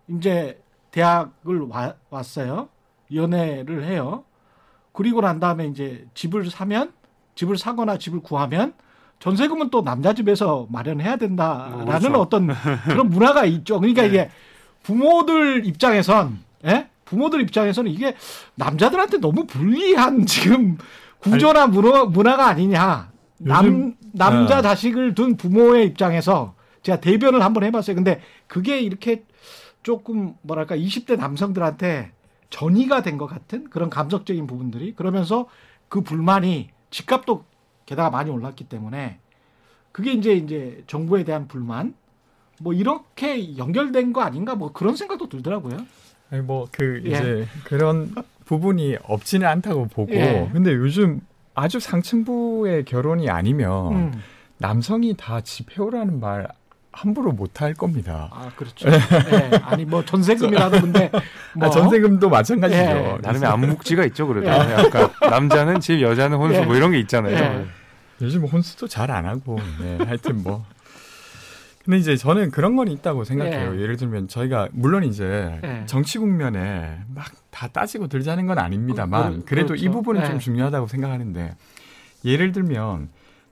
이제 0.09 0.61
대학을 0.91 1.61
와, 1.69 1.93
왔어요. 2.09 2.69
연애를 3.13 3.85
해요. 3.85 4.23
그리고 4.91 5.21
난 5.21 5.39
다음에 5.39 5.67
이제 5.67 6.05
집을 6.13 6.49
사면 6.49 6.91
집을 7.35 7.57
사거나 7.57 7.97
집을 7.97 8.21
구하면 8.21 8.73
전세금은 9.19 9.69
또 9.69 9.81
남자 9.83 10.13
집에서 10.13 10.67
마련해야 10.69 11.15
된다라는 11.17 11.81
어, 11.81 11.85
그렇죠. 11.85 12.21
어떤 12.21 12.47
그런 12.85 13.09
문화가 13.09 13.45
있죠. 13.45 13.79
그러니까 13.79 14.01
네. 14.03 14.07
이게 14.09 14.29
부모들 14.83 15.65
입장에선 15.65 16.39
예? 16.65 16.89
부모들 17.05 17.41
입장에서는 17.41 17.89
이게 17.91 18.15
남자들한테 18.55 19.17
너무 19.19 19.45
불리한 19.45 20.25
지금 20.25 20.77
구조나 21.19 21.67
문화, 21.67 22.05
문화가 22.05 22.47
아니냐. 22.47 23.11
남 23.37 23.65
요즘- 23.65 23.95
남자 24.13 24.57
네. 24.57 24.61
자식을 24.63 25.13
둔 25.15 25.37
부모의 25.37 25.85
입장에서 25.87 26.55
제가 26.83 26.99
대변을 26.99 27.41
한번 27.43 27.63
해봤어요. 27.63 27.95
근데 27.95 28.21
그게 28.47 28.79
이렇게 28.79 29.23
조금 29.83 30.35
뭐랄까 30.41 30.75
20대 30.75 31.15
남성들한테 31.17 32.11
전이가 32.49 33.01
된 33.01 33.17
것 33.17 33.27
같은 33.27 33.69
그런 33.69 33.89
감성적인 33.89 34.47
부분들이 34.47 34.93
그러면서 34.95 35.47
그 35.89 36.01
불만이 36.01 36.69
집값도 36.91 37.43
게다가 37.85 38.09
많이 38.09 38.29
올랐기 38.31 38.65
때문에 38.65 39.19
그게 39.91 40.13
이제 40.13 40.33
이제 40.33 40.83
정부에 40.87 41.23
대한 41.23 41.47
불만 41.47 41.93
뭐 42.61 42.73
이렇게 42.73 43.57
연결된 43.57 44.13
거 44.13 44.21
아닌가 44.21 44.55
뭐 44.55 44.71
그런 44.71 44.95
생각도 44.95 45.27
들더라고요. 45.27 45.77
아니 46.31 46.41
뭐그 46.41 47.03
예. 47.05 47.09
이제 47.09 47.47
그런 47.63 48.13
부분이 48.45 48.97
없지는 49.03 49.47
않다고 49.47 49.87
보고 49.87 50.13
예. 50.13 50.49
근데 50.53 50.73
요즘 50.73 51.21
아주 51.53 51.79
상층부의 51.79 52.85
결혼이 52.85 53.29
아니면 53.29 53.93
음. 53.93 54.21
남성이 54.57 55.15
다집 55.15 55.77
해오라는 55.77 56.19
말 56.19 56.47
함부로 56.91 57.31
못 57.33 57.61
할 57.61 57.73
겁니다. 57.73 58.29
아 58.31 58.49
그렇죠. 58.55 58.87
예. 58.89 59.57
아니 59.63 59.83
뭐 59.85 60.03
전세금이라도 60.05 60.81
근데 60.81 61.11
뭐 61.55 61.67
아, 61.67 61.71
전세금도 61.71 62.29
마찬가지죠. 62.29 62.81
예. 62.81 63.17
나름의 63.21 63.49
암묵지가 63.49 64.05
있죠, 64.07 64.27
그래도. 64.27 64.47
약간 64.47 65.09
남자는 65.29 65.79
집, 65.81 66.01
여자는 66.01 66.37
혼수 66.37 66.61
예. 66.61 66.65
뭐 66.65 66.75
이런 66.75 66.91
게 66.91 66.99
있잖아요. 66.99 67.35
예. 67.35 67.65
요즘 68.21 68.45
혼수도 68.45 68.87
잘 68.87 69.11
안 69.11 69.25
하고 69.25 69.57
네, 69.81 69.97
하여튼 70.05 70.41
뭐 70.41 70.65
근데 71.85 71.97
이제 71.99 72.17
저는 72.17 72.49
그런 72.51 72.75
건 72.75 72.87
있다고 72.87 73.23
생각해요. 73.23 73.75
예. 73.75 73.81
예를 73.81 73.95
들면 73.97 74.27
저희가 74.27 74.69
물론 74.73 75.03
이제 75.03 75.59
예. 75.63 75.83
정치 75.85 76.17
국면에 76.17 76.99
막 77.07 77.31
다 77.55 77.69
따지고 77.69 78.07
들자는 78.09 78.47
건 78.47 78.59
아닙니다만 78.59 79.39
그- 79.39 79.45
그래도 79.45 79.75
이 79.75 79.79
그렇죠. 79.79 79.91
부분은 79.93 80.21
예. 80.23 80.25
좀 80.25 80.39
중요하다고 80.39 80.87
생각하는데 80.87 81.55
예를 82.25 82.51
들면 82.51 83.07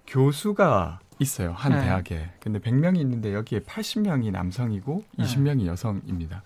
교수가 0.08 1.00
있어요. 1.19 1.54
한 1.54 1.72
예. 1.72 1.80
대학에. 1.86 2.30
근데 2.41 2.60
100명이 2.60 2.98
있는데 3.00 3.34
여기에 3.34 3.60
80명이 3.62 4.30
남성이고 4.32 5.04
예. 5.19 5.24
20명이 5.24 5.67
여성입니다. 5.67 6.43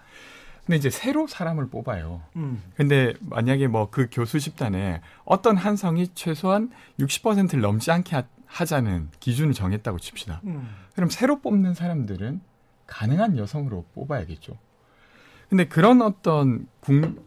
근데 0.67 0.77
이제 0.77 0.89
새로 0.91 1.25
사람을 1.25 1.69
뽑아요. 1.69 2.21
음. 2.35 2.61
근데 2.75 3.13
만약에 3.21 3.67
뭐 3.67 3.89
그 3.89 4.07
교수 4.11 4.39
집단에 4.39 5.01
어떤 5.25 5.57
한 5.57 5.75
성이 5.77 6.09
최소한 6.13 6.69
60%를 6.99 7.61
넘지 7.61 7.89
않게 7.89 8.15
하- 8.47 8.61
하자는 8.61 9.09
기준을 9.19 9.53
정했다고 9.53 9.99
칩시다. 9.99 10.41
음. 10.45 10.67
그럼 10.95 11.09
새로 11.09 11.39
뽑는 11.41 11.73
사람들은 11.73 12.41
가능한 12.87 13.37
여성으로 13.37 13.85
뽑아야겠죠. 13.93 14.57
근데 15.49 15.65
그런 15.67 16.01
어떤 16.01 16.67
국, 16.79 17.25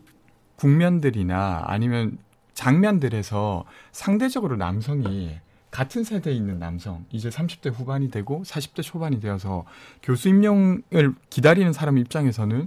국면들이나 0.57 1.65
아니면 1.67 2.19
장면들에서 2.55 3.65
상대적으로 3.93 4.57
남성이 4.57 5.39
같은 5.71 6.03
세대에 6.03 6.35
있는 6.35 6.59
남성, 6.59 7.05
이제 7.11 7.29
30대 7.29 7.73
후반이 7.73 8.11
되고 8.11 8.43
40대 8.43 8.83
초반이 8.83 9.21
되어서 9.21 9.65
교수 10.03 10.29
임용을 10.29 11.15
기다리는 11.31 11.73
사람 11.73 11.97
입장에서는 11.97 12.67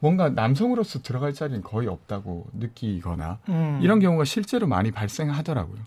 뭔가 0.00 0.28
남성으로서 0.28 1.00
들어갈 1.00 1.32
자리는 1.32 1.62
거의 1.62 1.88
없다고 1.88 2.48
느끼거나 2.52 3.38
음. 3.48 3.78
이런 3.82 4.00
경우가 4.00 4.24
실제로 4.24 4.66
많이 4.66 4.90
발생하더라고요. 4.90 5.78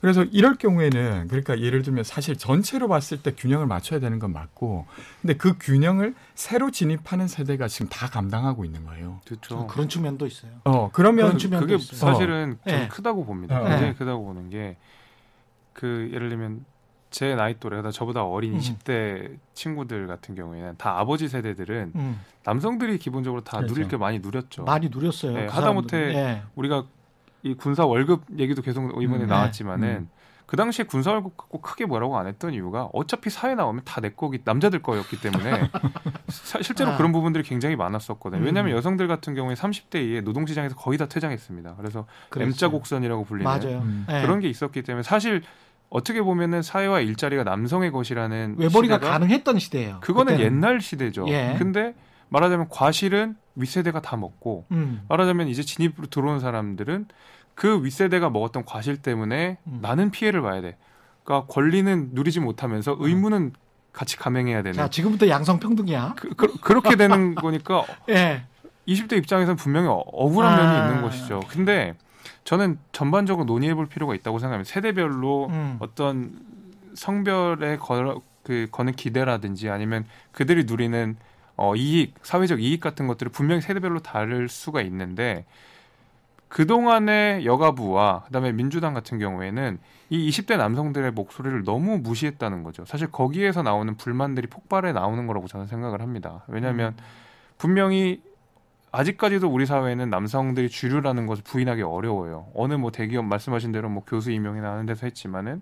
그래서 0.00 0.24
이럴 0.24 0.56
경우에는 0.56 1.28
그러니까 1.28 1.60
예를 1.60 1.82
들면 1.82 2.04
사실 2.04 2.36
전체로 2.36 2.88
봤을 2.88 3.22
때 3.22 3.32
균형을 3.36 3.66
맞춰야 3.66 3.98
되는 4.00 4.18
건 4.18 4.32
맞고 4.32 4.86
근데 5.22 5.34
그 5.34 5.56
균형을 5.58 6.14
새로 6.34 6.70
진입하는 6.70 7.28
세대가 7.28 7.68
지금 7.68 7.88
다 7.88 8.06
감당하고 8.08 8.64
있는 8.64 8.84
거예요. 8.84 9.20
그렇죠. 9.26 9.66
그런 9.66 9.88
측면도 9.88 10.26
있어요. 10.26 10.52
어 10.64 10.90
그러면 10.92 11.26
그런 11.26 11.38
측면도 11.38 11.66
그게 11.66 11.76
있어요. 11.76 11.98
사실은 12.12 12.58
좀 12.66 12.74
예. 12.74 12.88
크다고 12.88 13.24
봅니다. 13.24 13.60
어. 13.60 13.64
굉장히 13.64 13.88
예. 13.88 13.92
크다고 13.94 14.24
보는 14.24 14.50
게 14.50 14.76
그 15.76 16.10
예를 16.12 16.30
들면 16.30 16.64
제 17.10 17.34
나이 17.34 17.58
또래가 17.60 17.90
저보다 17.90 18.24
어린 18.24 18.54
음. 18.54 18.58
20대 18.58 19.36
친구들 19.52 20.06
같은 20.06 20.34
경우에는 20.34 20.74
다 20.78 20.98
아버지 20.98 21.28
세대들은 21.28 21.92
음. 21.94 22.20
남성들이 22.44 22.98
기본적으로 22.98 23.44
다 23.44 23.58
그렇죠. 23.58 23.74
누릴 23.74 23.88
게 23.88 23.96
많이 23.96 24.18
누렸죠. 24.18 24.64
많이 24.64 24.88
누렸어요. 24.88 25.32
네, 25.32 25.46
그 25.46 25.52
하다못해 25.52 25.88
사람들은. 25.96 26.14
예. 26.14 26.42
우리가 26.56 26.86
이 27.46 27.54
군사 27.54 27.84
월급 27.86 28.24
얘기도 28.38 28.62
계속 28.62 29.02
이번에 29.02 29.24
음. 29.24 29.28
나왔지만은 29.28 29.88
음. 29.88 30.08
그 30.46 30.56
당시에 30.56 30.84
군사 30.84 31.10
월급 31.10 31.36
갖고 31.36 31.60
크게 31.60 31.86
뭐라고 31.86 32.16
안 32.18 32.26
했던 32.28 32.54
이유가 32.54 32.88
어차피 32.92 33.30
사회 33.30 33.54
나오면 33.56 33.82
다 33.84 34.00
내 34.00 34.10
거기 34.10 34.38
남자들 34.44 34.80
거였기 34.80 35.20
때문에 35.20 35.68
사- 36.28 36.62
실제로 36.62 36.92
아. 36.92 36.96
그런 36.96 37.10
부분들이 37.12 37.42
굉장히 37.42 37.74
많았었거든요. 37.76 38.42
음. 38.42 38.46
왜냐하면 38.46 38.76
여성들 38.76 39.08
같은 39.08 39.34
경우에 39.34 39.54
30대 39.54 39.96
이에 40.06 40.20
노동시장에서 40.20 40.76
거의 40.76 40.98
다 40.98 41.06
퇴장했습니다. 41.06 41.74
그래서 41.76 42.06
그랬어요. 42.28 42.48
M자 42.48 42.68
곡선이라고 42.68 43.24
불리는 43.24 43.44
맞아요. 43.44 43.78
음. 43.78 44.06
예. 44.10 44.22
그런 44.22 44.38
게 44.40 44.48
있었기 44.48 44.82
때문에 44.82 45.02
사실 45.02 45.42
어떻게 45.88 46.20
보면은 46.22 46.62
사회와 46.62 47.00
일자리가 47.00 47.42
남성의 47.44 47.90
것이라는 47.92 48.56
외벌이가 48.58 48.98
가능했던 49.00 49.58
시대예요. 49.58 49.98
그거는 50.00 50.34
그때는. 50.34 50.56
옛날 50.56 50.80
시대죠. 50.80 51.26
예. 51.28 51.56
근데 51.58 51.94
말하자면 52.28 52.68
과실은 52.68 53.36
윗세대가 53.54 54.00
다 54.02 54.16
먹고 54.16 54.66
음. 54.70 55.02
말하자면 55.08 55.48
이제 55.48 55.62
진입으로 55.62 56.06
들어온 56.08 56.40
사람들은 56.40 57.06
그 57.54 57.82
윗세대가 57.84 58.30
먹었던 58.30 58.64
과실 58.64 58.98
때문에 58.98 59.58
음. 59.66 59.78
나는 59.80 60.10
피해를 60.10 60.42
봐야 60.42 60.60
돼. 60.60 60.76
그러니까 61.24 61.46
권리는 61.52 62.10
누리지 62.12 62.40
못하면서 62.40 62.96
의무는 62.98 63.52
같이 63.92 64.16
감행해야 64.18 64.62
되는. 64.62 64.74
자 64.74 64.88
지금부터 64.90 65.28
양성평등이야. 65.28 66.14
그, 66.36 66.72
렇게 66.72 66.96
되는 66.96 67.34
거니까 67.36 67.84
예. 68.10 68.44
20대 68.86 69.16
입장에서는 69.16 69.56
분명히 69.56 69.88
어- 69.88 69.94
억울한 70.06 70.52
아. 70.52 70.56
면이 70.62 70.88
있는 70.88 71.02
것이죠. 71.02 71.40
근데 71.48 71.94
저는 72.44 72.78
전반적으로 72.92 73.44
논의해 73.46 73.74
볼 73.74 73.86
필요가 73.86 74.14
있다고 74.14 74.38
생각합니다. 74.38 74.70
세대별로 74.70 75.46
음. 75.48 75.76
어떤 75.80 76.38
성별에 76.94 77.76
거, 77.78 78.20
그 78.42 78.68
거는 78.70 78.92
기대라든지 78.92 79.70
아니면 79.70 80.04
그들이 80.32 80.64
누리는 80.64 81.16
어, 81.56 81.74
이익, 81.74 82.14
사회적 82.22 82.60
이익 82.62 82.80
같은 82.80 83.06
것들을 83.06 83.32
분명히 83.32 83.60
세대별로 83.60 84.00
다를 84.00 84.48
수가 84.48 84.82
있는데 84.82 85.44
그동안의 86.48 87.44
여가부와 87.44 88.24
그다음에 88.26 88.52
민주당 88.52 88.94
같은 88.94 89.18
경우에는 89.18 89.78
이 90.10 90.30
20대 90.30 90.56
남성들의 90.56 91.10
목소리를 91.12 91.64
너무 91.64 91.98
무시했다는 91.98 92.62
거죠. 92.62 92.84
사실 92.84 93.10
거기에서 93.10 93.62
나오는 93.62 93.96
불만들이 93.96 94.46
폭발해 94.46 94.92
나오는 94.92 95.26
거라고 95.26 95.48
저는 95.48 95.66
생각을 95.66 96.00
합니다. 96.00 96.44
왜냐하면 96.46 96.94
분명히 97.58 98.22
아직까지도 98.92 99.48
우리 99.48 99.66
사회는 99.66 100.08
남성들이 100.08 100.68
주류라는 100.68 101.26
것을 101.26 101.42
부인하기 101.44 101.82
어려워요. 101.82 102.46
어느 102.54 102.74
뭐 102.74 102.92
대기업 102.92 103.24
말씀하신 103.24 103.72
대로 103.72 103.88
뭐 103.88 104.04
교수 104.06 104.30
임용이나 104.30 104.70
하는 104.70 104.86
데서 104.86 105.06
했지만은 105.06 105.60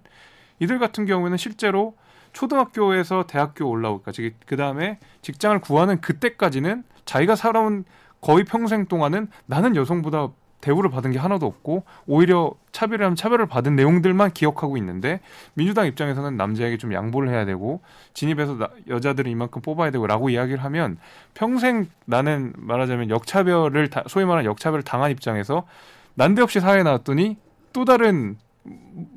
이들 0.61 0.78
같은 0.78 1.07
경우에는 1.07 1.37
실제로 1.37 1.96
초등학교에서 2.35 3.25
대학교 3.27 3.66
올라오기까지. 3.68 4.35
그 4.47 4.57
다음에 4.57 4.99
직장을 5.23 5.59
구하는 5.61 6.01
그때까지는 6.03 6.85
자기가 7.07 7.37
살아온 7.37 7.85
거의 8.20 8.44
평생 8.44 8.87
동안은 8.87 9.29
나는 9.47 9.77
여성보다 9.77 10.29
대우를 10.61 10.88
받은 10.88 11.11
게 11.12 11.18
하나도 11.18 11.44
없고 11.44 11.85
오히려 12.07 12.53
차별하면 12.73 13.16
차별을 13.16 13.44
받은 13.47 13.77
내용들만 13.77 14.33
기억하고 14.33 14.79
있는데 14.79 15.20
민주당 15.53 15.87
입장에서는 15.87 16.38
남자에게 16.38 16.79
좀 16.79 16.94
양보를 16.94 17.29
해야 17.29 17.44
되고 17.44 17.83
진입해서 18.14 18.57
나- 18.57 18.70
여자들은 18.88 19.31
이만큼 19.31 19.61
뽑아야 19.61 19.90
되고라고 19.90 20.31
이야기를 20.31 20.64
하면 20.64 20.97
평생 21.35 21.87
나는 22.07 22.55
말하자면 22.57 23.11
역차별을 23.11 23.90
다- 23.90 24.05
소위 24.07 24.25
말하는 24.25 24.47
역차별을 24.51 24.83
당한 24.85 25.11
입장에서 25.11 25.66
난데없이 26.14 26.61
사회에 26.61 26.83
나왔더니 26.83 27.37
또 27.75 27.85
다른 27.85 28.38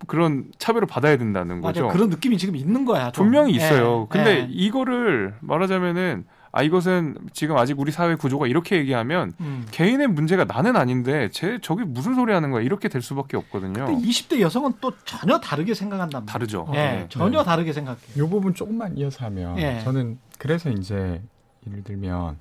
그런 0.07 0.51
차별을 0.57 0.87
받아야 0.87 1.17
된다는 1.17 1.61
맞아 1.61 1.81
거죠. 1.81 1.93
그런 1.93 2.09
느낌이 2.09 2.37
지금 2.37 2.55
있는 2.55 2.85
거야. 2.85 3.11
좀. 3.11 3.25
분명히 3.25 3.53
있어요. 3.53 4.03
예, 4.03 4.07
근데 4.09 4.39
예. 4.39 4.47
이거를 4.49 5.35
말하자면은 5.41 6.25
아 6.51 6.63
이것은 6.63 7.17
지금 7.33 7.57
아직 7.57 7.79
우리 7.79 7.91
사회 7.91 8.15
구조가 8.15 8.47
이렇게 8.47 8.77
얘기하면 8.77 9.33
음. 9.41 9.65
개인의 9.71 10.07
문제가 10.07 10.45
나는 10.45 10.75
아닌데 10.75 11.29
쟤 11.31 11.59
저게 11.61 11.83
무슨 11.83 12.15
소리 12.15 12.33
하는 12.33 12.51
거야 12.51 12.61
이렇게 12.63 12.89
될 12.89 13.01
수밖에 13.01 13.37
없거든요. 13.37 13.85
근데 13.85 14.07
20대 14.07 14.39
여성은 14.39 14.73
또 14.81 14.91
전혀 15.05 15.39
다르게 15.39 15.73
생각한단 15.73 16.21
말이에요. 16.21 16.31
다르죠. 16.31 16.67
예, 16.73 16.77
네. 16.77 17.05
전혀 17.09 17.43
다르게 17.43 17.73
생각해요. 17.73 18.01
요 18.17 18.29
부분 18.29 18.53
조금만 18.53 18.97
이어서 18.97 19.25
하면 19.25 19.57
예. 19.59 19.81
저는 19.83 20.17
그래서 20.39 20.69
이제 20.69 21.21
예를 21.67 21.83
들면 21.83 22.37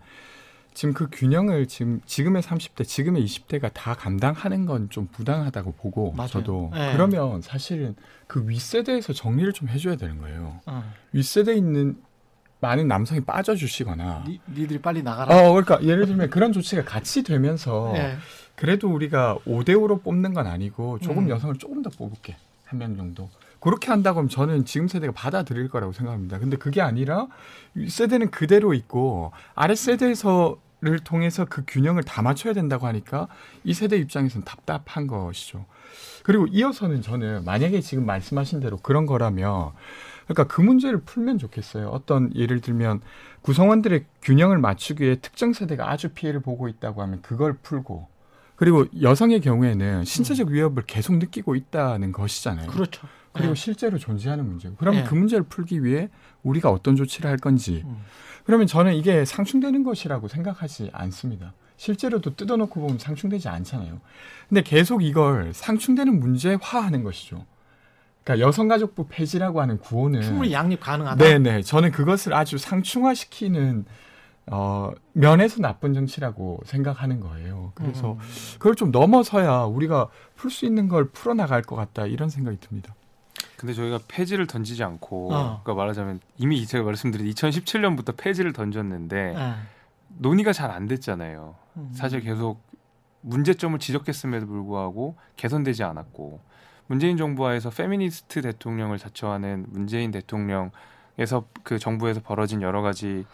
지금 0.77 0.93
그 0.93 1.09
균형을 1.11 1.67
지금 1.69 2.03
지금의 2.05 2.43
30대, 2.43 2.87
지금의 2.87 3.25
20대가 3.25 3.71
다 3.73 3.95
감당하는 3.95 4.67
건 4.67 4.91
좀 4.91 5.07
부당하다고 5.11 5.73
보고 5.73 6.13
맞아요. 6.13 6.29
저도 6.29 6.71
예. 6.77 6.93
그러면 6.93 7.41
사실은 7.41 7.97
그 8.27 8.47
윗세대에서 8.47 9.15
정리를 9.15 9.51
좀 9.55 9.69
해줘야 9.69 9.97
되는 9.97 10.19
거예요. 10.21 10.61
어. 10.67 10.85
윗세대에 11.13 11.55
있는 11.57 11.97
많은 12.61 12.89
남성이 12.89 13.23
빠져주시거나 13.23 14.25
니, 14.29 14.39
니들이 14.55 14.79
빨리 14.83 15.03
나가라. 15.03 15.35
어, 15.35 15.53
그러니까 15.55 15.83
예를 15.83 16.05
들면 16.05 16.29
그런 16.29 16.53
조치가 16.53 16.85
같이 16.85 17.23
되면서 17.23 17.95
예. 17.97 18.17
그래도 18.55 18.93
우리가 18.93 19.39
5대 19.47 19.71
5로 19.71 20.03
뽑는 20.03 20.35
건 20.35 20.47
아니고 20.47 20.99
조금 20.99 21.25
음. 21.25 21.29
여성을 21.31 21.57
조금 21.57 21.83
더 21.83 21.89
뽑을게. 21.89 22.37
한 22.67 22.79
명 22.79 22.97
정도. 22.97 23.31
그렇게 23.61 23.89
한다고 23.89 24.19
하면 24.19 24.29
저는 24.29 24.67
지금 24.67 24.89
세대가 24.89 25.13
받아들일 25.15 25.69
거라고 25.69 25.93
생각합니다. 25.95 26.39
근데 26.39 26.59
그게 26.59 26.83
아니라 26.83 27.29
이 27.75 27.89
세대는 27.89 28.31
그대로 28.31 28.75
있고 28.75 29.33
아래 29.55 29.75
세대에서 29.75 30.59
를 30.83 30.99
통해서 30.99 31.47
그 31.47 31.63
균형을 31.67 32.03
다 32.03 32.21
맞춰야 32.21 32.53
된다고 32.53 32.87
하니까 32.87 33.29
이 33.65 33.73
세대 33.73 33.97
입장에서는 33.97 34.45
답답한 34.45 35.07
것이죠. 35.07 35.65
그리고 36.23 36.47
이어서는 36.47 37.01
저는 37.01 37.47
만약에 37.47 37.81
지금 37.81 38.05
말씀하신 38.05 38.61
대로 38.61 38.77
그런 38.77 39.07
거라면 39.07 39.71
그러니까 40.27 40.45
그 40.55 40.61
문제를 40.61 41.01
풀면 41.01 41.39
좋겠어요. 41.39 41.89
어떤 41.89 42.35
예를 42.35 42.61
들면 42.61 43.01
구성원들의 43.41 44.05
균형을 44.21 44.59
맞추기 44.59 45.03
위해 45.03 45.17
특정 45.23 45.55
세대가 45.55 45.91
아주 45.91 46.11
피해를 46.11 46.41
보고 46.41 46.69
있다고 46.69 47.01
하면 47.01 47.23
그걸 47.23 47.55
풀고 47.55 48.09
그리고 48.57 48.85
여성의 49.01 49.41
경우에는 49.41 50.05
신체적 50.05 50.49
위협을 50.49 50.85
계속 50.87 51.17
느끼고 51.17 51.55
있다는 51.55 52.13
것이잖아요. 52.13 52.71
그렇죠. 52.71 53.07
그리고 53.37 53.53
예. 53.53 53.55
실제로 53.55 53.99
존재하는 53.99 54.47
문제고. 54.47 54.77
그러면 54.77 55.03
예. 55.03 55.05
그 55.05 55.15
문제를 55.15 55.45
풀기 55.45 55.85
위해 55.85 56.09
우리가 56.43 56.71
어떤 56.71 56.97
조치를 56.97 57.29
할 57.29 57.37
건지. 57.37 57.83
음. 57.85 57.99
그러면 58.45 58.67
저는 58.67 58.95
이게 58.95 59.25
상충되는 59.25 59.83
것이라고 59.83 60.29
생각하지 60.29 60.91
않습니다. 60.93 61.53
실제로도 61.77 62.37
뜯어놓고 62.37 62.81
보면 62.81 62.99
상충되지 62.99 63.49
않잖아요. 63.49 64.01
근데 64.49 64.63
계속 64.63 65.03
이걸 65.03 65.53
상충되는 65.53 66.19
문제화하는 66.21 67.03
것이죠. 67.03 67.45
그러니까 68.25 68.47
여성가족부 68.47 69.07
폐지라고 69.09 69.61
하는 69.61 69.79
구호는 69.79 70.23
충분히 70.23 70.53
양립 70.53 70.81
가능하다. 70.81 71.23
네네. 71.23 71.63
저는 71.63 71.91
그것을 71.93 72.35
아주 72.35 72.59
상충화시키는 72.59 73.85
어, 74.49 74.93
면에서 75.13 75.61
나쁜 75.61 75.93
정치라고 75.93 76.61
생각하는 76.65 77.21
거예요. 77.21 77.73
그래서 77.75 78.13
음. 78.13 78.19
그걸 78.59 78.77
좀 78.77 78.91
넘어서야 78.93 79.65
우리가 79.65 80.09
풀 80.37 80.51
수 80.51 80.67
있는 80.67 80.89
걸 80.89 81.09
풀어나갈 81.11 81.63
것 81.63 81.75
같다 81.75 82.07
이런 82.07 82.29
생각이 82.29 82.59
듭니다. 82.61 82.95
근데 83.57 83.73
저희가 83.73 84.01
폐지를 84.09 84.47
던지지 84.47 84.83
않고 84.85 85.33
어. 85.33 85.61
그러니까 85.63 85.75
말하자면 85.75 86.21
이미 86.39 86.67
제가 86.67 86.85
말씀드린 86.85 87.31
2017년부터 87.31 88.17
폐지를 88.17 88.53
던졌는데 88.53 89.35
예. 89.37 89.55
논의가 90.19 90.53
잘 90.53 90.71
안 90.71 90.87
됐잖아요. 90.87 91.55
음. 91.77 91.91
사실 91.95 92.21
계속 92.21 92.61
문제점을 93.23 93.79
지적했음에도 93.79 94.47
불구하고 94.47 95.17
개선되지 95.37 95.83
않았고 95.83 96.41
문재인 96.87 97.17
정부하에서 97.17 97.71
페미니스트 97.71 98.43
대통령을 98.43 98.99
자처하는 98.99 99.67
문재인 99.69 100.11
대통령에서 100.13 101.47
그 101.65 101.79
정부에서 101.79 102.21
벌어진 102.21 102.63
여러 102.63 102.83
가지 102.83 103.25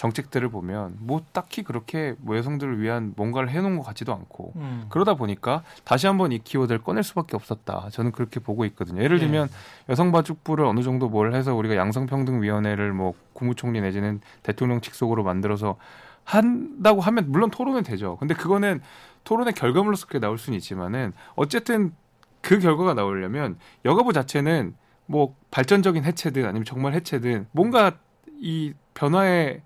정책들을 0.00 0.48
보면 0.48 0.96
뭐 0.98 1.20
딱히 1.32 1.62
그렇게 1.62 2.14
뭐 2.20 2.34
여성들을 2.38 2.80
위한 2.80 3.12
뭔가를 3.16 3.50
해놓은 3.50 3.76
것 3.76 3.84
같지도 3.84 4.14
않고 4.14 4.54
음. 4.56 4.86
그러다 4.88 5.12
보니까 5.12 5.62
다시 5.84 6.06
한번 6.06 6.32
이 6.32 6.38
키워드를 6.38 6.82
꺼낼 6.82 7.02
수밖에 7.02 7.36
없었다. 7.36 7.90
저는 7.90 8.10
그렇게 8.12 8.40
보고 8.40 8.64
있거든요. 8.64 9.02
예를 9.02 9.18
네. 9.18 9.26
들면 9.26 9.50
여성가족부를 9.90 10.64
어느 10.64 10.80
정도 10.80 11.10
뭘 11.10 11.34
해서 11.34 11.54
우리가 11.54 11.76
양성평등위원회를 11.76 12.94
뭐 12.94 13.12
국무총리 13.34 13.82
내지는 13.82 14.22
대통령 14.42 14.80
직속으로 14.80 15.22
만들어서 15.22 15.76
한다고 16.24 17.02
하면 17.02 17.30
물론 17.30 17.50
토론은 17.50 17.82
되죠. 17.82 18.16
근데 18.16 18.32
그거는 18.32 18.80
토론의 19.24 19.52
결과물로서 19.52 20.06
그게 20.06 20.18
나올 20.18 20.38
수는 20.38 20.56
있지만은 20.56 21.12
어쨌든 21.34 21.92
그 22.40 22.58
결과가 22.58 22.94
나오려면 22.94 23.58
여가부 23.84 24.14
자체는 24.14 24.74
뭐 25.04 25.36
발전적인 25.50 26.04
해체든 26.04 26.46
아니면 26.46 26.64
정말 26.64 26.94
해체든 26.94 27.48
뭔가 27.52 27.98
이 28.38 28.72
변화의 28.94 29.60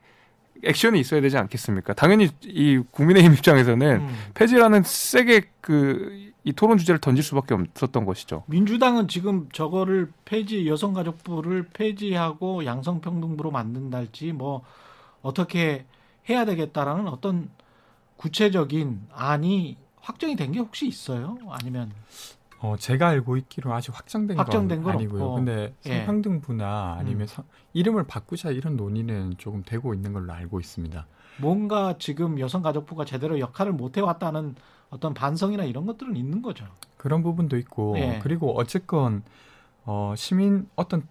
액션이 0.62 1.00
있어야 1.00 1.20
되지 1.20 1.36
않겠습니까? 1.38 1.94
당연히 1.94 2.28
이 2.44 2.80
국민의힘 2.90 3.32
입장에서는 3.34 3.96
음. 4.00 4.16
폐지라는 4.34 4.82
세게 4.84 5.42
그 5.60 6.32
이 6.46 6.52
토론 6.52 6.76
주제를 6.76 7.00
던질 7.00 7.24
수밖에 7.24 7.54
없었던 7.54 8.04
것이죠. 8.04 8.44
민주당은 8.48 9.08
지금 9.08 9.48
저거를 9.50 10.12
폐지 10.26 10.66
여성가족부를 10.68 11.68
폐지하고 11.72 12.66
양성평등부로 12.66 13.50
만든달지 13.50 14.32
뭐 14.32 14.62
어떻게 15.22 15.86
해야 16.28 16.44
되겠다라는 16.44 17.08
어떤 17.08 17.48
구체적인 18.18 19.06
안이 19.10 19.78
확정이 20.02 20.36
된 20.36 20.52
게 20.52 20.58
혹시 20.58 20.86
있어요? 20.86 21.38
아니면 21.48 21.90
어, 22.64 22.76
제가 22.78 23.08
알고 23.08 23.36
있기로 23.36 23.74
아직 23.74 23.94
확정된, 23.94 24.38
확정된 24.38 24.78
건 24.82 24.84
건 24.84 24.94
아니고요. 24.94 25.22
없고. 25.22 25.34
근데 25.34 25.74
예. 25.86 25.98
성평등부나 25.98 26.96
아니면 26.98 27.22
음. 27.22 27.26
성- 27.26 27.44
이름을 27.74 28.04
바꾸자 28.04 28.50
이런 28.52 28.76
논의는 28.76 29.34
조금 29.36 29.62
되고 29.62 29.92
있는 29.92 30.14
걸로 30.14 30.32
알고 30.32 30.60
있습니다. 30.60 31.06
뭔가 31.38 31.96
지금 31.98 32.40
여성가족부가 32.40 33.04
제대로 33.04 33.38
역할을 33.38 33.72
못 33.72 33.96
해왔다는 33.98 34.54
어떤 34.88 35.12
반성이나 35.12 35.64
이런 35.64 35.84
것들은 35.84 36.16
있는 36.16 36.40
거죠. 36.40 36.64
그런 36.96 37.22
부분도 37.22 37.58
있고 37.58 37.96
예. 37.98 38.20
그리고 38.22 38.56
어쨌건 38.58 39.22
어, 39.84 40.14
시민 40.16 40.66
어떤 40.76 41.02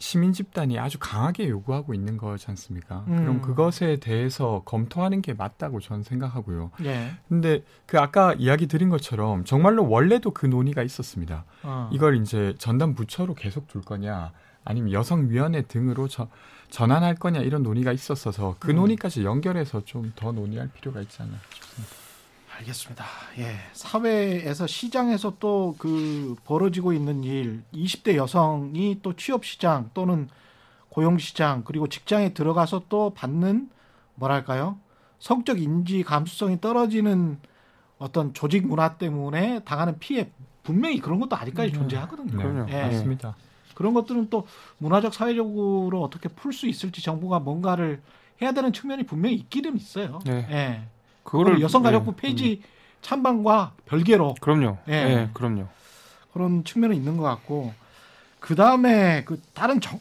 시민 0.00 0.32
집단이 0.32 0.78
아주 0.78 0.98
강하게 0.98 1.48
요구하고 1.50 1.92
있는 1.94 2.16
거지 2.16 2.46
않습니까? 2.48 3.04
음. 3.08 3.16
그럼 3.18 3.40
그것에 3.42 3.96
대해서 3.96 4.62
검토하는 4.64 5.20
게 5.20 5.34
맞다고 5.34 5.78
저는 5.78 6.02
생각하고요. 6.02 6.70
예. 6.84 7.12
근데 7.28 7.62
그 7.86 8.00
아까 8.00 8.32
이야기 8.32 8.66
드린 8.66 8.88
것처럼 8.88 9.44
정말로 9.44 9.88
원래도 9.88 10.30
그 10.30 10.46
논의가 10.46 10.82
있었습니다. 10.82 11.44
어. 11.62 11.90
이걸 11.92 12.16
이제 12.16 12.54
전담 12.58 12.94
부처로 12.94 13.34
계속 13.34 13.68
둘 13.68 13.82
거냐 13.82 14.32
아니면 14.64 14.92
여성위원회 14.92 15.62
등으로 15.62 16.08
저, 16.08 16.28
전환할 16.70 17.16
거냐 17.16 17.40
이런 17.40 17.62
논의가 17.62 17.92
있었어서 17.92 18.56
그 18.58 18.70
음. 18.70 18.76
논의까지 18.76 19.22
연결해서 19.24 19.84
좀 19.84 20.12
더 20.16 20.32
논의할 20.32 20.68
필요가 20.68 21.00
있지 21.02 21.20
않나 21.22 21.34
싶습니다. 21.54 21.94
알겠습니다. 22.60 23.04
예. 23.38 23.56
사회에서 23.72 24.66
시장에서 24.66 25.34
또 25.38 25.74
그 25.78 26.36
벌어지고 26.44 26.92
있는 26.92 27.24
일, 27.24 27.62
20대 27.72 28.16
여성이 28.16 28.98
또 29.02 29.14
취업 29.14 29.44
시장 29.44 29.90
또는 29.94 30.28
고용 30.88 31.18
시장 31.18 31.62
그리고 31.64 31.86
직장에 31.86 32.34
들어가서 32.34 32.84
또 32.88 33.10
받는 33.14 33.70
뭐랄까요? 34.16 34.78
성적 35.18 35.60
인지 35.60 36.02
감수성이 36.02 36.60
떨어지는 36.60 37.38
어떤 37.98 38.34
조직 38.34 38.66
문화 38.66 38.96
때문에 38.96 39.60
당하는 39.64 39.98
피해 39.98 40.30
분명히 40.62 40.98
그런 41.00 41.20
것도 41.20 41.36
아직까지 41.36 41.72
음. 41.72 41.74
존재하거든요. 41.74 42.36
네, 42.36 42.42
그럼요. 42.42 42.70
예. 42.70 42.82
맞습니다. 42.82 43.36
그런 43.74 43.94
것들은 43.94 44.28
또 44.28 44.46
문화적 44.78 45.14
사회적으로 45.14 46.02
어떻게 46.02 46.28
풀 46.28 46.52
수 46.52 46.66
있을지 46.66 47.02
정부가 47.02 47.38
뭔가를 47.38 48.02
해야 48.42 48.52
되는 48.52 48.72
측면이 48.72 49.04
분명히 49.04 49.36
있기는 49.36 49.76
있어요. 49.76 50.18
네. 50.24 50.46
예. 50.50 50.82
그거를 51.24 51.60
여성가족부 51.60 52.12
네, 52.12 52.16
폐지 52.16 52.62
찬반과 53.02 53.72
별개로 53.86 54.34
그럼요. 54.40 54.78
예. 54.88 54.92
예, 54.92 55.30
그럼요. 55.32 55.66
그런 56.32 56.64
측면은 56.64 56.96
있는 56.96 57.16
것 57.16 57.22
같고 57.24 57.72
그 58.38 58.54
다음에 58.54 59.24
그 59.24 59.40
다른 59.54 59.80
정, 59.80 60.00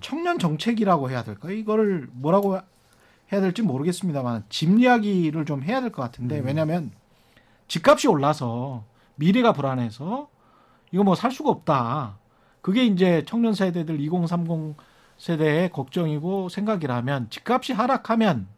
청년 0.00 0.38
정책이라고 0.38 1.10
해야 1.10 1.22
될까요? 1.24 1.52
이거를 1.52 2.08
뭐라고 2.12 2.58
해야 3.32 3.40
될지 3.40 3.62
모르겠습니다만 3.62 4.44
집 4.48 4.78
이야기를 4.78 5.44
좀 5.44 5.62
해야 5.62 5.80
될 5.80 5.90
것 5.92 6.02
같은데 6.02 6.38
왜냐하면 6.40 6.90
집값이 7.68 8.08
올라서 8.08 8.84
미래가 9.16 9.52
불안해서 9.52 10.28
이거 10.92 11.04
뭐 11.04 11.14
살 11.14 11.30
수가 11.30 11.50
없다. 11.50 12.18
그게 12.62 12.84
이제 12.84 13.24
청년 13.26 13.54
세대들 13.54 14.00
2030 14.00 14.74
세대의 15.18 15.70
걱정이고 15.70 16.48
생각이라면 16.48 17.30
집값이 17.30 17.72
하락하면 17.72 18.48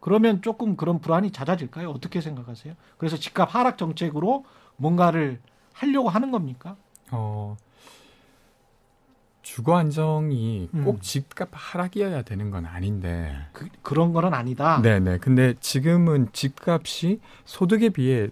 그러면 0.00 0.42
조금 0.42 0.76
그런 0.76 1.00
불안이 1.00 1.30
잦아질까요? 1.30 1.90
어떻게 1.90 2.20
생각하세요? 2.20 2.74
그래서 2.98 3.16
집값 3.16 3.54
하락 3.54 3.78
정책으로 3.78 4.44
뭔가를 4.76 5.40
하려고 5.72 6.08
하는 6.08 6.30
겁니까? 6.30 6.76
어, 7.10 7.56
주거 9.42 9.76
안정이 9.76 10.70
음. 10.74 10.84
꼭 10.84 11.02
집값 11.02 11.48
하락이어야 11.52 12.22
되는 12.22 12.50
건 12.50 12.66
아닌데. 12.66 13.46
그, 13.52 13.68
그런 13.82 14.12
거는 14.12 14.34
아니다. 14.34 14.80
네네. 14.82 15.18
근데 15.18 15.54
지금은 15.60 16.28
집값이 16.32 17.20
소득에 17.44 17.90
비해 17.90 18.28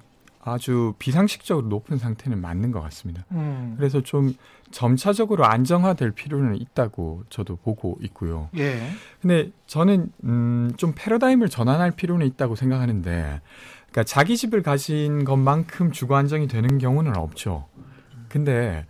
아주 0.47 0.95
비상식적으로 0.99 1.69
높은 1.69 1.97
상태는 1.97 2.41
맞는 2.41 2.71
것 2.71 2.81
같습니다. 2.83 3.25
음. 3.33 3.75
그래서 3.79 4.03
좀 4.03 4.35
점차적으로 4.71 5.47
안정화될 5.47 6.11
필요는 6.11 6.61
있다고 6.61 7.25
저도 7.31 7.57
보고 7.57 7.97
있고요. 8.03 8.51
예. 8.57 8.91
근데 9.23 9.51
저는 9.67 10.13
음, 10.25 10.73
좀 10.77 10.93
패러다임을 10.95 11.49
전환할 11.49 11.93
필요는 11.93 12.27
있다고 12.27 12.57
생각하는데, 12.57 13.41
그러니까 13.91 14.05
자기 14.05 14.37
집을 14.37 14.63
가진 14.63 15.25
것만큼 15.25 15.93
주거 15.93 16.17
안정이 16.17 16.47
되는 16.49 16.79
경우는 16.79 17.17
없죠. 17.17 17.67
근데 18.29 18.85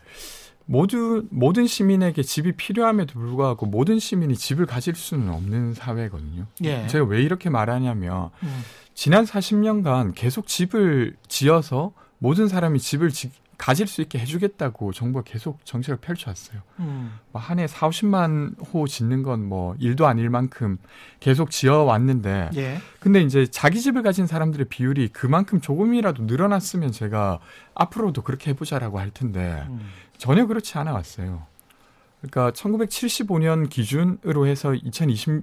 모두 0.67 1.27
모든 1.31 1.67
시민에게 1.67 2.23
집이 2.23 2.53
필요함에도 2.53 3.13
불구하고 3.19 3.67
모든 3.67 3.99
시민이 3.99 4.37
집을 4.37 4.67
가질 4.67 4.95
수는 4.95 5.29
없는 5.31 5.75
사회거든요. 5.75 6.47
예. 6.65 6.87
제가 6.87 7.05
왜 7.05 7.23
이렇게 7.23 7.51
말하냐면 7.51 8.31
음. 8.43 8.63
지난 8.95 9.25
40년간 9.25 10.13
계속 10.15 10.47
집을 10.47 11.17
지어서 11.29 11.93
모든 12.19 12.49
사람이 12.49 12.79
집을 12.79 13.11
지- 13.11 13.31
가질 13.65 13.87
수 13.87 14.03
있게 14.03 14.19
해주겠다고 14.19 14.93
정부가 14.93 15.25
계속 15.25 15.65
정책을 15.65 15.97
펼쳐왔어요. 15.97 16.61
음. 16.81 17.19
뭐한해 17.33 17.67
4, 17.67 17.89
50만 17.89 18.57
호 18.75 18.87
짓는 18.87 19.23
건 19.23 19.45
뭐 19.45 19.75
일도 19.79 20.07
아닐 20.07 20.29
만큼 20.29 20.77
계속 21.19 21.51
지어왔는데 21.51 22.51
예. 22.57 22.79
근데 23.01 23.23
이제 23.23 23.47
자기 23.47 23.81
집을 23.81 24.03
가진 24.03 24.27
사람들의 24.27 24.67
비율이 24.69 25.09
그만큼 25.15 25.63
조금이라도 25.63 26.25
늘어났으면 26.25 26.93
제가 26.93 27.41
앞으로도 27.75 28.21
그렇게 28.21 28.51
해보자라고 28.51 28.99
할 28.99 29.11
텐데 29.11 29.65
음. 29.69 29.81
전혀 30.19 30.45
그렇지 30.45 30.77
않아 30.77 30.93
왔어요. 30.93 31.47
그러니까 32.21 32.51
1975년 32.51 33.71
기준으로 33.71 34.47
해서 34.47 34.75
2020 34.75 35.43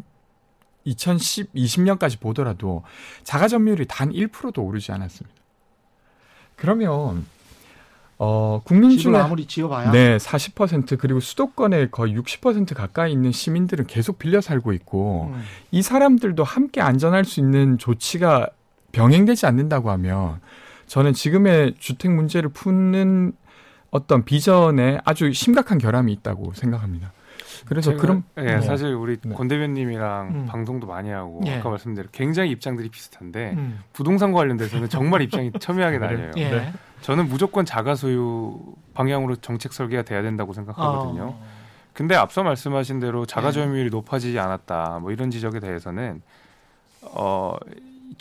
2010 0.84 1.54
20년까지 1.56 2.20
보더라도 2.20 2.84
자가 3.24 3.48
점유율이 3.48 3.86
단 3.88 4.12
1%도 4.12 4.64
오르지 4.64 4.92
않았습니다. 4.92 5.42
그러면 6.56 7.26
어 8.24 8.62
국민 8.64 9.00
중에 9.00 9.18
아무리 9.18 9.48
지어봐야. 9.48 9.90
네, 9.90 10.18
40% 10.18 11.00
그리고 11.00 11.20
수도권에 11.20 11.88
거의 11.90 12.16
60% 12.16 12.76
가까이 12.76 13.12
있는 13.12 13.32
시민들은 13.32 13.88
계속 13.88 14.20
빌려 14.20 14.42
살고 14.42 14.74
있고 14.74 15.32
음. 15.34 15.42
이 15.72 15.82
사람들도 15.82 16.44
함께 16.44 16.82
안전할 16.82 17.26
수 17.26 17.40
있는 17.40 17.80
조치가 17.80 18.48
병행되지 18.92 19.48
않는다고 19.48 19.90
하면 19.90 20.40
저는 20.86 21.14
지금의 21.14 21.74
주택 21.80 22.12
문제를 22.12 22.50
푸는 22.50 23.34
어떤 23.90 24.24
비전에 24.24 25.00
아주 25.04 25.34
심각한 25.34 25.80
결함이 25.80 26.14
있다고 26.14 26.54
생각합니다. 26.54 27.14
그래서 27.66 27.92
제가, 27.92 28.02
그럼 28.02 28.24
예, 28.38 28.44
네. 28.44 28.62
사실 28.62 28.94
우리 28.94 29.18
네. 29.18 29.34
권 29.36 29.48
대변님이랑 29.48 30.28
음. 30.28 30.46
방송도 30.48 30.88
많이 30.88 31.10
하고 31.10 31.42
예. 31.46 31.56
아까 31.56 31.70
말씀대로 31.70 32.08
굉장히 32.12 32.52
입장들이 32.52 32.90
비슷한데 32.90 33.54
음. 33.58 33.80
부동산 33.94 34.32
관련돼서는 34.32 34.90
정말 34.90 35.22
입장이 35.22 35.52
첨예하게 35.60 35.98
나뉘어요. 36.00 36.32
예. 36.38 36.50
네. 36.50 36.74
저는 37.02 37.28
무조건 37.28 37.66
자가 37.66 37.96
소유 37.96 38.60
방향으로 38.94 39.36
정책 39.38 39.74
설계가 39.74 40.04
돼야 40.04 40.22
된다고 40.22 40.54
생각하거든요. 40.54 41.24
어. 41.24 41.46
근데 41.94 42.16
앞서 42.16 42.44
말씀하신 42.44 43.00
대로 43.00 43.26
자가 43.26 43.48
네. 43.48 43.54
점유율이 43.54 43.90
높아지지 43.90 44.40
않았다. 44.40 45.00
뭐 45.02 45.12
이런 45.12 45.30
지적에 45.30 45.60
대해서는 45.60 46.22
어 47.02 47.56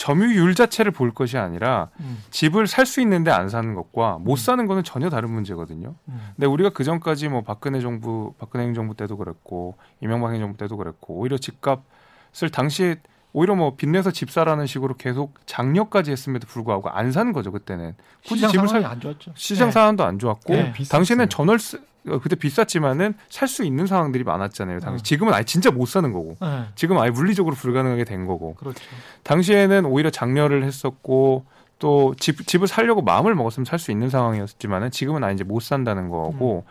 점유율 0.01 0.55
자체를 0.55 0.93
볼 0.93 1.13
것이 1.13 1.37
아니라 1.37 1.91
음. 2.01 2.23
집을 2.31 2.67
살 2.67 2.87
수 2.87 3.03
있는데 3.03 3.31
안 3.31 3.51
사는 3.51 3.75
것과 3.75 4.17
못 4.19 4.37
사는 4.37 4.67
거는 4.67 4.83
전혀 4.83 5.11
다른 5.11 5.31
문제거든요. 5.31 5.95
음. 6.09 6.21
근데 6.35 6.47
우리가 6.47 6.71
그 6.71 6.85
전까지 6.85 7.29
뭐 7.29 7.43
박근혜 7.43 7.81
정부, 7.81 8.33
박근혜 8.39 8.65
행정부 8.65 8.97
때도 8.97 9.19
그랬고 9.19 9.77
이명박 10.01 10.33
행정부 10.33 10.57
때도 10.57 10.79
그랬고 10.79 11.17
오히려 11.17 11.37
집값을 11.37 12.49
당시에 12.51 12.97
오히려 13.35 13.55
뭐 13.55 13.77
빚내서 13.77 14.11
집 14.11 14.31
사라는 14.31 14.67
식으로 14.67 14.95
계속 14.97 15.35
장려까지 15.45 16.11
했음에도 16.13 16.47
불구하고 16.49 16.89
안 16.89 17.13
사는 17.13 17.33
거죠 17.33 17.53
그때는 17.53 17.95
굳이 18.27 18.37
시장 18.37 18.51
집을 18.51 18.69
상황이 18.69 18.83
살안 18.83 19.01
좋았죠. 19.01 19.33
시장 19.37 19.69
예. 19.69 19.71
상황도 19.71 20.03
안 20.03 20.19
좋았고 20.19 20.53
네. 20.55 20.73
당시에는 20.91 21.29
전월세 21.29 21.77
어, 21.77 21.81
그때 22.23 22.35
비쌌지만은 22.37 23.15
살 23.29 23.47
수 23.49 23.65
있는 23.65 23.87
상황들이 23.87 24.25
많았잖아요. 24.25 24.81
당시 24.81 25.01
어. 25.01 25.03
지금은 25.03 25.35
아예 25.35 25.45
진짜 25.45 25.71
못 25.71 25.87
사는 25.87 26.11
거고 26.13 26.37
예. 26.43 26.67
지금 26.75 26.97
아예 26.99 27.11
물리적으로 27.11 27.55
불가능하게 27.55 28.05
된 28.05 28.27
거고 28.27 28.55
그렇죠. 28.55 28.81
당시에는 29.25 29.85
오히려 29.85 30.11
장려를 30.11 30.65
했었고 30.65 31.45
또 31.79 32.15
집, 32.19 32.47
집을 32.47 32.69
살려고 32.69 33.03
마음을 33.03 33.35
먹었으면 33.35 33.65
살 33.65 33.79
수 33.79 33.91
있는 33.91 34.09
상황이었지만은 34.11 34.91
지금은 34.91 35.25
아예 35.25 35.35
이제 35.35 35.45
못 35.45 35.61
산다는 35.63 36.09
거고 36.09 36.65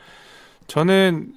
저는 0.68 1.34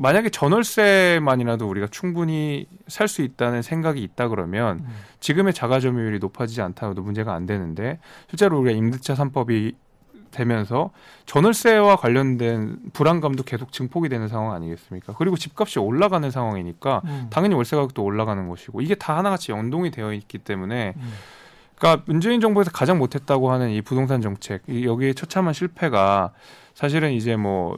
만약에 0.00 0.28
전월세만이라도 0.30 1.68
우리가 1.68 1.88
충분히 1.90 2.66
살 2.86 3.08
수 3.08 3.22
있다는 3.22 3.62
생각이 3.62 4.00
있다 4.02 4.28
그러면 4.28 4.78
음. 4.80 4.86
지금의 5.20 5.54
자가 5.54 5.80
점유율이 5.80 6.18
높아지지 6.20 6.62
않다고도 6.62 7.02
문제가 7.02 7.34
안 7.34 7.46
되는데 7.46 7.98
실제로 8.28 8.60
우리가 8.60 8.76
임대차 8.76 9.14
3법이 9.14 9.74
되면서 10.30 10.90
전월세와 11.26 11.96
관련된 11.96 12.78
불안감도 12.92 13.42
계속 13.42 13.72
증폭이 13.72 14.08
되는 14.08 14.28
상황 14.28 14.52
아니겠습니까? 14.52 15.14
그리고 15.16 15.36
집값이 15.36 15.78
올라가는 15.78 16.30
상황이니까 16.30 17.02
음. 17.04 17.26
당연히 17.30 17.54
월세 17.54 17.76
가격도 17.76 18.02
올라가는 18.02 18.48
것이고 18.48 18.80
이게 18.80 18.94
다 18.94 19.16
하나같이 19.16 19.52
연동이 19.52 19.90
되어 19.90 20.12
있기 20.12 20.38
때문에 20.38 20.94
음. 20.96 21.12
그러니까 21.76 22.02
문재인 22.06 22.40
정부에서 22.40 22.70
가장 22.72 22.98
못했다고 22.98 23.50
하는 23.52 23.70
이 23.70 23.82
부동산 23.82 24.20
정책 24.20 24.62
이 24.66 24.84
여기에 24.84 25.12
처참한 25.12 25.54
실패가 25.54 26.32
사실은 26.74 27.12
이제 27.12 27.36
뭐 27.36 27.76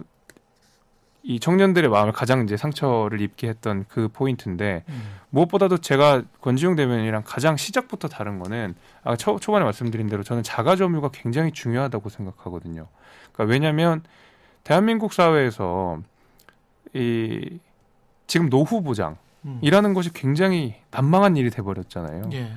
이 1.22 1.38
청년들의 1.38 1.90
마음을 1.90 2.12
가장 2.12 2.42
이제 2.44 2.56
상처를 2.56 3.20
입게 3.20 3.48
했던 3.48 3.84
그 3.88 4.08
포인트인데 4.08 4.84
음. 4.88 5.02
무엇보다도 5.30 5.78
제가 5.78 6.22
권지용 6.40 6.76
대변인이랑 6.76 7.22
가장 7.26 7.56
시작부터 7.56 8.08
다른 8.08 8.38
거는 8.38 8.74
아, 9.04 9.16
초, 9.16 9.38
초반에 9.38 9.64
말씀드린 9.64 10.08
대로 10.08 10.22
저는 10.22 10.42
자가 10.42 10.76
점유가 10.76 11.10
굉장히 11.12 11.52
중요하다고 11.52 12.08
생각하거든요. 12.08 12.86
그러니까 13.32 13.52
왜냐하면 13.52 14.02
대한민국 14.64 15.12
사회에서 15.12 16.00
이 16.94 17.58
지금 18.26 18.48
노후 18.48 18.82
보장이라는 18.82 19.90
음. 19.90 19.94
것이 19.94 20.12
굉장히 20.12 20.76
난망한 20.90 21.36
일이 21.36 21.50
돼버렸잖아요. 21.50 22.30
예. 22.32 22.50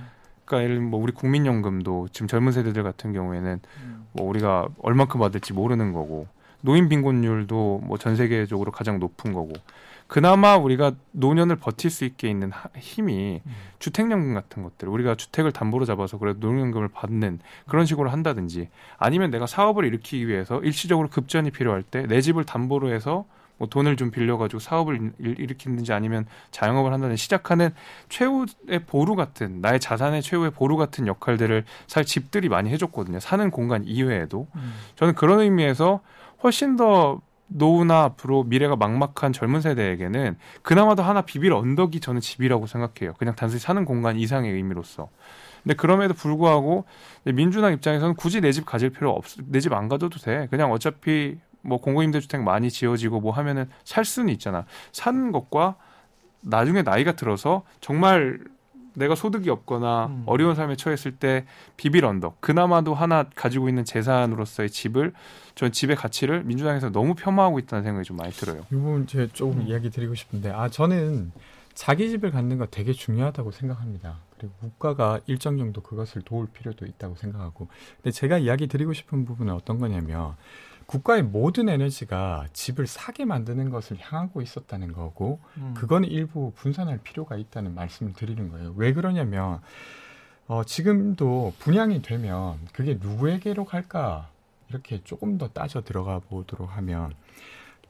그러니까 0.46 0.64
예를 0.64 0.76
들면 0.76 0.90
뭐 0.90 1.02
우리 1.02 1.12
국민연금도 1.12 2.10
지금 2.12 2.28
젊은 2.28 2.52
세대들 2.52 2.84
같은 2.84 3.14
경우에는 3.14 3.60
음. 3.82 4.08
뭐 4.14 4.28
우리가 4.28 4.70
얼만큼 4.82 5.20
받을지 5.20 5.54
모르는 5.54 5.94
거고 5.94 6.28
노인 6.64 6.88
빈곤율도 6.90 7.82
뭐 7.84 7.98
전 7.98 8.16
세계적으로 8.16 8.72
가장 8.72 9.00
높은 9.00 9.34
거고 9.34 9.52
그나마 10.08 10.56
우리가 10.58 10.94
노년을 11.12 11.56
버틸 11.58 11.90
수 11.90 12.06
있게 12.06 12.30
있는 12.30 12.52
하- 12.52 12.70
힘이 12.78 13.42
음. 13.46 13.52
주택연금 13.80 14.34
같은 14.34 14.64
것들 14.64 14.88
우리가 14.88 15.16
주택을 15.16 15.52
담보로 15.52 15.86
잡아서 15.86 16.18
그래도 16.18 16.40
노년금을 16.48 16.90
받는 16.90 17.40
그런 17.68 17.86
식으로 17.86 18.10
한다든지 18.10 18.70
아니면 18.98 19.32
내가 19.32 19.46
사업을 19.48 19.86
일으키기 19.86 20.28
위해서 20.28 20.60
일시적으로 20.62 21.10
급전이 21.10 21.52
필요할 21.52 21.84
때 21.84 22.06
내 22.08 22.22
집을 22.22 22.44
담보로 22.46 22.92
해서 22.94 23.26
뭐 23.58 23.68
돈을 23.70 23.98
좀 23.98 24.12
빌려가지고 24.12 24.60
사업을 24.60 25.12
일- 25.20 25.40
일으키는지 25.40 25.94
아니면 25.94 26.26
자영업을 26.52 26.92
한다든지 26.94 27.22
시작하는 27.22 27.70
최후의 28.10 28.86
보루 28.88 29.16
같은 29.16 29.62
나의 29.62 29.80
자산의 29.80 30.22
최후의 30.22 30.52
보루 30.52 30.76
같은 30.78 31.08
역할들을 31.08 31.64
사실 31.88 32.06
집들이 32.06 32.50
많이 32.50 32.70
해줬거든요. 32.72 33.20
사는 33.20 33.50
공간 33.52 33.84
이외에도 33.86 34.48
음. 34.56 34.74
저는 34.96 35.14
그런 35.16 35.40
의미에서 35.42 36.02
훨씬 36.44 36.76
더 36.76 37.22
노후나 37.48 38.04
앞으로 38.04 38.44
미래가 38.44 38.76
막막한 38.76 39.32
젊은 39.34 39.62
세대에게는 39.62 40.38
그나마도 40.64 41.04
하나 41.04 41.22
비빌 41.22 41.54
언덕이 41.54 42.00
저는 42.00 42.20
집이라고 42.22 42.66
생각해요. 42.68 43.14
그냥 43.18 43.36
단순히 43.36 43.60
사는 43.60 43.86
공간 43.86 44.18
이상의 44.18 44.52
의미로서. 44.52 45.10
근데 45.64 45.76
그럼에도 45.76 46.14
불구하고 46.14 46.86
민주당 47.26 47.72
입장에서는 47.74 48.16
굳이 48.16 48.42
내 48.42 48.52
집 48.52 48.66
가질 48.66 48.90
필요 48.90 49.12
없, 49.12 49.26
내 49.46 49.60
집 49.60 49.74
안 49.74 49.88
가져도 49.88 50.20
돼. 50.20 50.48
그냥 50.50 50.72
어차피 50.72 51.38
뭐 51.62 51.80
공공임대주택 51.80 52.42
많이 52.44 52.70
지어지고 52.70 53.22
뭐 53.22 53.32
하면은 53.34 53.70
살 53.86 54.04
수는 54.04 54.34
있잖아. 54.34 54.66
사는 54.92 55.32
것과 55.32 55.76
나중에 56.42 56.82
나이가 56.82 57.14
들어서 57.14 57.64
정말 57.80 58.40
내가 58.96 59.16
소득이 59.16 59.50
없거나 59.50 60.08
음. 60.08 60.24
어려운 60.26 60.56
삶에 60.56 60.76
처했을 60.76 61.14
때 61.18 61.46
비빌 61.78 62.06
언덕 62.06 62.40
그나마도 62.42 62.94
하나 62.94 63.24
가지고 63.36 63.70
있는 63.70 63.86
재산으로서의 63.86 64.70
집을 64.70 65.14
전 65.56 65.72
집의 65.72 65.96
가치를 65.96 66.44
민주당에서 66.44 66.90
너무 66.90 67.16
폄하하고 67.16 67.60
있다는 67.60 67.84
생각이 67.84 68.06
좀 68.06 68.18
많이 68.18 68.32
들어요. 68.32 68.62
이 68.72 68.74
부분 68.74 69.08
제가 69.08 69.28
조금 69.34 69.62
음. 69.62 69.68
이야기 69.68 69.90
드리고 69.90 70.16
싶은데 70.16 70.52
아 70.52 70.70
저는 70.70 71.32
자기 71.74 72.10
집을 72.10 72.32
갖는 72.32 72.58
거 72.58 72.68
되게 72.68 72.94
중요하다고 72.94 73.52
생각합니다. 73.52 74.20
그리고 74.38 74.54
국가가 74.60 75.20
일정 75.26 75.58
정도 75.58 75.82
그것을 75.82 76.22
도울 76.22 76.48
필요도 76.48 76.86
있다고 76.86 77.16
생각하고 77.16 77.68
근데 77.96 78.12
제가 78.12 78.38
이야기 78.38 78.68
드리고 78.68 78.94
싶은 78.94 79.26
부분은 79.26 79.54
어떤 79.54 79.80
거냐면 79.80 80.36
국가의 80.94 81.24
모든 81.24 81.70
에너지가 81.70 82.50
집을 82.54 82.86
사게 82.86 83.26
만드는 83.26 83.72
것을 83.72 83.98
향하고 84.00 84.44
있었다는 84.44 84.94
거고 84.94 85.40
음. 85.58 85.74
그거는 85.76 86.08
일부 86.08 86.52
분산할 86.56 87.00
필요가 87.00 87.36
있다는 87.36 87.74
말씀을 87.74 88.14
드리는 88.14 88.52
거예요. 88.52 88.76
왜 88.78 88.94
그러냐면 88.94 89.60
어, 90.46 90.64
지금도 90.64 91.54
분양이 91.58 92.04
되면 92.04 92.60
그게 92.74 93.00
누구에게로 93.02 93.66
갈까 93.66 94.30
이렇게 94.70 95.02
조금 95.04 95.40
더 95.40 95.48
따져 95.48 95.82
들어가 95.82 96.20
보도록 96.20 96.78
하면 96.78 97.14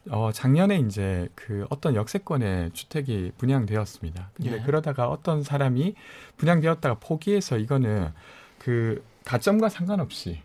어, 0.09 0.31
작년에 0.31 0.79
이제 0.79 1.27
그 1.35 1.65
어떤 1.69 1.95
역세권의 1.95 2.71
주택이 2.71 3.33
분양되었습니다. 3.37 4.31
근데 4.33 4.53
예. 4.53 4.61
그러다가 4.61 5.09
어떤 5.09 5.43
사람이 5.43 5.93
분양되었다가 6.37 6.99
포기해서 7.01 7.57
이거는 7.57 8.13
그 8.59 9.03
가점과 9.25 9.67
상관없이 9.67 10.41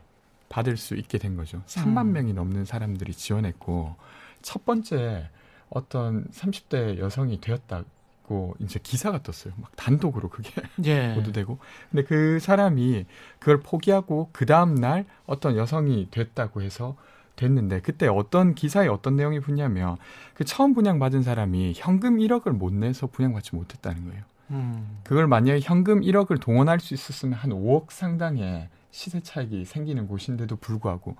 받을 0.49 0.76
수 0.76 0.94
있게 0.94 1.18
된 1.18 1.36
거죠. 1.36 1.62
3만 1.66 2.07
음. 2.07 2.12
명이 2.12 2.32
넘는 2.32 2.64
사람들이 2.64 3.12
지원했고 3.12 3.96
첫 4.42 4.64
번째 4.64 5.28
어떤 5.70 6.26
30대 6.28 6.99
여성이 6.99 7.40
되었다고 7.40 8.57
이제 8.61 8.78
기사가 8.82 9.22
떴어요. 9.22 9.53
막 9.57 9.74
단독으로 9.76 10.28
그게 10.30 10.51
예. 10.84 11.14
보도되고. 11.14 11.59
근데 11.90 12.05
그 12.05 12.38
사람이 12.40 13.07
그걸 13.38 13.61
포기하고 13.61 14.30
그 14.32 14.46
다음 14.46 14.74
날 14.74 15.05
어떤 15.26 15.57
여성이 15.57 16.09
됐다고 16.11 16.62
해서 16.62 16.96
됐는데 17.36 17.80
그때 17.82 18.09
어떤 18.09 18.55
기사에 18.55 18.88
어떤 18.88 19.14
내용이 19.16 19.38
붙냐면 19.40 19.96
그 20.34 20.44
처음 20.44 20.74
분양받은 20.74 21.22
사람이 21.22 21.74
현금 21.76 22.18
1억을 22.18 22.51
못 22.51 22.72
내서 22.72 23.07
분양받지 23.07 23.55
못했다는 23.55 24.09
거예요. 24.09 24.22
음. 24.51 24.99
그걸 25.05 25.26
만약에 25.26 25.61
현금 25.62 26.01
1억을 26.01 26.40
동원할 26.40 26.80
수 26.80 26.94
있었으면 26.94 27.34
한 27.34 27.51
5억 27.51 27.90
상당의 27.90 28.68
시세 28.91 29.20
차익이 29.20 29.64
생기는 29.64 30.07
곳인데도 30.09 30.57
불구하고 30.57 31.16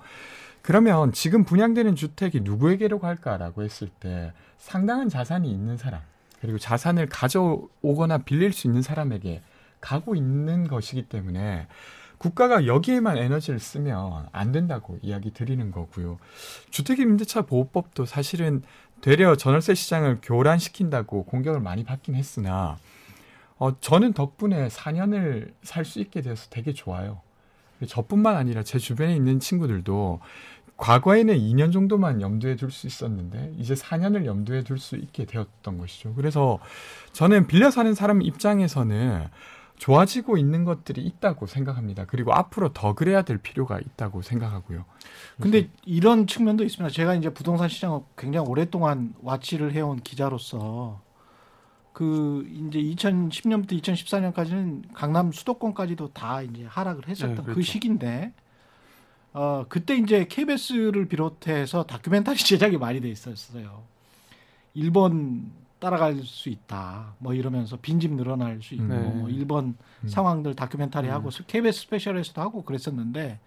그러면 0.63 1.13
지금 1.13 1.45
분양되는 1.45 1.95
주택이 1.97 2.41
누구에게로 2.41 2.99
갈까라고 2.99 3.63
했을 3.63 3.89
때 3.89 4.33
상당한 4.59 5.09
자산이 5.09 5.51
있는 5.51 5.77
사람 5.77 6.03
그리고 6.41 6.59
자산을 6.59 7.09
가져오거나 7.09 8.19
빌릴 8.19 8.53
수 8.53 8.67
있는 8.67 8.83
사람에게 8.83 9.43
가고 9.81 10.15
있는 10.15 10.67
것이기 10.69 11.03
때문에 11.05 11.67
국가가 12.19 12.67
여기에만 12.67 13.17
에너지를 13.17 13.61
쓰면 13.61 14.29
안 14.33 14.51
된다고 14.51 14.99
이야기 15.03 15.33
드리는 15.33 15.71
거고요. 15.71 16.19
주택임대차 16.71 17.43
보호법도 17.43 18.07
사실은 18.07 18.63
되려 19.01 19.37
전월세 19.37 19.75
시장을 19.75 20.19
교란시킨다고 20.23 21.25
공격을 21.25 21.61
많이 21.61 21.85
받긴 21.85 22.17
했으나 22.17 22.77
어, 23.59 23.79
저는 23.81 24.13
덕분에 24.13 24.69
4년을 24.69 25.53
살 25.63 25.85
수 25.85 26.01
있게 26.01 26.21
돼서 26.21 26.49
되게 26.51 26.73
좋아요. 26.73 27.21
저뿐만 27.87 28.37
아니라 28.37 28.63
제 28.63 28.79
주변에 28.79 29.15
있는 29.15 29.41
친구들도 29.41 30.21
과거에는 30.77 31.37
2년 31.37 31.73
정도만 31.73 32.21
염두에 32.21 32.57
둘 32.57 32.71
수 32.71 32.87
있었는데 32.87 33.55
이제 33.59 33.75
4년을 33.75 34.27
염두에 34.27 34.63
둘 34.63 34.79
수 34.79 34.97
있게 34.97 35.25
되었던 35.25 35.77
것이죠. 35.79 36.15
그래서 36.15 36.59
저는 37.13 37.47
빌려 37.49 37.71
사는 37.71 37.93
사람 37.95 38.23
입장에서는 38.23 39.27
좋아지고 39.77 40.39
있는 40.39 40.65
것들이 40.65 41.03
있다고 41.03 41.47
생각합니다. 41.47 42.05
그리고 42.07 42.33
앞으로 42.33 42.73
더 42.73 42.95
그래야 42.95 43.23
될 43.23 43.39
필요가 43.39 43.79
있다고 43.79 44.23
생각하고요. 44.23 44.85
근데 45.41 45.71
이런 45.85 46.27
측면도 46.27 46.65
있습니다. 46.65 46.93
제가 46.93 47.15
이제 47.15 47.31
부동산 47.31 47.69
시장을 47.69 48.01
굉장히 48.17 48.49
오랫동안 48.49 49.15
와치를 49.23 49.73
해온 49.73 50.01
기자로서 50.01 51.01
그 51.93 52.47
이제 52.49 52.81
2010년부터 52.81 53.73
2014년까지는 53.83 54.85
강남 54.95 55.33
수도권까지도 55.33 56.13
다 56.13 56.43
이제 56.43 56.65
하락을 56.65 57.09
했었던 57.09 57.35
네, 57.35 57.43
그 57.43 57.53
그렇죠. 57.55 57.63
시기인데 57.63 58.33
어 59.33 59.67
그때 59.69 59.97
이제 59.97 60.27
KBS를 60.27 61.09
비롯해서 61.09 61.85
다큐멘터리 61.85 62.39
제작이 62.39 62.79
많이 62.79 63.01
돼 63.01 63.09
있었어요. 63.09 63.83
일본 64.75 65.51
따라갈 65.79 66.17
수 66.23 66.49
있다. 66.49 67.15
뭐 67.19 67.35
이러면서 67.35 67.77
빈집 67.77 68.13
늘어날 68.13 68.61
수 68.63 68.75
있고 68.75 68.87
네. 68.87 68.99
뭐 68.99 69.29
일본 69.29 69.77
음. 70.03 70.09
상황들 70.09 70.55
다큐멘터리 70.55 71.09
하고 71.09 71.31
KBS 71.47 71.83
스페셜에서도 71.83 72.41
하고 72.41 72.63
그랬었는데 72.63 73.39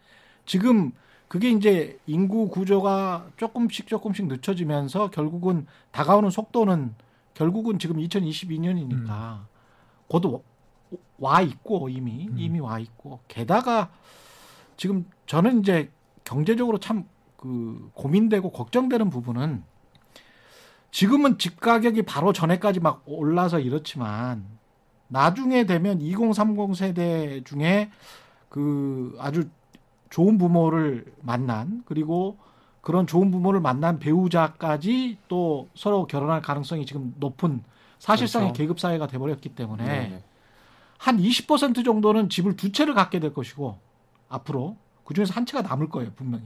지금 0.45 0.91
그게 1.27 1.49
이제 1.49 1.97
인구 2.07 2.49
구조가 2.49 3.27
조금씩 3.37 3.87
조금씩 3.87 4.27
늦춰지면서 4.27 5.09
결국은 5.11 5.65
다가오는 5.91 6.29
속도는 6.29 6.93
결국은 7.33 7.79
지금 7.79 7.97
2022년이니까 7.97 9.45
곧와 10.07 11.41
있고 11.41 11.89
이미 11.89 12.27
음. 12.27 12.35
이미 12.37 12.59
와 12.59 12.79
있고 12.79 13.19
게다가 13.27 13.91
지금 14.77 15.05
저는 15.25 15.61
이제 15.61 15.91
경제적으로 16.23 16.77
참 16.79 17.05
그 17.41 17.89
고민되고 17.95 18.51
걱정되는 18.51 19.09
부분은 19.09 19.63
지금은 20.91 21.39
집 21.39 21.59
가격이 21.59 22.03
바로 22.03 22.33
전에까지 22.33 22.79
막 22.79 23.01
올라서 23.05 23.59
이렇지만 23.59 24.45
나중에 25.07 25.65
되면 25.65 25.99
2030 25.99 26.75
세대 26.75 27.41
중에 27.43 27.89
그 28.47 29.17
아주 29.19 29.49
좋은 30.11 30.37
부모를 30.37 31.11
만난 31.21 31.81
그리고 31.85 32.37
그런 32.81 33.05
좋은 33.05 33.29
부모를 33.31 33.59
만난 33.61 33.99
배우자까지 33.99 35.17
또 35.27 35.69
서로 35.75 36.07
결혼할 36.07 36.41
가능성이 36.41 36.85
지금 36.85 37.13
높은 37.17 37.63
사실상의 37.99 38.49
그렇죠. 38.49 38.57
계급 38.57 38.79
사회가 38.79 39.07
돼버렸기 39.07 39.49
때문에 39.49 39.85
네. 39.85 40.23
한20% 40.97 41.85
정도는 41.85 42.29
집을 42.29 42.55
두 42.55 42.71
채를 42.71 42.93
갖게 42.95 43.19
될 43.19 43.33
것이고 43.33 43.77
앞으로 44.29 44.77
그 45.03 45.13
중에서 45.13 45.33
한 45.33 45.45
채가 45.45 45.61
남을 45.61 45.89
거예요 45.89 46.11
분명히 46.15 46.45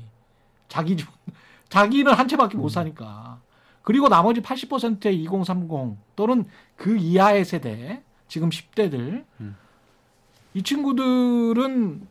자기 0.67 0.97
집 0.97 1.07
자기는 1.69 2.13
한 2.13 2.27
채밖에 2.27 2.57
못 2.57 2.69
사니까 2.69 3.39
그리고 3.81 4.09
나머지 4.09 4.41
80%의 4.41 5.21
2030 5.23 5.69
또는 6.15 6.45
그 6.75 6.97
이하의 6.97 7.45
세대 7.45 8.03
지금 8.27 8.49
10대들 8.49 9.23
음. 9.39 9.55
이 10.53 10.63
친구들은 10.63 12.07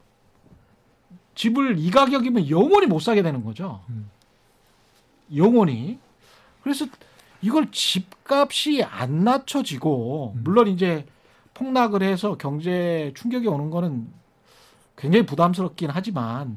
집을 1.35 1.79
이 1.79 1.91
가격이면 1.91 2.49
영원히 2.49 2.87
못 2.87 3.01
사게 3.01 3.23
되는 3.23 3.43
거죠. 3.45 3.83
음. 3.89 4.11
영원히. 5.35 5.99
그래서 6.63 6.87
이걸 7.43 7.71
집값이 7.71 8.83
안 8.85 9.25
낮춰지고 9.25 10.33
음. 10.37 10.41
물론 10.45 10.69
이제 10.69 11.07
폭락을 11.55 12.03
해서 12.03 12.37
경제 12.37 13.13
충격이 13.17 13.47
오는 13.49 13.71
거는 13.71 14.09
굉장히 14.97 15.27
부담스럽긴 15.27 15.91
하지만 15.91 16.57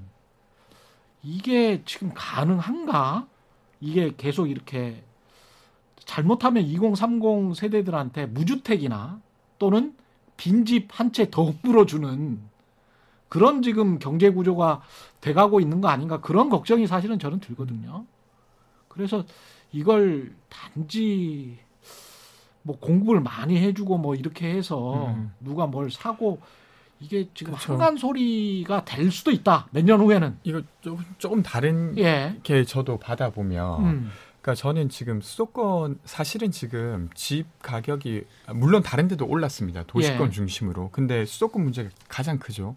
이게 1.24 1.84
지금 1.86 2.12
가능한가? 2.14 3.28
이게 3.80 4.14
계속 4.18 4.48
이렇게 4.50 5.04
잘못하면 6.06 6.64
2030 6.64 7.56
세대들한테 7.56 8.28
무주택이나 8.28 9.20
또는 9.60 9.96
빈집 10.38 10.88
한 10.92 11.12
채 11.12 11.30
더 11.30 11.54
물어주는 11.64 12.40
그런 13.30 13.62
지금 13.62 14.00
경제 14.00 14.30
구조가 14.30 14.82
돼가고 15.22 15.60
있는 15.60 15.82
거 15.82 15.90
아닌가 15.90 16.22
그런 16.22 16.50
걱정이 16.50 16.88
사실은 16.88 17.20
저는 17.20 17.40
들거든요. 17.40 18.06
그래서 18.98 19.24
이걸 19.72 20.34
단지 20.50 21.58
뭐 22.64 22.78
공급을 22.80 23.22
많이 23.22 23.58
해주고 23.58 23.98
뭐 23.98 24.16
이렇게 24.16 24.50
해서 24.50 25.08
음. 25.08 25.32
누가 25.40 25.68
뭘 25.68 25.90
사고 25.92 26.42
이게 27.00 27.30
지금 27.36 27.54
그렇죠. 27.54 27.74
한간 27.74 27.96
소리가 27.96 28.84
될 28.84 29.12
수도 29.12 29.30
있다. 29.32 29.68
몇 29.72 29.84
년 29.86 30.02
후에는. 30.02 30.40
이거 30.44 30.62
조금, 30.82 31.06
조금 31.20 31.44
다른 31.44 31.96
예. 31.98 32.36
게 32.44 32.64
저도 32.66 32.98
받아보면 32.98 33.86
음. 33.86 34.12
그러니까 34.42 34.56
저는 34.60 34.90
지금 34.90 35.22
수도권 35.22 36.00
사실은 36.06 36.52
지금 36.52 37.10
집 37.14 37.46
가격이 37.62 38.24
물론 38.54 38.82
다른 38.82 39.08
데도 39.08 39.28
올랐습니다. 39.28 39.84
도시권 39.86 40.28
예. 40.28 40.32
중심으로. 40.32 40.90
근데 40.92 41.24
수도권 41.26 41.64
문제가 41.64 41.90
가장 42.08 42.40
크죠. 42.40 42.76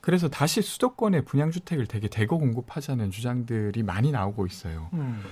그래서 0.00 0.28
다시 0.28 0.62
수도권에 0.62 1.20
분양주택을 1.22 1.86
되게 1.86 2.08
대거 2.08 2.38
공급하자는 2.38 3.10
주장들이 3.10 3.82
많이 3.82 4.10
나오고 4.10 4.46
있어요. 4.46 4.88
음. 4.94 5.22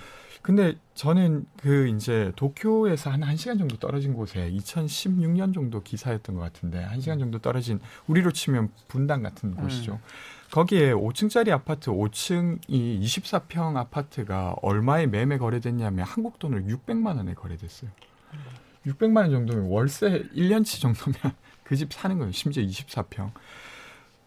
근데 0.43 0.75
저는 0.95 1.47
그 1.61 1.89
이제 1.89 2.33
도쿄에서 2.37 3.11
한 3.11 3.21
1시간 3.21 3.59
정도 3.59 3.77
떨어진 3.79 4.15
곳에 4.15 4.51
2016년 4.51 5.53
정도 5.53 5.83
기사였던 5.83 6.37
것 6.37 6.41
같은데 6.43 6.87
1시간 6.93 7.19
정도 7.19 7.39
떨어진 7.39 7.81
우리로 8.07 8.33
치면 8.33 8.71
분당 8.89 9.23
같은 9.23 9.55
곳이죠. 9.55 10.01
거기에 10.51 10.93
5층짜리 10.93 11.51
아파트 11.51 11.91
5층이 11.91 13.01
24평 13.03 13.77
아파트가 13.77 14.55
얼마에 14.63 15.07
매매 15.07 15.37
거래됐냐면 15.39 16.07
한국 16.07 16.39
돈으로 16.39 16.63
600만 16.63 17.17
원에 17.17 17.35
거래됐어요. 17.35 17.91
600만 18.87 19.17
원 19.19 19.31
정도면 19.31 19.65
월세 19.67 20.25
1년치 20.35 20.81
정도면 20.81 21.17
그 21.65 21.77
집 21.77 21.93
사는 21.93 22.17
거예요. 22.17 22.33
심지어 22.33 22.63
24평. 22.65 23.31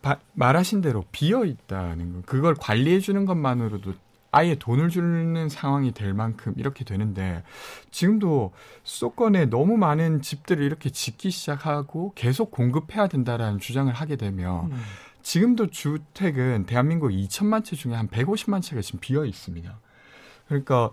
바- 0.03 0.19
말하신 0.33 0.81
대로 0.81 1.05
비어 1.11 1.43
있다는 1.45 2.13
거. 2.13 2.21
그걸 2.27 2.53
관리해 2.53 2.99
주는 2.99 3.25
것만으로도 3.25 3.93
아예 4.31 4.55
돈을 4.55 4.89
주는 4.89 5.49
상황이 5.49 5.91
될 5.91 6.13
만큼 6.13 6.53
이렇게 6.55 6.85
되는데 6.85 7.43
지금도 7.91 8.53
수도권에 8.83 9.45
너무 9.47 9.77
많은 9.77 10.21
집들을 10.21 10.63
이렇게 10.63 10.89
짓기 10.89 11.31
시작하고 11.31 12.13
계속 12.15 12.49
공급해야 12.51 13.07
된다라는 13.07 13.59
주장을 13.59 13.91
하게 13.91 14.15
되면 14.15 14.71
음. 14.71 14.81
지금도 15.21 15.67
주택은 15.67 16.65
대한민국 16.65 17.09
2천만 17.09 17.63
채 17.63 17.75
중에 17.75 17.93
한 17.93 18.07
150만 18.07 18.61
채가 18.61 18.81
지금 18.81 18.99
비어 19.01 19.25
있습니다. 19.25 19.79
그러니까 20.47 20.89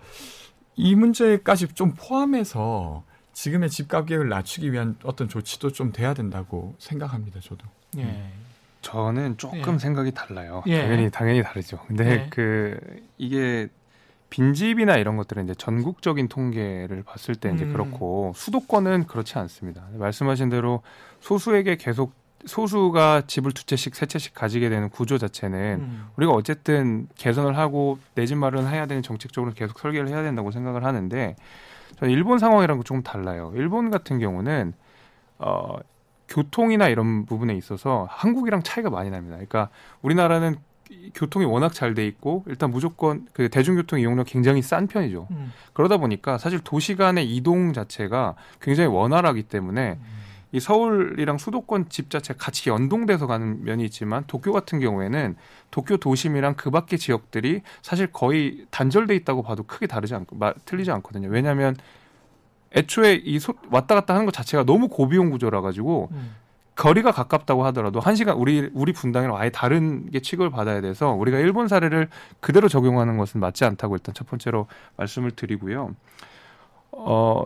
이 0.75 0.95
문제까지 0.95 1.69
좀 1.69 1.93
포함해서 1.97 3.03
지금의 3.33 3.69
집 3.69 3.87
가격을 3.87 4.27
낮추기 4.27 4.71
위한 4.73 4.97
어떤 5.03 5.29
조치도 5.29 5.71
좀 5.71 5.93
돼야 5.93 6.13
된다고 6.13 6.75
생각합니다. 6.77 7.39
저도. 7.39 7.65
예. 7.97 8.31
저는 8.81 9.37
조금 9.37 9.75
예. 9.75 9.77
생각이 9.77 10.11
달라요. 10.11 10.63
예. 10.67 10.81
당연히 10.81 11.09
당연히 11.11 11.43
다르죠. 11.43 11.79
근데 11.87 12.11
예. 12.11 12.27
그 12.29 12.79
이게 13.17 13.67
빈집이나 14.29 14.95
이런 14.97 15.17
것들은 15.17 15.45
이제 15.45 15.55
전국적인 15.55 16.27
통계를 16.27 17.03
봤을 17.03 17.35
때 17.35 17.51
이제 17.53 17.65
음. 17.65 17.73
그렇고 17.73 18.31
수도권은 18.35 19.07
그렇지 19.07 19.37
않습니다. 19.39 19.83
말씀하신 19.93 20.49
대로 20.49 20.81
소수에게 21.19 21.77
계속 21.77 22.13
소수가 22.45 23.23
집을 23.27 23.51
두 23.51 23.65
채씩 23.65 23.95
세 23.95 24.05
채씩 24.05 24.33
가지게 24.33 24.69
되는 24.69 24.89
구조 24.89 25.17
자체는 25.17 25.79
음. 25.81 26.07
우리가 26.15 26.31
어쨌든 26.31 27.07
개선을 27.17 27.57
하고 27.57 27.99
내 28.15 28.25
집 28.25 28.37
마련을 28.37 28.71
해야 28.71 28.85
되는 28.85 29.03
정책적으로 29.03 29.51
계속 29.53 29.77
설계를 29.79 30.07
해야 30.07 30.21
된다고 30.23 30.51
생각을 30.51 30.85
하는데 30.85 31.35
저는 31.97 32.13
일본 32.13 32.39
상황이랑 32.39 32.83
조금 32.83 33.03
달라요. 33.03 33.51
일본 33.55 33.89
같은 33.91 34.19
경우는 34.19 34.73
어 35.39 35.75
교통이나 36.29 36.87
이런 36.87 37.25
부분에 37.25 37.55
있어서 37.55 38.07
한국이랑 38.09 38.63
차이가 38.63 38.89
많이 38.89 39.09
납니다. 39.09 39.35
그러니까 39.35 39.69
우리나라는 40.01 40.55
이 40.91 41.11
교통이 41.13 41.45
워낙 41.45 41.73
잘 41.73 41.93
돼 41.93 42.07
있고 42.07 42.43
일단 42.47 42.71
무조건 42.71 43.27
그 43.33 43.49
대중교통 43.49 43.99
이용료 43.99 44.23
굉장히 44.23 44.61
싼 44.61 44.87
편이죠. 44.87 45.27
음. 45.31 45.51
그러다 45.73 45.97
보니까 45.97 46.37
사실 46.37 46.59
도시 46.59 46.95
간의 46.95 47.29
이동 47.35 47.73
자체가 47.73 48.35
굉장히 48.61 48.89
원활하기 48.89 49.43
때문에 49.43 49.99
이 50.51 50.59
서울이랑 50.59 51.37
수도권 51.37 51.89
집 51.89 52.09
자체 52.09 52.33
가 52.33 52.45
같이 52.45 52.71
연동돼서 52.71 53.27
가는 53.27 53.63
면이 53.63 53.85
있지만 53.85 54.23
도쿄 54.25 54.51
같은 54.51 54.79
경우에는 54.79 55.35
도쿄 55.69 55.97
도심이랑 55.97 56.55
그 56.55 56.71
밖의 56.71 56.97
지역들이 56.97 57.61
사실 57.83 58.07
거의 58.07 58.65
단절돼 58.71 59.15
있다고 59.17 59.43
봐도 59.43 59.61
크게 59.63 59.85
다르지 59.85 60.15
않고 60.15 60.37
마, 60.37 60.53
틀리지 60.65 60.89
않거든요. 60.89 61.29
왜냐하면 61.29 61.75
애초에 62.75 63.21
이 63.23 63.39
소, 63.39 63.53
왔다 63.71 63.95
갔다 63.95 64.13
하는 64.13 64.25
것 64.25 64.33
자체가 64.33 64.63
너무 64.63 64.87
고비용 64.87 65.29
구조라 65.31 65.61
가지고 65.61 66.09
음. 66.11 66.35
거리가 66.75 67.11
가깝다고 67.11 67.65
하더라도 67.65 67.99
한 67.99 68.15
시간 68.15 68.37
우리 68.37 68.69
우리 68.73 68.93
분당이랑 68.93 69.35
아예 69.35 69.49
다른 69.49 70.09
게 70.11 70.21
취급을 70.21 70.49
받아야 70.49 70.79
돼서 70.79 71.11
우리가 71.11 71.37
일본 71.37 71.67
사례를 71.67 72.07
그대로 72.39 72.69
적용하는 72.69 73.17
것은 73.17 73.41
맞지 73.41 73.65
않다고 73.65 73.95
일단 73.95 74.15
첫 74.15 74.29
번째로 74.29 74.67
말씀을 74.95 75.31
드리고요. 75.31 75.93
어 76.91 77.43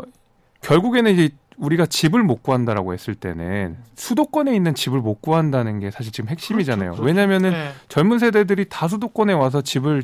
결국에는 0.62 1.12
이제 1.12 1.30
우리가 1.58 1.88
집을 1.88 2.22
못 2.22 2.44
구한다라고 2.44 2.94
했을 2.94 3.16
때는 3.16 3.78
수도권에 3.96 4.56
있는 4.56 4.76
집을 4.76 5.00
못 5.00 5.22
구한다는 5.22 5.80
게 5.80 5.90
사실 5.90 6.12
지금 6.12 6.30
핵심이잖아요. 6.30 6.92
그렇죠, 6.92 7.02
그렇죠. 7.02 7.08
왜냐면은 7.08 7.52
네. 7.52 7.72
젊은 7.90 8.20
세대들이 8.20 8.66
다 8.70 8.88
수도권에 8.88 9.34
와서 9.34 9.62
집을 9.62 10.04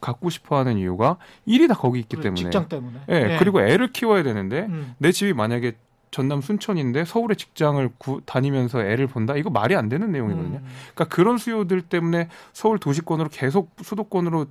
갖고 0.00 0.30
싶어 0.30 0.56
하는 0.58 0.78
이유가 0.78 1.16
일이 1.46 1.68
다 1.68 1.74
거기 1.74 2.00
있기 2.00 2.16
때문에. 2.16 2.34
직장 2.34 2.68
때문에. 2.68 3.00
예, 3.08 3.20
네. 3.20 3.36
그리고 3.38 3.60
애를 3.60 3.92
키워야 3.92 4.22
되는데 4.22 4.66
음. 4.68 4.94
내 4.98 5.12
집이 5.12 5.32
만약에 5.32 5.72
전남 6.10 6.40
순천인데 6.40 7.04
서울에 7.04 7.34
직장을 7.34 7.88
구, 7.98 8.20
다니면서 8.24 8.82
애를 8.82 9.06
본다 9.06 9.36
이거 9.36 9.50
말이 9.50 9.76
안 9.76 9.88
되는 9.88 10.10
내용이거든요. 10.10 10.58
음. 10.58 10.66
그러니까 10.94 11.14
그런 11.14 11.38
수요들 11.38 11.82
때문에 11.82 12.28
서울 12.52 12.78
도시권으로 12.78 13.28
계속 13.30 13.70
수도권으로 13.82 14.46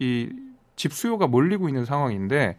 이 0.00 0.48
집 0.78 0.94
수요가 0.94 1.26
몰리고 1.26 1.68
있는 1.68 1.84
상황인데 1.84 2.56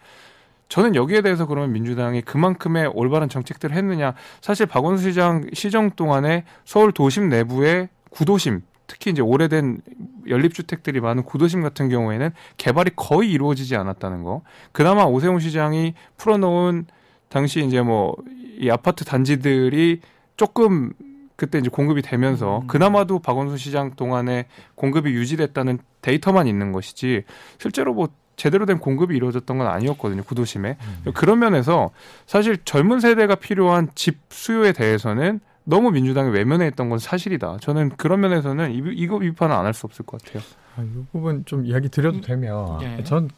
저는 0.67 0.93
여기에 0.93 1.21
대해서 1.21 1.47
그러면 1.47 1.71
민주당이 1.71 2.21
그만큼의 2.21 2.91
올바른 2.93 3.27
정책들을 3.29 3.75
했느냐 3.75 4.13
사실 4.41 4.67
박원순 4.67 5.09
시장 5.11 5.45
시정 5.53 5.89
동안에 5.91 6.43
서울 6.65 6.91
도심 6.91 7.29
내부의 7.29 7.89
구도심 8.11 8.61
특히 8.89 9.11
이제 9.11 9.21
오래된 9.21 9.79
연립주택들이 10.27 10.99
많은 10.99 11.23
구도심 11.23 11.61
같은 11.61 11.87
경우에는 11.87 12.31
개발이 12.57 12.91
거의 12.97 13.31
이루어지지 13.31 13.77
않았다는 13.77 14.23
거. 14.23 14.41
그나마 14.73 15.05
오세훈 15.05 15.39
시장이 15.39 15.93
풀어놓은 16.17 16.87
당시 17.29 17.63
이제 17.63 17.81
뭐 17.81 18.15
이 18.59 18.69
아파트 18.69 19.05
단지들이 19.05 20.01
조금 20.35 20.91
그때 21.37 21.57
이제 21.57 21.69
공급이 21.69 22.01
되면서 22.01 22.59
음. 22.59 22.67
그나마도 22.67 23.19
박원순 23.19 23.57
시장 23.57 23.91
동안에 23.95 24.47
공급이 24.75 25.11
유지됐다는 25.11 25.79
데이터만 26.01 26.45
있는 26.47 26.73
것이지 26.73 27.23
실제로 27.57 27.93
뭐 27.93 28.09
제대로 28.35 28.65
된 28.65 28.77
공급이 28.79 29.15
이루어졌던 29.15 29.57
건 29.57 29.67
아니었거든요 29.67 30.23
구도심에 30.23 30.77
그런 31.13 31.39
면에서 31.39 31.91
사실 32.25 32.57
젊은 32.65 32.99
세대가 32.99 33.35
필요한 33.35 33.89
집 33.95 34.19
수요에 34.29 34.73
대해서는 34.73 35.39
너무 35.69 35.91
민주당이 35.91 36.31
외면해 36.31 36.67
있던 36.69 36.89
건 36.89 36.99
사실이다. 36.99 37.57
저는 37.61 37.89
그런 37.97 38.19
면에서는 38.21 38.71
이, 38.71 38.81
이거 38.95 39.19
비판은 39.19 39.55
안 39.55 39.65
할 39.65 39.73
수 39.73 39.85
없을 39.85 40.05
것 40.05 40.21
같아요. 40.21 40.41
아, 40.75 40.81
이 40.83 41.05
부분 41.11 41.45
좀 41.45 41.65
이야기 41.65 41.89
드려도 41.89 42.21
되면 42.21 42.81
예. 42.81 43.03
전 43.03 43.29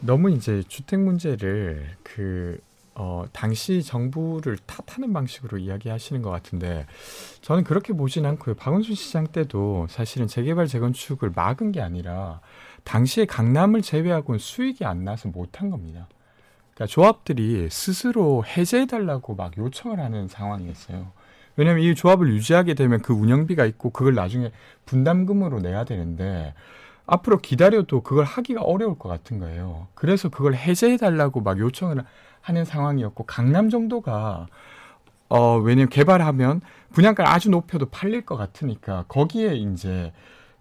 너무 0.00 0.30
이제 0.30 0.62
주택 0.66 0.98
문제를 1.00 1.96
그 2.02 2.58
어, 2.94 3.24
당시 3.32 3.82
정부를 3.82 4.58
탓하는 4.66 5.12
방식으로 5.12 5.58
이야기하시는 5.58 6.22
것 6.22 6.30
같은데 6.30 6.86
저는 7.40 7.64
그렇게 7.64 7.92
보진 7.92 8.26
않고요. 8.26 8.56
박원순 8.56 8.94
시장 8.94 9.26
때도 9.28 9.86
사실은 9.88 10.26
재개발 10.26 10.66
재건축을 10.66 11.30
막은 11.34 11.72
게 11.72 11.80
아니라 11.80 12.40
당시에 12.84 13.26
강남을 13.26 13.82
제외하고는 13.82 14.38
수익이 14.38 14.84
안 14.84 15.04
나서 15.04 15.28
못한 15.28 15.70
겁니다. 15.70 16.08
그러니까 16.74 16.86
조합들이 16.92 17.68
스스로 17.70 18.44
해제해달라고 18.44 19.34
막 19.36 19.56
요청을 19.56 20.00
하는 20.00 20.28
상황이었어요. 20.28 21.12
왜냐하면 21.56 21.84
이 21.84 21.94
조합을 21.94 22.28
유지하게 22.28 22.74
되면 22.74 23.00
그 23.00 23.12
운영비가 23.12 23.64
있고 23.66 23.90
그걸 23.90 24.14
나중에 24.14 24.52
분담금으로 24.86 25.60
내야 25.60 25.84
되는데 25.84 26.54
앞으로 27.06 27.38
기다려도 27.38 28.02
그걸 28.02 28.24
하기가 28.24 28.62
어려울 28.62 28.98
것 28.98 29.08
같은 29.08 29.38
거예요. 29.40 29.88
그래서 29.94 30.28
그걸 30.28 30.54
해제해달라고 30.54 31.40
막 31.40 31.58
요청을 31.58 32.04
하는 32.40 32.64
상황이었고 32.64 33.24
강남 33.24 33.68
정도가 33.68 34.46
어 35.28 35.58
왜냐면 35.58 35.88
개발하면 35.88 36.60
분양가를 36.92 37.30
아주 37.30 37.50
높여도 37.50 37.86
팔릴 37.86 38.24
것 38.24 38.36
같으니까 38.36 39.04
거기에 39.08 39.54
이제 39.54 40.12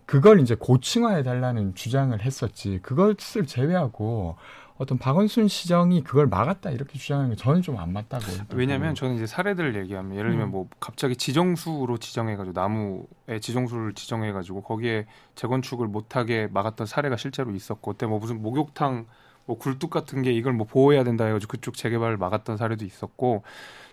그걸 0.05 0.39
이제 0.39 0.55
고층화해 0.55 1.21
달라는 1.23 1.75
주장을 1.75 2.19
했었지 2.19 2.79
그것을 2.81 3.45
제외하고 3.45 4.37
어떤 4.79 4.97
박원순 4.97 5.49
시정이 5.49 6.03
그걸 6.03 6.27
막았다 6.27 6.71
이렇게 6.71 6.97
주장하는 6.97 7.31
게 7.31 7.35
저는 7.35 7.61
좀 7.61 7.77
안 7.77 7.93
맞다고 7.93 8.23
왜냐하면 8.53 8.95
저는 8.95 9.15
이제 9.15 9.27
사례들을 9.27 9.75
얘기하면 9.75 10.17
예를 10.17 10.31
들면 10.31 10.47
음. 10.47 10.51
뭐 10.51 10.67
갑자기 10.79 11.15
지정수로 11.15 11.97
지정해가지고 11.97 12.59
나무에 12.59 13.39
지정수를 13.41 13.93
지정해가지고 13.93 14.63
거기에 14.63 15.05
재건축을 15.35 15.87
못하게 15.87 16.47
막았던 16.51 16.87
사례가 16.87 17.17
실제로 17.17 17.51
있었고 17.51 17.91
그때 17.91 18.05
뭐 18.05 18.19
무슨 18.19 18.41
목욕탕 18.41 19.05
뭐 19.45 19.57
굴뚝 19.57 19.89
같은 19.89 20.21
게 20.21 20.31
이걸 20.31 20.53
뭐 20.53 20.65
보호해야 20.65 21.03
된다 21.03 21.25
해가지고 21.25 21.51
그쪽 21.51 21.75
재개발을 21.75 22.17
막았던 22.17 22.55
사례도 22.57 22.85
있었고 22.85 23.43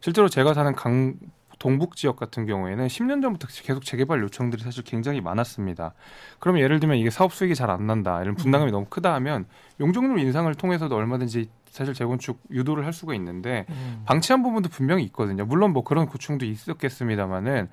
실제로 0.01 0.29
제가 0.29 0.55
사는 0.55 0.73
강 0.75 1.17
동북 1.59 1.97
지역 1.97 2.17
같은 2.17 2.47
경우에는 2.47 2.87
10년 2.87 3.23
전부터 3.23 3.49
계속 3.49 3.85
재개발 3.85 4.23
요청들이 4.23 4.63
사실 4.63 4.85
굉장히 4.85 5.21
많았습니다. 5.21 5.95
그러면 6.39 6.63
예를 6.63 6.81
들면 6.81 6.99
이게 6.99 7.11
사업 7.11 7.33
수익이 7.33 7.55
잘 7.55 7.71
안 7.71 7.87
난다, 7.87 8.21
이런 8.23 8.35
분담금이 8.35 8.71
너무 8.73 8.87
크다 8.89 9.15
하면 9.15 9.47
용적률 9.81 10.19
인상을 10.19 10.55
통해서도 10.55 10.95
얼마든지 10.95 11.49
사실 11.71 11.95
재건축 11.95 12.41
유도를 12.51 12.87
할 12.87 12.93
수가 12.93 13.15
있는데 13.15 13.67
음. 13.71 14.03
방치한 14.07 14.43
부분도 14.43 14.69
분명히 14.69 15.05
있거든요. 15.05 15.45
물론 15.45 15.73
뭐 15.73 15.83
그런 15.85 16.07
고충도 16.07 16.45
있었겠습니다만은 16.47 17.69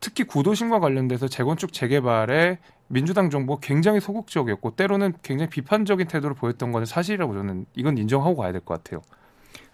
특히 0.00 0.24
구도심과 0.24 0.78
관련돼서 0.80 1.26
재건축 1.28 1.72
재개발에 1.72 2.58
민주당 2.88 3.30
정부가 3.30 3.60
굉장히 3.62 4.00
소극적이었고 4.00 4.76
때로는 4.76 5.14
굉장히 5.22 5.50
비판적인 5.50 6.06
태도를 6.06 6.36
보였던 6.36 6.70
것은 6.70 6.86
사실이라고 6.86 7.34
저는 7.34 7.66
이건 7.74 7.98
인정하고 7.98 8.36
가야 8.36 8.52
될 8.52 8.60
것 8.60 8.82
같아요. 8.82 9.02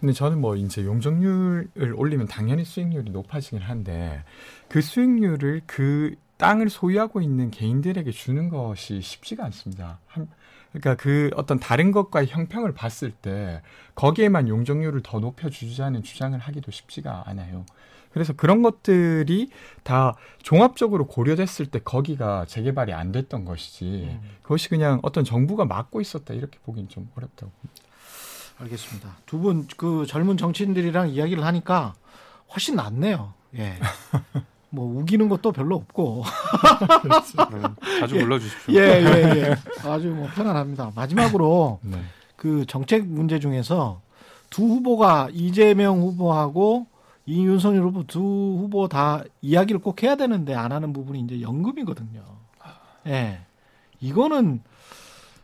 근데 0.02 0.12
저는 0.14 0.40
뭐 0.40 0.56
이제 0.56 0.84
용적률을 0.84 1.94
올리면 1.94 2.26
당연히 2.26 2.64
수익률이 2.64 3.12
높아지긴 3.12 3.60
한데 3.60 4.24
그 4.66 4.80
수익률을 4.82 5.62
그 5.64 6.16
땅을 6.38 6.70
소유하고 6.70 7.20
있는 7.20 7.52
개인들에게 7.52 8.10
주는 8.10 8.48
것이 8.48 9.00
쉽지가 9.00 9.44
않습니다. 9.44 10.00
한, 10.08 10.26
그러니까 10.72 10.96
그 10.96 11.30
어떤 11.36 11.60
다른 11.60 11.92
것과의 11.92 12.26
형평을 12.26 12.74
봤을 12.74 13.12
때 13.12 13.62
거기에만 13.94 14.48
용적률을 14.48 15.04
더 15.04 15.20
높여주자는 15.20 16.02
주장을 16.02 16.36
하기도 16.36 16.72
쉽지가 16.72 17.22
않아요. 17.26 17.64
그래서 18.10 18.32
그런 18.32 18.62
것들이 18.62 19.50
다 19.84 20.16
종합적으로 20.42 21.06
고려됐을 21.06 21.66
때 21.66 21.78
거기가 21.78 22.44
재개발이 22.46 22.92
안 22.92 23.12
됐던 23.12 23.44
것이지 23.44 24.18
음. 24.20 24.30
그것이 24.42 24.68
그냥 24.68 24.98
어떤 25.04 25.22
정부가 25.22 25.64
막고 25.64 26.00
있었다 26.00 26.34
이렇게 26.34 26.58
보기는 26.64 26.88
좀 26.88 27.08
어렵다고 27.14 27.52
봅니다. 27.52 27.81
알겠습니다. 28.58 29.16
두 29.26 29.38
분 29.40 29.66
그 29.76 30.06
젊은 30.06 30.36
정치인들이랑 30.36 31.10
이야기를 31.10 31.44
하니까 31.44 31.94
훨씬 32.52 32.76
낫네요. 32.76 33.32
예. 33.56 33.74
뭐 34.70 34.86
우기는 35.00 35.28
것도 35.28 35.52
별로 35.52 35.76
없고. 35.76 36.24
네, 37.50 38.00
자주 38.00 38.14
불러주십시오. 38.18 38.74
예, 38.74 38.80
예, 38.80 39.40
예. 39.50 39.56
아주 39.88 40.08
뭐 40.08 40.28
편안합니다. 40.34 40.92
마지막으로 40.94 41.78
네. 41.84 41.98
그 42.36 42.64
정책 42.66 43.06
문제 43.06 43.38
중에서 43.38 44.00
두 44.48 44.62
후보가 44.64 45.28
이재명 45.32 46.00
후보하고 46.00 46.86
이윤석열 47.26 47.82
후보 47.84 48.04
두 48.04 48.20
후보 48.20 48.88
다 48.88 49.22
이야기를 49.42 49.80
꼭 49.80 50.02
해야 50.02 50.16
되는데 50.16 50.54
안 50.54 50.72
하는 50.72 50.92
부분이 50.92 51.20
이제 51.20 51.40
연금이거든요. 51.42 52.22
예. 53.08 53.40
이거는 54.00 54.62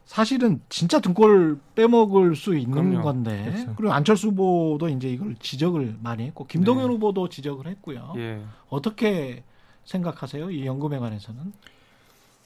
사실은 0.08 0.62
진짜 0.70 1.00
등골 1.00 1.58
빼먹을 1.74 2.34
수 2.34 2.56
있는 2.56 2.70
그럼요. 2.70 3.02
건데 3.02 3.44
그렇죠. 3.44 3.74
그리고 3.76 3.92
안철수 3.92 4.28
후보도 4.28 4.88
이제 4.88 5.10
이걸 5.10 5.36
지적을 5.38 5.98
많이 6.02 6.24
했고 6.24 6.46
김동연 6.46 6.86
네. 6.86 6.94
후보도 6.94 7.28
지적을 7.28 7.66
했고요. 7.66 8.14
예. 8.16 8.42
어떻게 8.70 9.44
생각하세요? 9.84 10.50
이 10.50 10.64
연금에 10.64 10.98
관해서는 10.98 11.52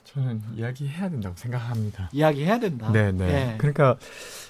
저는 0.02 0.42
이야기해야 0.56 1.08
된다고 1.08 1.36
생각합니다. 1.36 2.10
이야기해야 2.12 2.58
된다. 2.58 2.90
네, 2.90 3.12
네. 3.12 3.52
예. 3.52 3.58
그러니까 3.58 3.96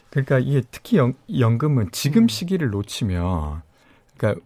그러니까 0.09 0.39
이게 0.39 0.63
특히 0.71 0.97
연, 0.97 1.13
연금은 1.39 1.91
지금 1.93 2.23
음. 2.23 2.29
시기를 2.29 2.71
놓치면 2.71 3.61
그러니까 4.17 4.41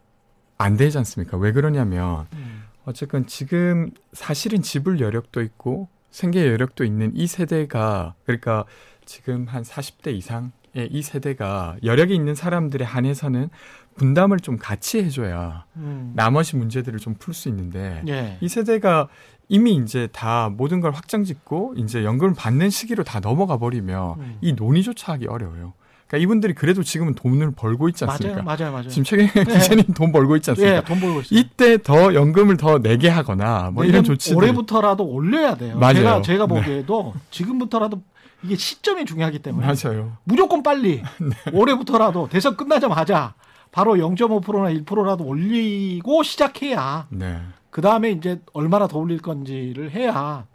안 0.58 0.76
되지 0.76 0.98
않습니까? 0.98 1.36
왜 1.36 1.52
그러냐면 1.52 2.26
음. 2.32 2.64
어쨌건 2.84 3.28
지금 3.28 3.92
사실은 4.12 4.60
지불 4.60 4.98
여력도 4.98 5.40
있고 5.42 5.86
생계 6.11 6.46
여력도 6.46 6.84
있는 6.84 7.12
이 7.14 7.26
세대가 7.26 8.14
그러니까 8.24 8.64
지금 9.04 9.46
한 9.46 9.62
40대 9.62 10.14
이상의 10.14 10.50
이 10.90 11.02
세대가 11.02 11.76
여력이 11.84 12.14
있는 12.14 12.34
사람들에 12.34 12.84
한해서는 12.84 13.50
분담을 13.96 14.40
좀 14.40 14.57
같이 14.59 15.02
해줘야 15.02 15.64
음. 15.76 16.12
나머지 16.14 16.57
문제들을 16.57 16.98
좀 16.98 17.14
풀 17.18 17.32
수 17.34 17.48
있는데 17.48 18.02
예. 18.09 18.36
이 18.40 18.48
세대가 18.48 19.09
이미 19.48 19.74
이제 19.76 20.09
다 20.12 20.50
모든 20.50 20.80
걸 20.80 20.92
확장 20.92 21.24
짓고 21.24 21.74
이제 21.76 22.04
연금을 22.04 22.34
받는 22.34 22.68
시기로 22.70 23.04
다 23.04 23.20
넘어가 23.20 23.59
버리면 23.59 24.20
음. 24.20 24.38
이 24.40 24.52
논의조차 24.52 25.12
하기 25.14 25.26
어려워요. 25.28 25.72
그러니까 26.07 26.22
이분들이 26.22 26.54
그래도 26.54 26.82
지금은 26.82 27.14
돈을 27.14 27.50
벌고 27.52 27.88
있지 27.88 28.04
않습니까? 28.04 28.42
맞아요, 28.42 28.59
맞아요, 28.59 28.72
맞아요. 28.72 28.88
지금 28.88 29.04
최경영 29.04 29.59
기자님 29.59 29.84
돈 29.94 30.12
벌고 30.12 30.36
있지 30.36 30.50
않습니까? 30.50 30.76
예, 30.76 30.82
돈 30.82 31.00
벌고 31.00 31.20
있어요. 31.20 31.38
이때 31.38 31.78
더 31.82 32.14
연금을 32.14 32.57
더 32.57 32.78
내게 32.78 33.09
하거나 33.09 33.70
뭐 33.72 33.84
이런 33.84 34.04
조치들 34.04 34.36
올해부터라도 34.36 35.04
올려야 35.04 35.57
돼요. 35.57 35.76
맞아요. 35.78 35.94
제가 35.94 36.22
제가 36.22 36.46
네. 36.46 36.54
보기에도 36.54 37.14
지금부터라도 37.30 38.00
이게 38.44 38.54
시점이 38.54 39.04
중요하기 39.04 39.40
때문에 39.40 39.66
맞아요. 39.66 40.16
무조건 40.24 40.62
빨리 40.62 41.02
네. 41.18 41.30
올해부터라도 41.52 42.28
대선 42.28 42.57
끝나자마자 42.57 43.34
바로 43.72 43.94
0.5%나 43.94 44.70
1%라도 44.84 45.24
올리고 45.24 46.22
시작해야 46.22 47.09
네. 47.11 47.40
그 47.70 47.80
다음에 47.82 48.11
이제 48.11 48.40
얼마나 48.52 48.86
더 48.86 48.98
올릴 48.98 49.20
건지를 49.20 49.90
해야 49.90 50.46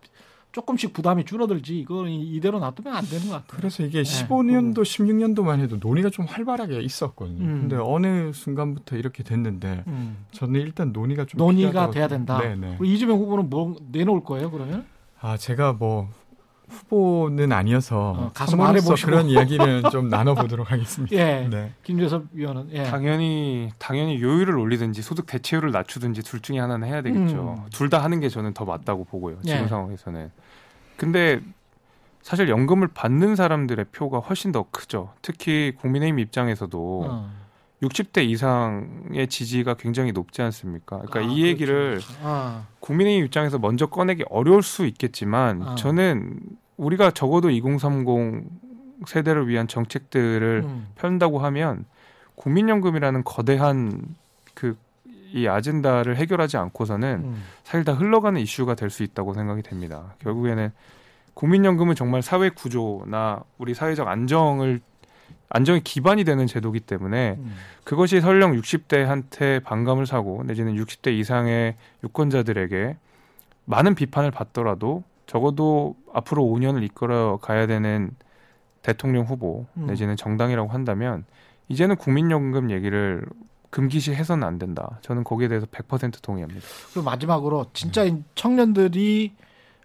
조금씩 0.52 0.94
부담이 0.94 1.26
줄어들지 1.26 1.80
이거 1.80 2.08
이대로 2.08 2.60
놔두면 2.60 2.94
안 2.94 3.06
되는 3.06 3.28
것 3.28 3.34
같아요. 3.34 3.58
그래서 3.58 3.84
이게 3.84 4.04
네, 4.04 4.28
15년도, 4.28 4.82
16년도만 4.82 5.60
해도 5.60 5.78
논의가 5.80 6.10
좀 6.10 6.26
활발하게 6.26 6.82
있었거든요. 6.82 7.44
음. 7.44 7.60
근데 7.62 7.78
어느 7.78 8.34
순간부터 8.34 8.98
이렇게 8.98 9.24
됐는데 9.24 9.84
음. 9.88 10.26
저는 10.32 10.60
일단 10.60 10.92
논의가 10.92 11.26
좀 11.26 11.38
논의가 11.38 11.92
돼야 11.92 12.08
된다. 12.08 12.40
네, 12.40 12.56
네. 12.56 12.78
이재명 12.84 13.20
후보는 13.20 13.50
뭐 13.50 13.76
내놓을 13.92 14.24
거예요 14.24 14.52
그러면? 14.52 14.86
아, 15.22 15.38
제가 15.38 15.74
뭐 15.74 16.10
후보는 16.72 17.52
아니어서 17.52 18.16
어, 18.18 18.32
가서 18.34 18.56
말해보시고. 18.56 19.12
그런 19.12 19.28
이야기는 19.28 19.84
좀 19.92 20.10
나눠보도록 20.10 20.72
하겠습니다. 20.72 21.16
예. 21.18 21.48
네. 21.50 21.74
김재섭 21.84 22.26
위원은 22.32 22.70
예. 22.72 22.84
당연히 22.84 23.72
당연히 23.78 24.22
요율을 24.22 24.58
올리든지 24.58 25.02
소득 25.02 25.26
대체율을 25.26 25.72
낮추든지 25.72 26.24
둘 26.24 26.40
중에 26.40 26.60
하나는 26.60 26.88
해야 26.88 27.02
되겠죠. 27.02 27.58
음. 27.60 27.70
둘다 27.72 28.04
하는 28.04 28.20
게 28.20 28.30
저는 28.30 28.54
더 28.54 28.66
맞다고 28.66 29.04
보고요. 29.06 29.42
지금 29.44 29.64
예. 29.64 29.68
상황에서는. 29.68 30.32
근데 30.98 31.42
사실 32.22 32.50
연금을 32.50 32.88
받는 32.88 33.36
사람들의 33.36 33.86
표가 33.92 34.20
훨씬 34.20 34.52
더 34.52 34.66
크죠. 34.72 35.14
특히 35.22 35.74
국민의힘 35.80 36.20
입장에서도 36.20 37.06
어. 37.10 37.42
60대 37.82 38.24
이상의 38.24 39.28
지지가 39.28 39.74
굉장히 39.74 40.12
높지 40.12 40.42
않습니까? 40.44 41.02
그러니까 41.02 41.20
아, 41.20 41.24
이 41.24 41.44
얘기를 41.44 42.00
그렇죠. 42.00 42.14
아, 42.22 42.68
국민의힘 42.80 43.26
입장에서 43.26 43.58
먼저 43.58 43.88
꺼내기 43.88 44.24
어려울 44.30 44.62
수 44.62 44.86
있겠지만 44.86 45.64
아. 45.64 45.76
저는 45.76 46.40
우리가 46.82 47.12
적어도 47.12 47.50
2030 47.50 48.44
세대를 49.08 49.48
위한 49.48 49.68
정책들을 49.68 50.64
음. 50.66 50.88
편다고 50.96 51.40
하면 51.40 51.86
국민연금이라는 52.36 53.24
거대한 53.24 54.16
그 54.54 54.76
이 55.34 55.48
아젠다를 55.48 56.18
해결하지 56.18 56.58
않고서는 56.58 57.22
음. 57.24 57.44
사실 57.64 57.86
다 57.86 57.94
흘러가는 57.94 58.40
이슈가 58.40 58.76
될 58.76 58.90
수 58.92 59.04
있다고 59.04 59.34
생각이 59.34 59.62
됩니다. 59.62 60.16
결국에는 60.20 60.72
국민연금은 61.34 61.96
정말 61.96 62.22
사회 62.22 62.50
구조나 62.50 63.42
우리 63.58 63.74
사회적 63.74 64.08
안정을 64.08 64.82
안정의 65.48 65.82
기반이 65.82 66.26
되는 66.26 66.46
제도이기 66.48 66.82
때문에 66.82 67.38
음. 67.40 67.56
그것이 67.86 68.20
설령 68.20 68.54
60대한테 68.54 69.64
반감을 69.64 70.06
사고 70.06 70.44
내지는 70.46 70.76
60대 70.76 71.18
이상의 71.18 71.76
유권자들에게 72.04 72.98
많은 73.66 73.96
비판을 73.96 74.32
받더라도 74.32 75.04
적어도 75.26 75.96
앞으로 76.14 76.44
5년을 76.44 76.84
이끌어 76.84 77.38
가야 77.42 77.68
되는 77.68 78.12
대통령 78.82 79.26
후보 79.26 79.66
음. 79.78 79.88
내지는 79.88 80.16
정당이라고 80.16 80.70
한다면 80.70 81.26
이제는 81.70 81.96
국민연금 81.96 82.72
얘기를 82.72 83.26
금기시 83.70 84.14
해서는 84.14 84.46
안 84.46 84.60
된다. 84.60 85.00
저는 85.02 85.24
거기에 85.24 85.48
대해서 85.48 85.66
100% 85.66 86.22
동의합니다. 86.22 86.62
그리고 86.92 87.06
마지막으로 87.06 87.68
진짜 87.74 88.04
이 88.04 88.22
청년들이 88.36 89.34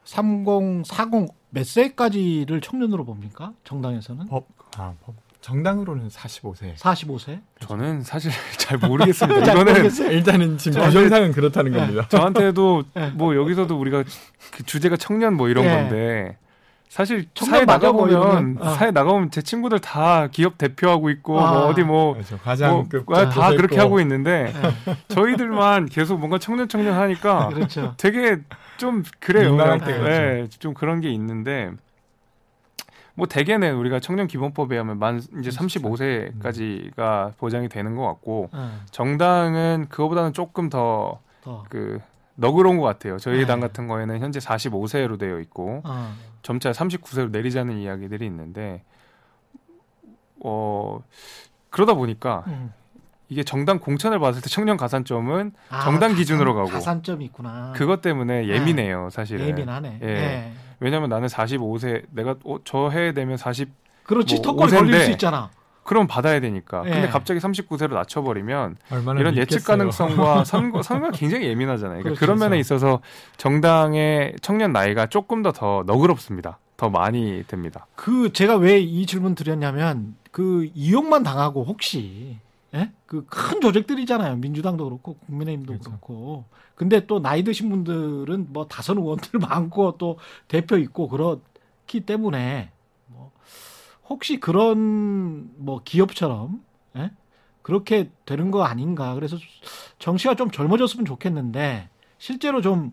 30, 0.04 0.84
40 0.84 1.46
몇 1.56 1.66
세까지를 1.66 2.60
청년으로 2.60 3.04
봅니까? 3.04 3.52
정당에서는 3.64 4.26
법, 4.26 4.46
아, 4.76 4.92
법. 5.00 5.14
정당으로는 5.46 6.08
45세. 6.08 6.74
45세? 6.76 7.38
저는 7.60 8.02
사실 8.02 8.32
잘 8.58 8.78
모르겠습니다. 8.78 9.44
잘 9.44 9.54
이거는 9.54 9.74
모르겠어요. 9.74 10.10
일단은 10.10 10.58
지금 10.58 10.80
저- 10.80 10.86
규정상은 10.88 11.30
그렇다는 11.30 11.70
네. 11.70 11.78
겁니다. 11.78 12.08
저한테도 12.08 12.82
네. 12.94 13.10
뭐 13.14 13.36
여기서도 13.36 13.78
우리가 13.78 14.02
그 14.50 14.64
주제가 14.64 14.96
청년 14.96 15.36
뭐 15.36 15.48
이런 15.48 15.64
예. 15.64 15.68
건데 15.68 16.36
사실 16.88 17.28
사회 17.36 17.64
뭐 17.64 17.74
나가 17.74 17.92
보면 17.92 18.10
이러면. 18.10 18.58
어. 18.60 18.74
사회 18.74 18.90
나가 18.90 19.12
보면 19.12 19.30
제 19.30 19.40
친구들 19.40 19.78
다 19.78 20.26
기업 20.32 20.58
대표하고 20.58 21.10
있고 21.10 21.40
아. 21.40 21.52
뭐 21.52 21.60
어디 21.66 21.84
뭐 21.84 22.14
그렇죠. 22.14 22.34
뭐, 22.34 22.42
과장급 22.42 23.12
아, 23.12 23.28
다 23.28 23.50
그렇게 23.50 23.78
하고 23.78 24.00
있는데 24.00 24.52
네. 24.52 24.96
저희들만 25.14 25.86
계속 25.86 26.18
뭔가 26.18 26.38
청년 26.38 26.68
청년 26.68 26.94
하니까 26.94 27.50
그렇죠. 27.50 27.94
되게 27.98 28.38
좀 28.78 29.04
그래요. 29.20 29.56
네, 29.56 30.48
좀 30.58 30.74
그런 30.74 31.00
게 31.00 31.08
있는데 31.10 31.70
뭐 33.16 33.26
대개는 33.26 33.74
우리가 33.76 33.98
청년 33.98 34.26
기본법에 34.26 34.76
하면 34.78 34.98
만 34.98 35.20
이제 35.40 35.50
35세까지가 35.50 37.36
보장이 37.38 37.68
되는 37.68 37.96
것 37.96 38.06
같고 38.06 38.50
어, 38.52 38.80
정당은 38.90 39.86
그거보다는 39.88 40.32
조금 40.32 40.68
더 40.68 41.20
더. 41.42 41.64
그 41.68 41.98
너그러운 42.34 42.76
것 42.78 42.84
같아요. 42.84 43.16
저희 43.18 43.38
네. 43.38 43.46
당 43.46 43.60
같은 43.60 43.88
거에는 43.88 44.20
현재 44.20 44.38
45세로 44.38 45.18
되어 45.18 45.40
있고 45.40 45.80
어. 45.84 46.12
점차 46.42 46.70
39세로 46.72 47.30
내리자는 47.30 47.78
이야기들이 47.78 48.26
있는데 48.26 48.82
어 50.40 51.00
그러다 51.70 51.94
보니까 51.94 52.44
음. 52.48 52.72
이게 53.28 53.42
정당 53.42 53.78
공천을 53.80 54.18
받을 54.20 54.40
때 54.40 54.48
청년 54.48 54.76
가산점은 54.76 55.52
아, 55.70 55.82
정당 55.84 56.14
기준으로 56.14 56.52
가산- 56.54 56.64
가고. 56.66 56.70
가산점이 56.74 57.24
있구나. 57.24 57.72
그것 57.74 58.00
때문에 58.00 58.46
예민해요, 58.48 59.08
사실은. 59.10 59.48
예민하네. 59.48 59.98
예. 60.02 60.06
예. 60.06 60.52
왜냐면 60.80 61.08
나는 61.08 61.28
45세 61.28 62.04
내가 62.10 62.34
어, 62.44 62.56
저 62.64 62.88
해에 62.90 63.12
되면 63.12 63.36
40 63.36 63.68
그렇지 64.04 64.36
뭐 64.36 64.42
턱걸이 64.42 64.66
오세인데. 64.66 64.90
걸릴 64.92 65.04
수 65.04 65.10
있잖아. 65.12 65.50
그럼 65.82 66.06
받아야 66.08 66.40
되니까. 66.40 66.82
근데 66.82 67.04
예. 67.04 67.06
갑자기 67.06 67.38
39세로 67.38 67.94
낮춰버리면 67.94 68.76
이런 68.90 69.36
예측 69.36 69.56
믿겠어요. 69.56 69.64
가능성과 69.78 70.42
선거, 70.44 70.82
선거가 70.82 71.12
굉장히 71.12 71.46
예민하잖아요. 71.46 72.00
그러니까. 72.02 72.18
그런 72.20 72.38
면에 72.40 72.58
있어서 72.58 73.00
정당의 73.36 74.34
청년 74.42 74.72
나이가 74.72 75.06
조금 75.06 75.42
더 75.42 75.52
더 75.52 75.84
너그럽습니다. 75.86 76.58
더 76.76 76.90
많이 76.90 77.42
됩니다. 77.46 77.86
그 77.94 78.32
제가 78.32 78.56
왜 78.56 78.78
이 78.80 79.06
질문 79.06 79.34
드렸냐면 79.34 80.16
그 80.32 80.68
이용만 80.74 81.22
당하고 81.22 81.64
혹시 81.64 82.32
예? 82.32 82.45
그 83.06 83.26
큰 83.26 83.60
조직들이잖아요. 83.60 84.36
민주당도 84.36 84.84
그렇고 84.84 85.14
국민의힘도 85.26 85.72
그렇죠. 85.72 85.90
그렇고 85.90 86.44
근데 86.74 87.06
또 87.06 87.20
나이 87.20 87.44
드신 87.44 87.68
분들은 87.70 88.52
뭐 88.52 88.66
다선 88.66 88.98
의원들 88.98 89.40
많고 89.40 89.96
또 89.98 90.18
대표 90.48 90.76
있고 90.78 91.08
그렇기 91.08 92.00
때문에 92.06 92.70
뭐 93.06 93.32
혹시 94.08 94.38
그런 94.40 95.50
뭐 95.56 95.82
기업처럼 95.84 96.62
예? 96.96 97.10
그렇게 97.62 98.10
되는 98.24 98.50
거 98.50 98.64
아닌가. 98.64 99.14
그래서 99.14 99.36
정치가 99.98 100.34
좀 100.34 100.50
젊어졌으면 100.50 101.04
좋겠는데 101.06 101.88
실제로 102.18 102.60
좀 102.62 102.92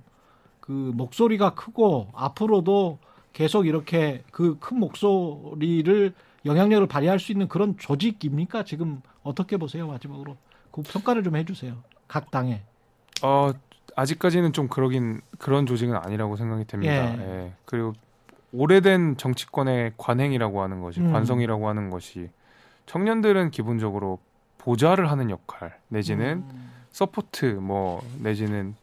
그 0.60 0.72
목소리가 0.96 1.56
크고 1.56 2.10
앞으로도 2.14 2.98
계속 3.34 3.68
이렇게 3.68 4.24
그 4.32 4.58
큰 4.60 4.80
목소리를 4.80 6.14
영향력을 6.46 6.88
발휘할 6.88 7.20
수 7.20 7.32
있는 7.32 7.48
그런 7.48 7.78
조직입니까? 7.78 8.64
지금 8.64 9.02
어떻게 9.24 9.58
보세요? 9.58 9.88
마지막으로 9.88 10.38
그 10.72 10.82
평가를 10.82 11.24
좀 11.24 11.36
해주세요. 11.36 11.76
각 12.08 12.32
당에. 12.32 12.62
어, 13.22 13.52
아직까지는 13.96 14.54
좀 14.54 14.68
그러긴 14.68 15.22
그런 15.38 15.66
조직은 15.66 15.96
아니라고 15.96 16.36
생각이 16.36 16.66
됩니다. 16.66 16.94
예. 16.94 17.46
예. 17.46 17.54
그리고 17.66 17.94
오래된 18.52 19.18
정치권의 19.18 19.94
관행이라고 19.98 20.62
하는 20.62 20.82
것이 20.82 21.00
음. 21.00 21.12
관성이라고 21.12 21.68
하는 21.68 21.90
것이 21.90 22.30
청년들은 22.86 23.52
기본적으로 23.52 24.20
보좌를 24.58 25.10
하는 25.12 25.30
역할 25.30 25.78
내지는 25.88 26.44
음. 26.50 26.72
support 26.92 27.46
뭐 27.46 28.02
내지는 28.20 28.76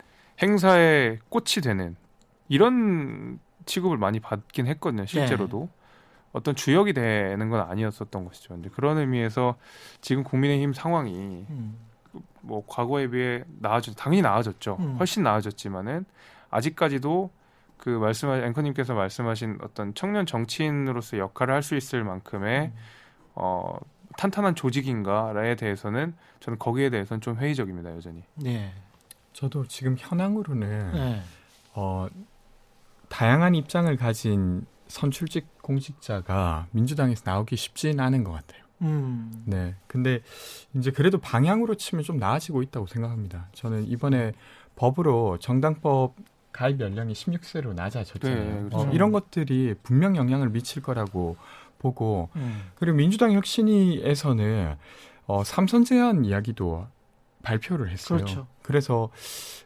행사의 0.42 1.20
꽃이 1.28 1.62
되는 1.62 1.96
이런 2.48 3.38
취급을 3.66 3.98
많이 3.98 4.18
받긴 4.20 4.66
했거든요. 4.66 5.06
실제로도 5.06 5.68
어떤 6.32 6.54
주역이 6.54 6.92
되는 6.92 7.48
건 7.50 7.60
아니었었던 7.68 8.24
것이죠. 8.24 8.54
근데 8.54 8.70
그런 8.70 8.98
의미에서 8.98 9.56
지금 10.00 10.22
국민의힘 10.22 10.72
상황이 10.72 11.46
음. 11.50 11.78
뭐 12.40 12.64
과거에 12.66 13.08
비해 13.08 13.44
나아졌 13.58 13.94
당연히 13.94 14.22
나아졌죠. 14.22 14.76
음. 14.80 14.96
훨씬 14.98 15.22
나아졌지만은 15.22 16.04
아직까지도 16.50 17.30
그 17.76 17.88
말씀하 17.90 18.38
앵커님께서 18.38 18.94
말씀하신 18.94 19.58
어떤 19.62 19.94
청년 19.94 20.26
정치인으로서 20.26 21.18
역할을 21.18 21.54
할 21.54 21.62
수 21.62 21.76
있을 21.76 22.04
만큼의 22.04 22.66
음. 22.66 22.72
어 23.34 23.78
탄탄한 24.16 24.54
조직인가에 24.54 25.54
대해서는 25.54 26.14
저는 26.40 26.58
거기에 26.58 26.90
대해서는 26.90 27.20
좀 27.20 27.36
회의적입니다 27.36 27.94
여전히. 27.94 28.24
네. 28.34 28.72
저도 29.32 29.66
지금 29.66 29.96
현황으로는 29.98 30.92
네. 30.92 31.22
어, 31.74 32.08
다양한 33.08 33.54
입장을 33.54 33.96
가진 33.96 34.66
선출직 34.90 35.62
공직자가 35.62 36.66
민주당에서 36.72 37.22
나오기 37.24 37.56
쉽진 37.56 38.00
않은 38.00 38.24
것 38.24 38.32
같아요. 38.32 38.62
음. 38.82 39.30
네. 39.46 39.74
근데 39.86 40.20
이제 40.74 40.90
그래도 40.90 41.18
방향으로 41.18 41.74
치면 41.74 42.04
좀 42.04 42.18
나아지고 42.18 42.62
있다고 42.62 42.86
생각합니다. 42.86 43.48
저는 43.52 43.86
이번에 43.86 44.32
법으로 44.76 45.38
정당법 45.38 46.14
가입 46.52 46.80
연령이 46.80 47.12
16세로 47.12 47.74
낮아졌잖아요. 47.74 48.44
네, 48.44 48.58
그렇죠. 48.68 48.78
어, 48.78 48.90
이런 48.92 49.12
것들이 49.12 49.74
분명 49.82 50.16
영향을 50.16 50.48
미칠 50.48 50.82
거라고 50.82 51.36
보고 51.78 52.28
음. 52.36 52.70
그리고 52.74 52.96
민주당 52.96 53.32
혁신위에서는 53.32 54.76
어, 55.26 55.44
삼선 55.44 55.84
제한 55.84 56.24
이야기도 56.24 56.86
발표를 57.42 57.88
했어요. 57.90 58.18
그렇죠. 58.18 58.46
그래서 58.62 59.10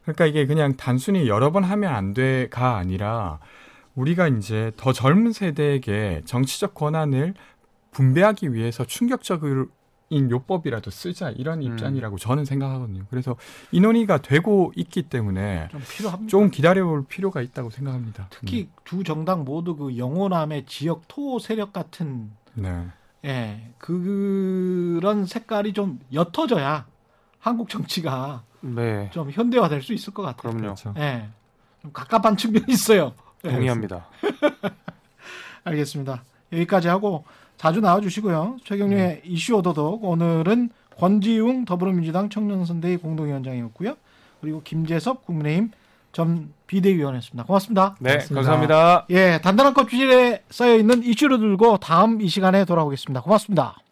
그러니까 0.03 0.27
이게 0.27 0.47
그냥 0.47 0.77
단순히 0.77 1.29
여러 1.29 1.51
번 1.51 1.65
하면 1.65 1.95
안 1.95 2.15
돼가 2.15 2.77
아니라 2.77 3.41
우리가 3.95 4.29
이제 4.29 4.73
더 4.77 4.93
젊은 4.93 5.33
세대에게 5.33 6.23
정치적 6.25 6.75
권한을 6.75 7.35
분배하기 7.93 8.53
위해서 8.53 8.85
충격적인 8.85 9.71
요법이라도 10.31 10.91
쓰자 10.91 11.31
이런 11.31 11.59
음. 11.59 11.63
입장이라고 11.63 12.19
저는 12.19 12.45
생각하거든요. 12.45 13.05
그래서 13.09 13.37
이 13.71 13.81
논의가 13.81 14.19
되고 14.19 14.73
있기 14.75 15.03
때문에 15.03 15.69
좀 15.71 15.81
필요합니다. 15.89 16.31
좀 16.31 16.51
기다려볼 16.51 17.07
필요가 17.07 17.41
있다고 17.41 17.71
생각합니다. 17.71 18.29
특히 18.31 18.69
두 18.85 19.05
정당 19.05 19.45
모두 19.45 19.77
그 19.77 19.97
영호남의 19.97 20.67
지역 20.67 21.03
토 21.07 21.39
세력 21.39 21.73
같은 21.73 22.33
네. 22.55 22.87
예 23.25 23.71
그런 23.79 25.25
색깔이 25.25 25.73
좀 25.73 26.01
옅어져야 26.13 26.87
한국 27.39 27.69
정치가 27.69 28.43
네, 28.61 29.11
좀 29.13 29.31
현대화될 29.31 29.83
수 29.83 29.93
있을 29.93 30.15
것 30.15 30.23
같아요. 30.23 30.53
그럼요. 30.53 30.75
그렇죠. 30.75 30.95
예, 30.97 31.29
좀 31.83 31.93
갑갑한 31.93 32.37
측면이 32.39 32.67
있어요. 32.69 33.13
예, 33.45 33.51
동의합니다. 33.51 34.07
알겠습니다. 35.65 36.25
여기까지 36.53 36.89
하고 36.89 37.25
자주 37.57 37.81
나와주시고요. 37.81 38.59
최경련의 38.65 39.23
이슈 39.25 39.57
오도독 39.57 40.05
오늘은 40.05 40.71
권지웅 40.97 41.65
더불어민주당 41.65 42.29
청년선대위 42.29 42.99
공동위원장이었고요. 42.99 43.97
그리고 44.41 44.63
김재섭 44.63 45.25
국민의힘 45.25 45.71
전 46.13 46.53
비대위원이었습니다. 46.67 47.45
고맙습니다. 47.45 47.97
네, 47.99 48.11
고맙습니다. 48.11 48.35
감사합니다. 48.35 49.07
예, 49.11 49.41
단단한 49.43 49.75
껍질에 49.75 50.43
쌓여 50.49 50.77
있는 50.77 51.03
이슈를 51.03 51.39
들고 51.39 51.79
다음 51.79 52.21
이 52.21 52.29
시간에 52.29 52.65
돌아오겠습니다. 52.65 53.23
고맙습니다. 53.23 53.84